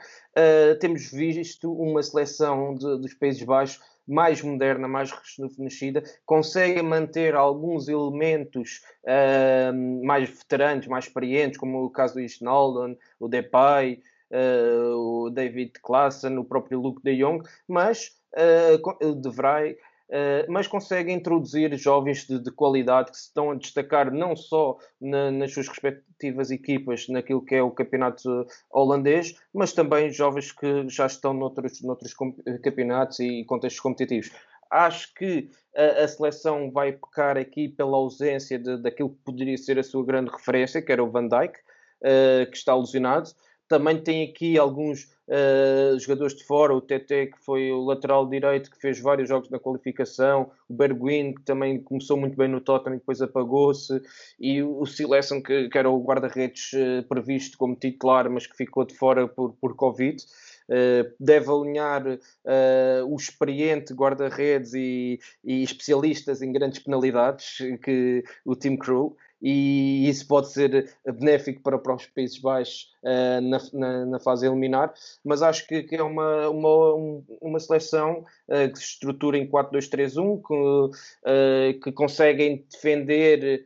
temos 0.80 1.12
visto 1.12 1.72
uma 1.72 2.02
seleção 2.02 2.76
de, 2.76 2.98
dos 2.98 3.14
Países 3.14 3.44
Baixos 3.44 3.80
mais 4.10 4.42
moderna, 4.42 4.88
mais 4.88 5.12
rejuvenescida, 5.12 6.04
consegue 6.26 6.82
manter 6.82 7.36
alguns 7.36 7.88
elementos 7.88 8.82
uh, 9.04 10.04
mais 10.04 10.28
veteranos, 10.28 10.88
mais 10.88 11.06
experientes, 11.06 11.60
como 11.60 11.86
o 11.86 11.92
caso 11.92 12.16
do 12.16 12.20
Isnaldon, 12.20 12.96
o 13.20 13.28
Depay, 13.28 13.94
uh, 13.94 14.19
o 14.32 15.30
David 15.30 15.74
Klassen, 15.82 16.38
o 16.38 16.44
próprio 16.44 16.80
Luke 16.80 17.02
de 17.04 17.18
Jong, 17.18 17.44
mas 17.68 18.16
de 18.36 19.30
Vrij, 19.30 19.76
Uh, 20.10 20.42
mas 20.52 20.66
consegue 20.66 21.12
introduzir 21.12 21.72
jovens 21.78 22.26
de, 22.26 22.40
de, 22.40 22.50
qualidade 22.50 23.12
que 23.12 23.18
se 23.18 23.26
estão 23.26 23.52
a 23.52 23.56
destacar 23.56 24.12
não 24.12 24.36
só 24.36 24.80
na, 25.00 25.30
nas 25.30 25.54
suas 25.54 25.68
respectivas 25.68 26.50
equipas, 26.50 27.08
naquilo 27.08 27.46
que 27.46 27.54
é 27.54 27.62
o 27.62 27.70
campeonato 27.70 28.48
holandês, 28.72 29.36
mas 29.54 29.72
também 29.72 30.12
jovens 30.12 30.52
que 30.52 30.90
já 30.90 31.06
estão 31.06 31.32
noutros, 31.32 31.84
noutros 31.84 32.16
campeonatos 32.64 33.20
e 33.20 33.46
contextos 33.46 33.80
competitivos. 33.80 34.32
Acho 34.72 35.14
que 35.14 35.52
a, 35.76 36.04
a, 36.04 36.08
seleção 36.08 36.72
vai 36.72 36.92
pecar 36.92 37.38
aqui 37.38 37.70
pela 37.70 37.98
ausência 37.98 38.58
de, 38.58 38.82
daquilo 38.82 39.12
que 39.12 39.24
poderia 39.24 39.58
ser 39.58 39.78
a 39.78 39.84
sua 39.84 40.04
grande 40.04 40.32
referência, 40.32 40.82
que 40.82 40.92
era 40.92 41.04
o 41.04 41.12
Van 41.12 41.28
Dijk, 41.28 41.54
uh, 41.54 42.50
que 42.50 42.58
está 42.58 42.72
alucinado. 42.72 43.30
Também 43.70 44.02
tem 44.02 44.28
aqui 44.28 44.58
alguns 44.58 45.04
uh, 45.28 45.98
jogadores 46.00 46.36
de 46.36 46.44
fora, 46.44 46.74
o 46.74 46.82
TT, 46.82 47.28
que 47.28 47.46
foi 47.46 47.72
o 47.72 47.86
lateral 47.86 48.28
direito, 48.28 48.72
que 48.72 48.82
fez 48.82 49.00
vários 49.00 49.30
jogos 49.30 49.48
na 49.52 49.60
qualificação, 49.60 50.50
o 50.68 50.74
Bergwijn, 50.74 51.36
que 51.36 51.44
também 51.44 51.80
começou 51.80 52.18
muito 52.18 52.36
bem 52.36 52.48
no 52.48 52.60
Tottenham 52.60 52.96
e 52.96 53.00
depois 53.00 53.22
apagou-se, 53.22 54.02
e 54.40 54.64
o 54.64 54.84
Silessen, 54.88 55.40
que, 55.40 55.70
que 55.70 55.78
era 55.78 55.88
o 55.88 56.04
guarda-redes 56.04 56.72
uh, 56.74 57.08
previsto 57.08 57.60
como 57.60 57.76
titular, 57.76 58.28
mas 58.28 58.48
que 58.48 58.58
ficou 58.58 58.84
de 58.84 58.96
fora 58.96 59.28
por, 59.28 59.54
por 59.62 59.76
Covid. 59.76 60.18
Uh, 60.68 61.14
deve 61.20 61.50
alinhar 61.52 62.08
uh, 62.08 63.06
o 63.08 63.16
experiente 63.16 63.94
guarda-redes 63.94 64.74
e, 64.74 65.20
e, 65.44 65.64
especialistas 65.64 66.41
em 66.41 66.52
grandes 66.52 66.80
penalidades, 66.80 67.58
que 67.84 68.24
o 68.44 68.56
Tim 68.56 68.78
Crew, 68.78 69.16
e 69.41 70.07
isso 70.10 70.28
pode 70.28 70.52
ser 70.52 70.94
benéfico 71.06 71.61
para, 71.61 71.78
para 71.78 71.95
os 71.95 72.06
Países 72.07 72.38
Baixos 72.40 72.91
uh, 73.03 73.41
na, 73.41 73.60
na, 73.74 74.06
na, 74.06 74.20
fase 74.20 74.45
eliminar, 74.45 74.94
mas 75.24 75.41
acho 75.41 75.66
que, 75.68 75.84
que 75.84 75.95
é 75.95 76.03
uma, 76.03 76.49
uma, 76.49 77.24
uma 77.41 77.60
seleção 77.60 78.26
uh, 78.48 78.72
que 78.72 78.78
se 78.78 78.86
estrutura 78.86 79.38
em 79.38 79.49
4-2-3-1, 79.49 80.41
que, 80.45 80.53
uh, 80.53 81.80
que 81.82 81.91
conseguem 81.91 82.66
defender 82.70 83.66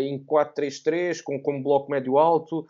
em 0.00 0.18
4-3-3, 0.24 1.22
com, 1.22 1.38
com 1.38 1.62
bloco 1.62 1.90
médio-alto, 1.90 2.66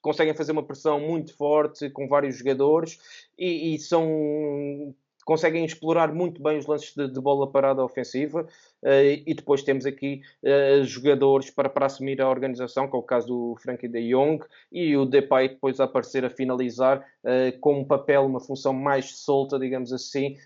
conseguem 0.00 0.32
fazer 0.32 0.52
uma 0.52 0.62
pressão 0.62 1.00
muito 1.00 1.36
forte 1.36 1.90
com 1.90 2.06
vários 2.06 2.36
jogadores 2.36 3.00
e, 3.36 3.74
e 3.74 3.78
são 3.80 4.94
conseguem 5.24 5.64
explorar 5.64 6.12
muito 6.12 6.42
bem 6.42 6.58
os 6.58 6.66
lances 6.66 6.94
de, 6.94 7.08
de 7.08 7.20
bola 7.20 7.50
parada 7.50 7.82
ofensiva 7.82 8.42
uh, 8.42 9.22
e 9.26 9.34
depois 9.34 9.62
temos 9.62 9.86
aqui 9.86 10.22
uh, 10.42 10.84
jogadores 10.84 11.50
para, 11.50 11.68
para 11.68 11.86
assumir 11.86 12.20
a 12.20 12.28
organização, 12.28 12.88
que 12.88 12.94
é 12.94 12.98
o 12.98 13.02
caso 13.02 13.26
do 13.26 13.56
Frankie 13.62 13.88
de 13.88 14.10
Jong 14.10 14.44
e 14.70 14.96
o 14.96 15.04
Depay 15.04 15.48
depois 15.48 15.80
a 15.80 15.84
aparecer 15.84 16.24
a 16.24 16.30
finalizar 16.30 17.00
uh, 17.24 17.58
com 17.60 17.80
um 17.80 17.84
papel, 17.84 18.26
uma 18.26 18.40
função 18.40 18.72
mais 18.72 19.18
solta, 19.18 19.58
digamos 19.58 19.92
assim, 19.92 20.36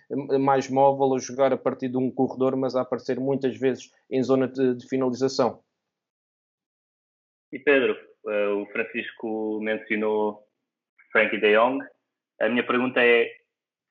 mais 0.41 0.69
móvel, 0.69 1.15
a 1.15 1.19
jogar 1.19 1.53
a 1.53 1.59
partir 1.59 1.89
de 1.89 1.97
um 1.97 2.11
corredor, 2.11 2.57
mas 2.57 2.77
a 2.77 2.83
aparecer 2.83 3.19
muitas 3.19 3.57
vezes 3.57 3.93
em 4.11 4.23
zona 4.23 4.47
de, 4.47 4.75
de 4.75 4.89
finalização. 4.89 5.61
E 7.53 7.59
Pedro, 7.59 7.97
o 8.25 8.67
Francisco 8.67 9.59
mencionou 9.63 10.47
Frankie 11.11 11.41
de 11.41 11.57
Jong. 11.57 11.83
A 12.41 12.49
minha 12.49 12.65
pergunta 12.65 13.01
é 13.03 13.38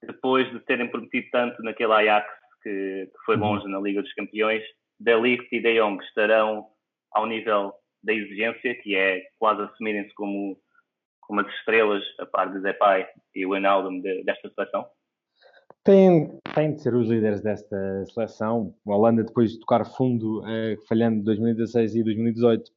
depois 0.02 0.50
de 0.52 0.60
terem 0.62 0.90
prometido 0.90 1.28
tanto 1.32 1.62
naquele 1.64 1.94
Ajax 1.94 2.28
que, 2.62 3.06
que 3.06 3.26
foi 3.26 3.36
uhum. 3.36 3.42
longe 3.42 3.68
na 3.68 3.80
Liga 3.80 4.02
dos 4.02 4.14
Campeões, 4.14 4.64
De 5.00 5.16
Ligt 5.16 5.48
e 5.52 5.62
De 5.62 5.80
Jong 5.80 6.04
estarão 6.04 6.68
ao 7.12 7.26
nível 7.26 7.74
da 8.04 8.14
exigência, 8.14 8.76
que 8.82 8.96
é 8.96 9.24
quase 9.40 9.62
assumirem-se 9.62 10.14
como, 10.14 10.58
como 11.22 11.42
as 11.42 11.54
estrelas, 11.56 12.04
a 12.20 12.26
par 12.26 12.52
de 12.52 12.62
Depay 12.62 13.06
e 13.36 13.46
o 13.46 13.56
Enaldo 13.56 13.90
de, 14.02 14.24
desta 14.24 14.50
seleção? 14.50 14.86
Tem, 15.84 16.40
tem 16.54 16.74
de 16.74 16.82
ser 16.82 16.94
os 16.94 17.10
líderes 17.10 17.42
desta 17.42 18.06
seleção. 18.06 18.76
A 18.86 18.96
Holanda, 18.96 19.24
depois 19.24 19.52
de 19.52 19.60
tocar 19.60 19.86
fundo, 19.86 20.46
eh, 20.46 20.76
falhando 20.88 21.24
2016 21.24 21.96
e 21.96 22.04
2018, 22.04 22.72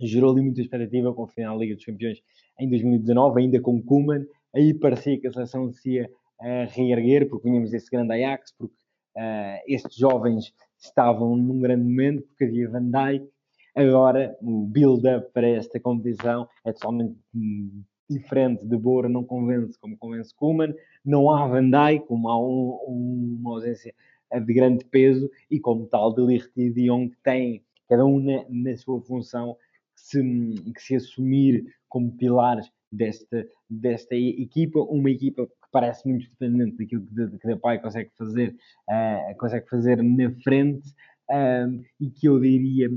gerou 0.00 0.32
ali 0.32 0.42
muita 0.42 0.60
expectativa 0.60 1.12
com 1.12 1.24
o 1.24 1.28
final 1.28 1.56
da 1.56 1.64
Liga 1.64 1.74
dos 1.74 1.84
Campeões 1.84 2.22
em 2.60 2.68
2019, 2.68 3.40
ainda 3.40 3.60
com 3.60 3.82
Koeman. 3.82 4.24
Aí 4.54 4.72
parecia 4.72 5.20
que 5.20 5.26
a 5.26 5.32
seleção 5.32 5.72
se 5.72 5.94
ia 5.94 6.10
reerguer, 6.40 7.28
porque 7.28 7.48
vinhamos 7.48 7.70
desse 7.70 7.90
grande 7.90 8.12
Ajax, 8.12 8.52
porque 8.56 8.74
uh, 9.16 9.62
estes 9.66 9.96
jovens 9.96 10.52
estavam 10.78 11.36
num 11.36 11.60
grande 11.60 11.84
momento, 11.84 12.22
porque 12.22 12.44
havia 12.44 12.68
Van 12.68 12.90
Dijk. 12.90 13.28
Agora, 13.74 14.36
o 14.40 14.66
build-up 14.66 15.32
para 15.32 15.48
esta 15.48 15.78
competição 15.78 16.48
é 16.64 16.72
totalmente 16.72 17.16
hum, 17.34 17.82
diferente 18.08 18.66
de 18.66 18.76
Bora, 18.76 19.08
não 19.08 19.24
convence 19.24 19.78
como 19.78 19.96
convence 19.96 20.34
Kuman. 20.34 20.74
Não 21.04 21.30
há 21.30 21.46
Van 21.46 21.70
Dijk, 21.70 22.06
como 22.06 22.28
há 22.28 22.40
um, 22.40 23.38
uma 23.40 23.50
ausência 23.50 23.94
de 24.32 24.54
grande 24.54 24.84
peso, 24.84 25.30
e 25.50 25.58
como 25.58 25.86
tal, 25.86 26.14
de 26.14 26.22
Ligt 26.22 26.50
e 26.56 26.70
Dion, 26.70 27.08
que 27.08 27.16
têm 27.22 27.62
cada 27.88 28.04
um 28.04 28.20
na, 28.20 28.44
na 28.48 28.76
sua 28.76 29.00
função 29.00 29.56
que 29.94 30.00
se, 30.00 30.72
que 30.74 30.82
se 30.82 30.96
assumir 30.96 31.64
como 31.88 32.12
pilares 32.12 32.70
desta, 32.92 33.46
desta 33.68 34.14
equipa, 34.14 34.80
uma 34.80 35.10
equipa 35.10 35.48
parece 35.70 36.08
muito 36.08 36.28
dependente 36.30 36.76
daquilo 36.76 37.06
que, 37.06 37.38
que 37.38 37.52
o 37.52 37.58
pai 37.58 37.80
consegue 37.80 38.10
fazer, 38.16 38.54
uh, 38.88 39.36
consegue 39.38 39.68
fazer 39.68 40.02
na 40.02 40.30
frente 40.42 40.92
um, 41.30 41.84
e 42.00 42.10
que 42.10 42.28
eu 42.28 42.40
diria 42.40 42.88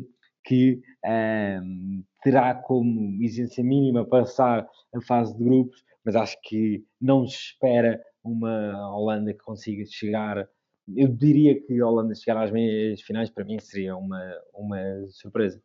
que 0.43 0.81
um, 1.05 2.03
terá 2.23 2.55
como 2.55 3.21
exigência 3.23 3.63
mínima 3.63 4.05
passar 4.05 4.67
a 4.95 5.01
fase 5.01 5.37
de 5.37 5.43
grupos, 5.43 5.83
mas 6.03 6.15
acho 6.15 6.37
que 6.43 6.83
não 6.99 7.27
se 7.27 7.35
espera 7.35 8.01
uma 8.23 8.95
Holanda 8.95 9.33
que 9.33 9.39
consiga 9.39 9.83
chegar. 9.85 10.47
Eu 10.95 11.07
diria 11.07 11.59
que 11.61 11.79
a 11.79 11.87
Holanda 11.87 12.15
chegar 12.15 12.41
às 12.41 12.51
meias 12.51 13.01
finais 13.01 13.29
para 13.29 13.45
mim 13.45 13.59
seria 13.59 13.95
uma, 13.95 14.21
uma 14.53 14.79
surpresa. 15.09 15.61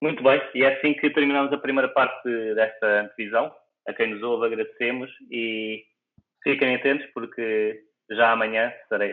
Muito 0.00 0.22
bem, 0.22 0.40
e 0.54 0.64
é 0.64 0.76
assim 0.76 0.94
que 0.94 1.10
terminamos 1.10 1.52
a 1.52 1.58
primeira 1.58 1.88
parte 1.88 2.28
desta 2.54 3.02
antevisão. 3.02 3.52
A 3.88 3.92
quem 3.92 4.08
nos 4.08 4.22
ouve 4.22 4.46
agradecemos 4.46 5.10
e 5.30 5.84
fiquem 6.42 6.74
atentos 6.74 7.06
porque 7.12 7.82
já 8.10 8.32
amanhã 8.32 8.72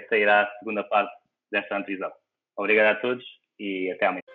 sairá 0.10 0.44
a 0.44 0.60
segunda 0.60 0.84
parte 0.84 1.12
desta 1.52 1.78
antevisão. 1.78 2.12
Obrigado 2.56 2.98
a 2.98 3.00
todos 3.00 3.26
e 3.60 3.92
até 3.92 4.06
amanhã. 4.06 4.29